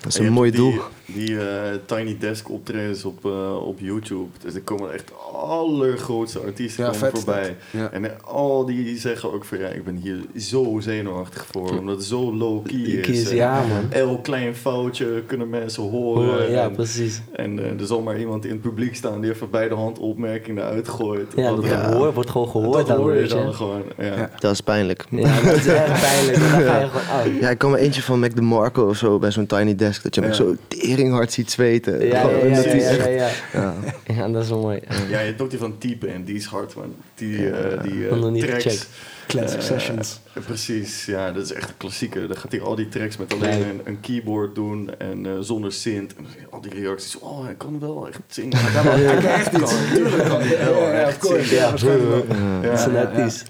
Dat 0.01 0.05
is 0.13 0.19
En 0.19 0.25
een 0.25 0.31
mooi 0.33 0.51
die- 0.51 0.59
doel. 0.59 0.73
Die 1.05 1.39
eh, 1.39 1.45
Tiny 1.85 2.17
Desk 2.19 2.49
optredens 2.49 3.05
op, 3.05 3.25
eh, 3.25 3.55
op 3.67 3.79
YouTube. 3.79 4.29
Dus 4.43 4.53
er 4.55 4.61
komen 4.61 4.93
echt 4.93 5.11
allergrootste 5.33 6.39
artiesten 6.39 6.83
Ja, 6.85 6.91
is 6.91 6.97
voorbij. 6.97 7.55
Ja. 7.71 7.89
En 7.91 8.05
eh, 8.05 8.11
al 8.23 8.65
die 8.65 8.97
zeggen 8.99 9.33
ook 9.33 9.45
van 9.45 9.57
ja, 9.57 9.67
ik 9.67 9.83
ben 9.85 9.95
hier 9.95 10.17
zo 10.37 10.77
zenuwachtig 10.79 11.45
voor. 11.51 11.77
Omdat 11.79 11.95
het 11.95 12.05
zo 12.05 12.61
is. 12.65 13.01
Kies, 13.01 13.29
En 13.29 13.35
ja, 13.35 13.59
man. 13.59 13.91
Elk 13.91 14.23
klein 14.23 14.55
foutje 14.55 15.23
kunnen 15.25 15.49
mensen 15.49 15.83
horen. 15.83 16.25
Horen, 16.29 16.51
ja, 16.51 16.63
en, 16.63 16.71
precies. 16.71 17.21
en 17.33 17.59
er 17.79 17.85
zal 17.85 18.01
maar 18.01 18.19
iemand 18.19 18.45
in 18.45 18.51
het 18.51 18.61
publiek 18.61 18.95
staan 18.95 19.21
die 19.21 19.31
even 19.31 19.49
bij 19.49 19.67
de 19.69 19.75
hand 19.75 19.99
opmerkingen 19.99 20.63
uitgooit. 20.63 21.31
Ja, 21.35 21.55
dat 21.55 21.65
gehoor 21.65 22.13
wordt 22.13 22.29
gewoon 22.29 22.49
gehoord 22.49 22.73
dat 22.77 22.87
dan, 22.87 22.97
hoor 22.97 23.13
je 23.13 23.19
weet 23.19 23.29
je. 23.29 23.35
dan 23.35 23.53
gewoon. 23.53 23.81
Ja. 23.97 24.05
Ja. 24.05 24.29
Dat 24.39 24.51
is 24.51 24.61
pijnlijk. 24.61 25.05
Ja, 25.09 25.41
dat 25.41 25.55
is 25.55 25.67
erg 25.67 26.01
pijnlijk. 26.01 26.37
want 26.37 26.51
Dan 26.51 26.61
ga 26.61 26.79
je 26.79 26.87
gewoon, 26.93 27.33
oh. 27.35 27.39
Ja, 27.41 27.49
ik 27.49 27.57
kan 27.57 27.71
me 27.71 27.77
eentje 27.77 28.01
van 28.01 28.19
Mac 28.19 28.35
DeMarco 28.35 28.87
of 28.87 28.97
zo 28.97 29.19
bij 29.19 29.31
zo'n 29.31 29.45
Tiny 29.45 29.75
Desk. 29.75 29.82
Dat 30.03 30.15
je 30.15 30.21
hem 30.21 30.29
Ja. 30.29 30.35
zo 30.35 30.55
teringhard 30.67 31.31
ziet 31.33 31.51
zweten. 31.51 32.05
Ja, 32.05 32.29
ja, 32.29 32.29
ja, 32.45 32.55
dat 32.55 32.63
ja, 32.63 32.71
ja, 32.73 32.75
echt- 32.89 32.97
ja, 33.05 33.09
ja. 33.09 33.29
ja. 33.53 33.73
Ja, 34.15 34.27
dat 34.29 34.43
is 34.43 34.49
wel 34.49 34.59
mooi. 34.61 34.79
Ja, 35.09 35.19
je 35.19 35.25
hebt 35.25 35.41
ook 35.41 35.49
die 35.49 35.59
van 35.59 35.77
Type 35.77 36.07
en 36.07 36.23
die 36.23 36.35
is 36.35 36.45
hard, 36.45 36.75
man. 36.75 36.95
Die, 37.15 37.49
eh 37.51 37.83
die 37.83 37.93
Nog 38.11 38.31
niet 38.31 38.43
tracks. 38.47 38.63
gecheckt. 38.63 38.87
Classic 39.27 39.59
Eh, 39.59 39.65
sessions. 39.65 40.19
Precies, 40.45 41.05
ja, 41.05 41.31
dat 41.31 41.43
is 41.43 41.53
echt 41.53 41.69
een 41.69 41.77
klassieker. 41.77 42.27
Dan 42.27 42.37
gaat 42.37 42.51
hij 42.51 42.61
al 42.61 42.75
die 42.75 42.87
tracks 42.89 43.17
met 43.17 43.33
alleen 43.33 43.49
Nee. 43.49 43.69
een, 43.69 43.81
een 43.83 43.99
keyboard 43.99 44.55
doen 44.55 44.89
en 44.97 45.25
eh, 45.25 45.31
zonder 45.39 45.71
synth. 45.71 46.15
En 46.15 46.25
al 46.49 46.61
die 46.61 46.73
reacties, 46.73 47.19
oh, 47.19 47.45
hij 47.45 47.53
kan 47.53 47.79
wel 47.79 48.07
echt 48.07 48.19
zingen. 48.27 48.59
Ja, 48.73 48.83
maar 48.83 48.97
hij 48.99 49.15
kan 49.15 49.25
echt 49.25 49.53
iets. 49.53 49.73
Natuurlijk 49.89 50.27
kan 50.29 50.41
hij 50.41 50.57
wel 50.65 50.81
Ja, 50.81 50.91
ja, 50.93 51.07
echt 51.07 51.25
zingen. 51.25 51.49
Ja. 51.49 51.69
Dat 51.71 52.79
is 52.79 52.85
een 52.85 52.93
ja, 52.93 53.01
artiest. 53.01 53.43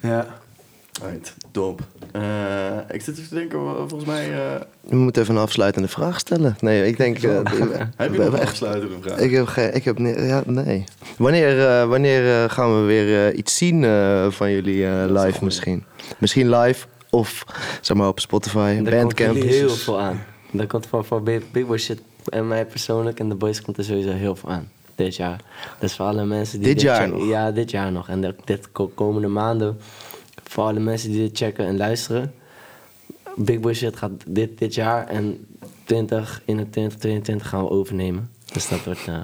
Ja. 0.00 0.37
Right, 1.02 1.34
dope. 1.50 1.82
Eh, 2.12 2.76
ik 2.90 3.00
zit 3.02 3.16
even 3.18 3.28
te 3.28 3.34
denken, 3.34 3.58
volgens 3.88 4.04
mij... 4.04 4.32
eh, 4.32 4.60
We 4.80 4.96
moeten 4.96 5.22
even 5.22 5.34
een 5.36 5.40
afsluitende 5.42 5.88
vraag 5.88 6.18
stellen. 6.20 6.56
Nee, 6.60 6.86
ik 6.86 6.96
denk... 6.96 7.18
eh, 7.22 7.34
heb 7.96 8.12
je 8.12 8.18
we 8.18 8.24
nog 8.24 8.32
een 8.32 8.40
afsluitende 8.40 8.94
vraag? 9.00 9.18
Ik 9.18 9.30
heb 9.30 9.46
geen... 9.46 9.74
Ik 9.74 9.84
heb, 9.84 9.98
ja, 9.98 10.42
nee. 10.46 10.84
Wanneer, 11.18 11.66
eh, 11.68 11.88
wanneer 11.88 12.50
gaan 12.50 12.80
we 12.80 12.86
weer 12.86 13.28
eh, 13.28 13.38
iets 13.38 13.56
zien 13.56 13.84
eh, 13.84 14.30
van 14.30 14.50
jullie 14.50 14.86
eh, 14.86 15.04
live 15.08 15.44
misschien? 15.44 15.84
Misschien 16.18 16.50
live 16.50 16.86
of 17.10 17.44
zeg 17.80 17.96
maar 17.96 18.08
op 18.08 18.20
Spotify, 18.20 18.82
Daar 18.82 18.94
Bandcamp. 18.94 19.32
komt 19.38 19.44
heel 19.50 19.68
veel 19.70 20.00
aan. 20.00 20.24
Daar 20.50 20.66
komt 20.66 20.86
voor, 20.86 21.04
voor 21.04 21.22
Big 21.22 21.42
Boy 21.66 21.78
Shit 21.78 22.00
en 22.24 22.48
mij 22.48 22.66
persoonlijk 22.66 23.18
en 23.20 23.28
de 23.28 23.34
boys 23.34 23.62
komt 23.62 23.76
er 23.78 23.84
sowieso 23.84 24.10
heel 24.10 24.36
veel 24.36 24.50
aan. 24.50 24.68
Dit 24.94 25.16
jaar. 25.16 25.40
Dus 25.78 25.94
voor 25.96 26.06
alle 26.06 26.24
mensen 26.24 26.58
die 26.60 26.68
Dit 26.74 26.80
jaar 26.82 27.08
nog? 27.08 27.28
Ja, 27.28 27.50
dit 27.50 27.70
jaar 27.70 27.92
nog. 27.92 28.08
En 28.08 28.20
de, 28.20 28.34
dit 28.44 28.72
ko- 28.72 28.90
komende 28.94 29.28
maanden. 29.28 29.78
Voor 30.48 30.64
alle 30.64 30.80
mensen 30.80 31.10
die 31.10 31.20
dit 31.20 31.36
checken 31.38 31.66
en 31.66 31.76
luisteren. 31.76 32.34
Big 33.36 33.60
Boy 33.60 33.74
Shit 33.74 33.96
gaat 33.96 34.10
dit, 34.26 34.58
dit 34.58 34.74
jaar 34.74 35.06
en 35.06 35.46
20, 35.84 36.42
21, 36.44 36.98
22 36.98 37.48
gaan 37.48 37.62
we 37.62 37.70
overnemen. 37.70 38.30
Dus 38.52 38.68
dat 38.68 38.84
wordt... 38.84 39.06
eh 39.06 39.18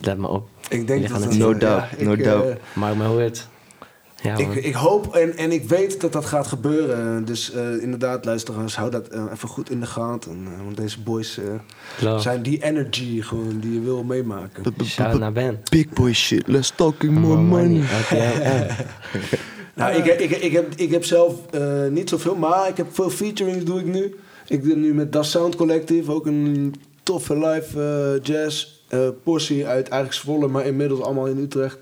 let 0.00 0.18
maar 0.18 0.30
op. 0.30 0.48
Ik 0.68 0.86
denk 0.86 1.08
dat 1.08 1.16
het... 1.20 1.24
het 1.24 1.38
No 1.38 1.54
doubt, 1.58 1.90
ja, 1.98 2.04
no 2.04 2.12
ik, 2.12 2.24
doubt. 2.24 2.48
eh, 2.48 2.54
Maak 2.72 2.94
me 2.94 3.04
hoort. 3.04 3.48
Ja, 4.22 4.36
Ik, 4.36 4.54
ik 4.54 4.74
hoop 4.74 5.14
en, 5.14 5.36
en 5.36 5.52
ik 5.52 5.68
weet 5.68 6.00
dat 6.00 6.12
dat 6.12 6.24
gaat 6.24 6.46
gebeuren. 6.46 7.24
Dus 7.24 7.52
eh, 7.52 7.82
inderdaad, 7.82 8.24
luisteraars, 8.24 8.76
hou 8.76 8.90
dat 8.90 9.08
eh, 9.08 9.24
even 9.32 9.48
goed 9.48 9.70
in 9.70 9.80
de 9.80 9.86
gaten. 9.86 10.56
Want 10.64 10.76
deze 10.76 11.00
boys 11.00 11.38
eh, 11.98 12.18
zijn 12.18 12.42
die 12.42 12.62
energy 12.64 13.22
gewoon 13.22 13.60
die 13.60 13.72
je 13.72 13.80
wil 13.80 14.02
meemaken. 14.04 14.74
Shout 14.84 15.18
naar 15.18 15.32
Ben. 15.32 15.60
Big 15.70 15.88
boy 15.88 16.12
shit, 16.12 16.46
let's 16.46 16.72
talking 16.76 17.18
more 17.18 17.40
money. 17.40 17.82
Nou, 19.78 19.94
ik, 19.94 20.20
ik, 20.20 20.30
ik, 20.30 20.52
heb, 20.52 20.74
ik 20.76 20.90
heb 20.90 21.04
zelf 21.04 21.34
eh, 21.50 21.86
niet 21.86 22.08
zoveel, 22.08 22.34
maar 22.34 22.68
ik 22.68 22.76
heb 22.76 22.86
veel 22.90 23.10
featurings 23.10 23.64
doe 23.64 23.80
ik 23.80 23.86
nu. 23.86 24.16
Ik 24.46 24.64
doe 24.64 24.74
nu 24.74 24.94
met 24.94 25.12
Das 25.12 25.30
Sound 25.30 25.56
Collective, 25.56 26.12
ook 26.12 26.26
een 26.26 26.74
toffe 27.02 27.38
live 27.38 27.80
eh, 27.80 28.24
jazz 28.24 28.76
portie 29.22 29.66
uit 29.66 29.88
eigenlijk 29.88 30.12
Zwolle, 30.12 30.48
maar 30.48 30.66
inmiddels 30.66 31.00
allemaal 31.00 31.26
in 31.26 31.38
Utrecht. 31.38 31.78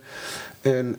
En 0.61 0.97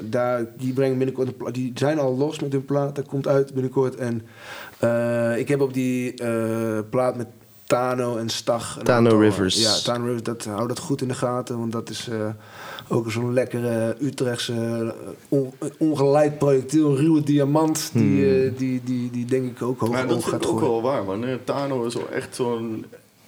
daar, 0.00 0.46
die 0.56 0.72
brengen 0.72 0.96
binnenkort 0.96 1.28
een 1.28 1.36
pla- 1.36 1.50
die 1.50 1.72
zijn 1.74 1.98
al 1.98 2.16
los 2.16 2.40
met 2.40 2.52
hun 2.52 2.64
plaat, 2.64 2.96
dat 2.96 3.06
komt 3.06 3.26
uit 3.28 3.52
binnenkort. 3.52 3.94
En 3.94 4.22
ik 5.38 5.48
heb 5.48 5.60
op 5.60 5.74
die 5.74 6.14
plaat 6.90 7.16
met 7.16 7.26
Tano 7.64 8.16
en 8.16 8.28
Stag. 8.28 8.78
Tano 8.82 9.18
Rivers. 9.18 9.62
Ja, 9.62 9.92
Tano 9.92 10.04
Rivers, 10.04 10.22
dat, 10.22 10.44
hou 10.44 10.68
dat 10.68 10.78
goed 10.78 11.02
in 11.02 11.08
de 11.08 11.14
gaten, 11.14 11.58
want 11.58 11.72
dat 11.72 11.90
is 11.90 12.08
ook 12.88 13.10
zo'n 13.10 13.32
lekkere 13.32 13.96
Utrechtse 14.00 14.52
eh, 14.52 15.08
on- 15.28 15.52
ongeleid 15.78 16.38
projectiel, 16.38 16.96
ruwe 16.96 17.22
diamant, 17.22 17.90
die, 17.92 18.02
Hmm. 18.24 18.44
eh, 18.44 18.50
die, 18.58 18.80
die, 18.84 19.10
die 19.10 19.24
denk 19.24 19.44
ik 19.50 19.62
ook 19.62 19.80
hoog, 19.80 19.90
Maar 19.90 20.06
dat 20.06 20.24
gaat 20.24 20.46
ook 20.46 20.58
gooien. 20.58 20.70
wel 20.72 20.82
waar, 20.82 21.04
man. 21.04 21.24
Eh, 21.24 21.34
Tano 21.44 21.84
is 21.84 21.94
wel 21.94 22.10
echt 22.10 22.34
zo'n 22.36 22.84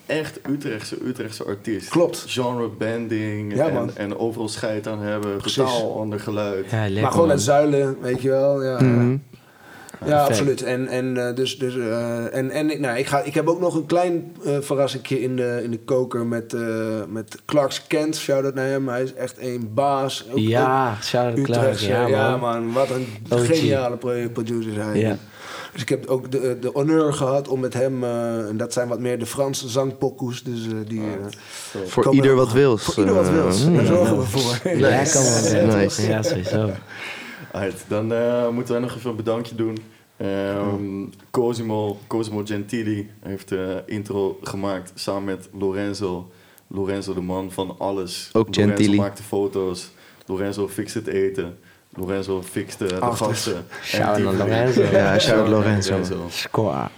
echt 0.06 0.40
Utrechtse, 0.50 0.96
Utrechtse 1.06 1.44
artiest. 1.44 1.88
Klopt. 1.88 2.24
Genre 2.26 2.68
bending 2.78 3.54
Ja, 3.54 3.68
en, 3.68 3.90
en 3.96 4.18
overal 4.18 4.48
scheid 4.48 4.86
aan 4.86 5.00
hebben. 5.00 5.36
Precies. 5.36 5.56
Totaal 5.56 5.98
ander 6.00 6.20
geluid. 6.20 6.70
Ja, 6.70 6.82
lekker, 6.82 7.02
Maar 7.02 7.10
gewoon 7.10 7.26
man. 7.26 7.36
uit 7.36 7.44
zuilen, 7.44 7.96
weet 8.00 8.22
je 8.22 8.28
wel. 8.28 8.62
Ja, 8.62 8.80
Mhm. 8.82 9.16
Ja, 10.06 10.24
absoluut. 10.24 10.62
En, 10.62 10.88
en, 10.88 11.26
eh, 11.28 11.34
dus, 11.34 11.58
dus, 11.58 11.76
eh, 11.76 12.34
en, 12.36 12.50
en 12.50 12.70
ik- 12.70 12.78
nou, 12.80 12.98
ik, 12.98 13.06
ga, 13.06 13.20
ik 13.22 13.34
heb 13.34 13.48
ook 13.48 13.60
nog 13.60 13.74
een 13.74 13.86
klein 13.86 14.36
verrassingje 14.60 15.20
in 15.22 15.36
de, 15.36 15.60
in 15.62 15.70
de 15.70 15.78
koker 15.78 16.26
met, 16.26 16.52
eh 16.54 16.60
met 17.08 17.36
Clarks 17.44 17.86
Kent. 17.86 18.16
Shout-out 18.16 18.54
naar 18.54 18.66
hem. 18.66 18.88
Hij 18.88 19.02
is 19.02 19.14
echt 19.14 19.36
een 19.40 19.70
baas. 19.74 20.24
Ook, 20.30 20.38
Ja, 20.38 20.96
shout-out 21.02 21.44
Clark. 21.44 21.60
Utrecht. 21.60 21.80
Ja, 21.80 22.06
Ja, 22.06 22.36
man. 22.36 22.72
Wat 22.72 22.90
een 22.90 23.06
OG. 23.30 23.46
geniale 23.46 23.96
pro- 23.96 24.28
producer 24.32 24.70
is 24.72 24.76
hij. 24.78 24.98
Ja. 24.98 25.16
Dus 25.72 25.82
ik 25.82 25.88
heb 25.88 26.06
ook 26.06 26.30
de, 26.30 26.56
de 26.60 26.70
honneur 26.72 27.12
gehad 27.12 27.48
om 27.48 27.60
met 27.60 27.74
hem... 27.74 28.04
eh, 28.04 28.48
en 28.48 28.56
dat 28.56 28.72
zijn 28.72 28.88
wat 28.88 28.98
meer 29.00 29.18
de 29.18 29.26
Franse 29.26 29.68
zangpokoes. 29.68 30.42
Dus 30.42 30.66
eh, 30.66 30.72
die... 30.86 31.02
Voor 31.86 32.14
ieder 32.14 32.34
wel- 32.36 32.44
wat 32.44 32.52
wils. 32.52 32.82
Voor 32.84 32.94
ieder 32.98 33.14
wat 33.14 33.28
wils. 33.30 33.64
mm. 33.64 33.76
Daar 33.76 33.84
zorgen 33.86 34.16
we 34.18 34.24
voor. 34.24 34.60
Lekker 34.72 35.20
man. 35.66 35.76
Nice. 35.78 36.06
Ja, 36.08 36.22
sowieso. 36.22 36.70
Dan 37.88 38.12
eh, 38.12 38.48
moeten 38.48 38.72
wij 38.74 38.82
nog 38.82 38.96
even 38.96 39.10
een 39.10 39.16
bedankje 39.16 39.54
doen. 39.54 39.78
Ehm, 40.16 41.04
Cosimo, 41.30 41.98
Cosimo 42.06 42.42
Gentili 42.44 43.10
heeft 43.20 43.48
de 43.48 43.82
intro 43.86 44.38
gemaakt 44.42 44.92
samen 44.94 45.24
met 45.24 45.48
Lorenzo. 45.58 46.30
Lorenzo, 46.66 47.14
de 47.14 47.20
man 47.20 47.52
van 47.52 47.74
alles. 47.78 48.30
Ook 48.32 48.46
Gentili. 48.50 48.72
Lorenzo 48.76 49.02
maakt 49.02 49.16
de 49.16 49.22
foto's. 49.22 49.90
Lorenzo 50.26 50.68
fixt 50.68 50.94
het 50.94 51.06
eten. 51.06 51.58
Lorenzo 51.96 52.42
fixt 52.42 52.78
de, 52.78 52.86
de 52.86 52.98
Afters. 53.00 53.28
gasten. 53.28 53.66
Naar 53.98 54.16
Tivoli. 54.16 54.36
Lorenzo. 54.36 54.82
Ja, 54.82 55.18
shout-out 55.18 55.48
naar 55.48 55.58
Lorenzo. 55.58 56.26
Squad. 56.28 56.90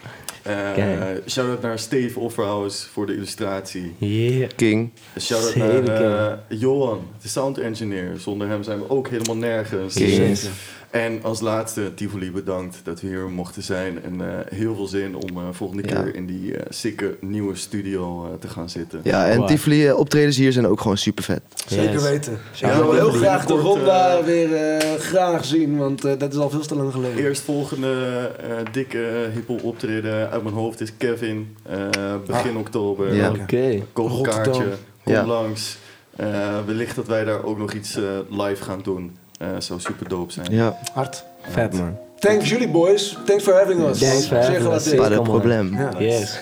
Eh, 0.43 0.73
Gang. 0.75 1.21
Shout-out 1.29 1.63
naar 1.63 1.79
Steve 1.79 2.19
Offerhouse 2.21 2.89
voor 2.89 3.07
de 3.07 3.15
illustratie. 3.15 3.95
Yeah. 3.99 4.51
King. 4.57 4.93
Shout-out 5.21 5.53
Zeker. 5.53 5.83
naar 5.83 6.33
eh, 6.33 6.39
Johan, 6.61 7.01
de 7.23 7.29
sound 7.29 7.59
engineer. 7.59 8.13
Zonder 8.19 8.49
hem 8.49 8.63
zijn 8.63 8.79
we 8.79 8.91
ook 8.91 9.09
helemaal 9.09 9.37
nergens. 9.37 9.95
Yes. 9.95 10.49
En 10.91 11.19
als 11.23 11.41
laatste, 11.41 11.95
Tivoli 11.95 12.31
bedankt 12.31 12.81
dat 12.85 13.01
we 13.01 13.07
hier 13.07 13.29
mochten 13.31 13.63
zijn. 13.63 14.03
En 14.05 14.21
eh, 14.21 14.59
heel 14.59 14.75
veel 14.75 14.87
zin 14.87 15.15
om 15.15 15.37
eh, 15.37 15.43
volgende 15.53 15.89
Ja. 15.89 16.03
keer 16.03 16.15
in 16.15 16.27
die 16.27 16.57
eh 16.57 16.67
sikke 16.69 17.17
nieuwe 17.21 17.55
studio 17.57 18.37
te 18.41 18.49
gaan 18.49 18.71
zitten. 18.71 19.01
Ja, 19.03 19.27
en 19.29 19.39
Wow. 19.39 19.47
Tivoli 19.49 19.93
optredens 19.93 20.37
hier 20.37 20.53
zijn 20.53 20.67
ook 20.67 20.81
gewoon 20.81 20.97
super 20.97 21.25
vet. 21.25 21.41
Zeker 21.67 21.93
Yes. 21.93 22.03
weten. 22.03 22.33
Ik 22.33 22.59
Ja, 22.59 22.77
wil 22.83 22.93
heel 22.93 23.11
graag 23.11 23.47
de 23.47 23.53
Ronda 23.55 24.25
weer 24.25 24.55
eh, 24.55 24.95
graag 25.01 25.45
zien. 25.45 25.77
Want 25.77 26.05
eh, 26.05 26.19
dat 26.19 26.33
is 26.33 26.39
al 26.39 26.51
veel 26.51 26.61
te 26.67 26.77
lang 26.77 26.93
geleden. 26.93 27.25
Eerstvolgende 27.25 28.31
eh 28.41 28.73
dikke 28.73 29.31
hiphop 29.35 29.63
optreden 29.65 30.31
uit 30.31 30.43
mijn 30.43 30.55
hoofd 30.55 30.81
is 30.81 30.97
Kevin. 30.97 31.57
eh, 31.63 31.79
begin 32.27 32.53
Ah. 32.55 32.59
oktober. 32.59 33.15
Ja. 33.15 33.31
Oké. 33.31 33.83
Koop 33.93 34.09
Rotterdam. 34.09 34.43
kaartje, 34.45 34.67
kom 35.05 35.13
Ja. 35.13 35.27
langs. 35.27 35.77
Eh, 36.17 36.27
wellicht 36.67 36.97
dat 36.97 37.07
wij 37.07 37.25
daar 37.25 37.45
ook 37.45 37.59
nog 37.59 37.73
iets 37.73 37.97
eh, 37.97 38.03
live 38.31 38.63
gaan 38.65 38.81
doen. 38.83 39.17
Eh 39.39 39.49
zou 39.59 39.81
super 39.81 40.09
dope 40.09 40.33
zijn. 40.33 40.47
Ja, 40.51 40.77
Hard. 40.93 41.25
Vet 41.41 41.73
man. 41.73 41.97
Thanks 42.19 42.49
jullie 42.49 42.69
boys. 42.69 43.19
Thanks 43.27 43.45
for 43.45 43.55
having 43.55 43.81
us. 43.81 43.99
Thanks 43.99 44.27
for 44.27 44.37
having 44.37 44.67
us. 44.73 44.95
pas 44.95 45.09
probleem. 45.09 45.79
Yes. 45.99 46.41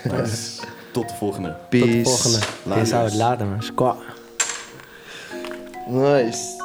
Tot 0.92 1.08
de 1.08 1.14
volgende. 1.14 1.48
Tot 1.48 1.70
de 1.70 1.78
Peace. 1.78 2.04
volgende. 2.04 2.86
Zou 2.86 3.04
het 3.04 3.14
later 3.14 3.46
man. 3.46 3.62
Squad. 3.62 3.96
Nice. 5.88 6.62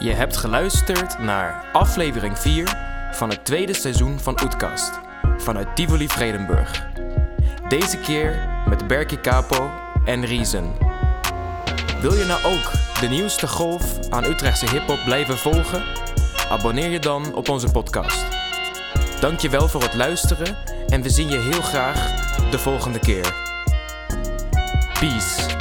Je 0.00 0.12
hebt 0.12 0.36
geluisterd 0.36 1.18
naar 1.18 1.64
aflevering 1.72 2.38
4 2.38 2.76
van 3.12 3.28
het 3.30 3.44
tweede 3.44 3.74
seizoen 3.74 4.20
van 4.20 4.38
Oetkast 4.44 4.90
vanuit 5.38 5.76
Tivoli 5.76 6.08
Vredenburg. 6.08 6.86
Deze 7.68 7.96
keer 7.96 8.48
met 8.68 8.86
Berkie 8.86 9.20
Capo 9.20 9.70
en 10.04 10.26
Reason. 10.26 10.72
Wil 12.00 12.12
je 12.12 12.24
nou 12.24 12.54
ook 12.54 12.89
de 13.00 13.08
nieuwste 13.08 13.48
golf 13.48 14.10
aan 14.10 14.24
Utrechtse 14.24 14.70
hiphop 14.70 14.98
blijven 15.04 15.38
volgen? 15.38 15.82
Abonneer 16.50 16.90
je 16.90 16.98
dan 16.98 17.34
op 17.34 17.48
onze 17.48 17.70
podcast. 17.70 18.24
Dankjewel 19.20 19.68
voor 19.68 19.82
het 19.82 19.94
luisteren 19.94 20.56
en 20.88 21.02
we 21.02 21.10
zien 21.10 21.28
je 21.28 21.38
heel 21.38 21.62
graag 21.62 22.28
de 22.50 22.58
volgende 22.58 22.98
keer. 22.98 23.34
Peace. 25.00 25.59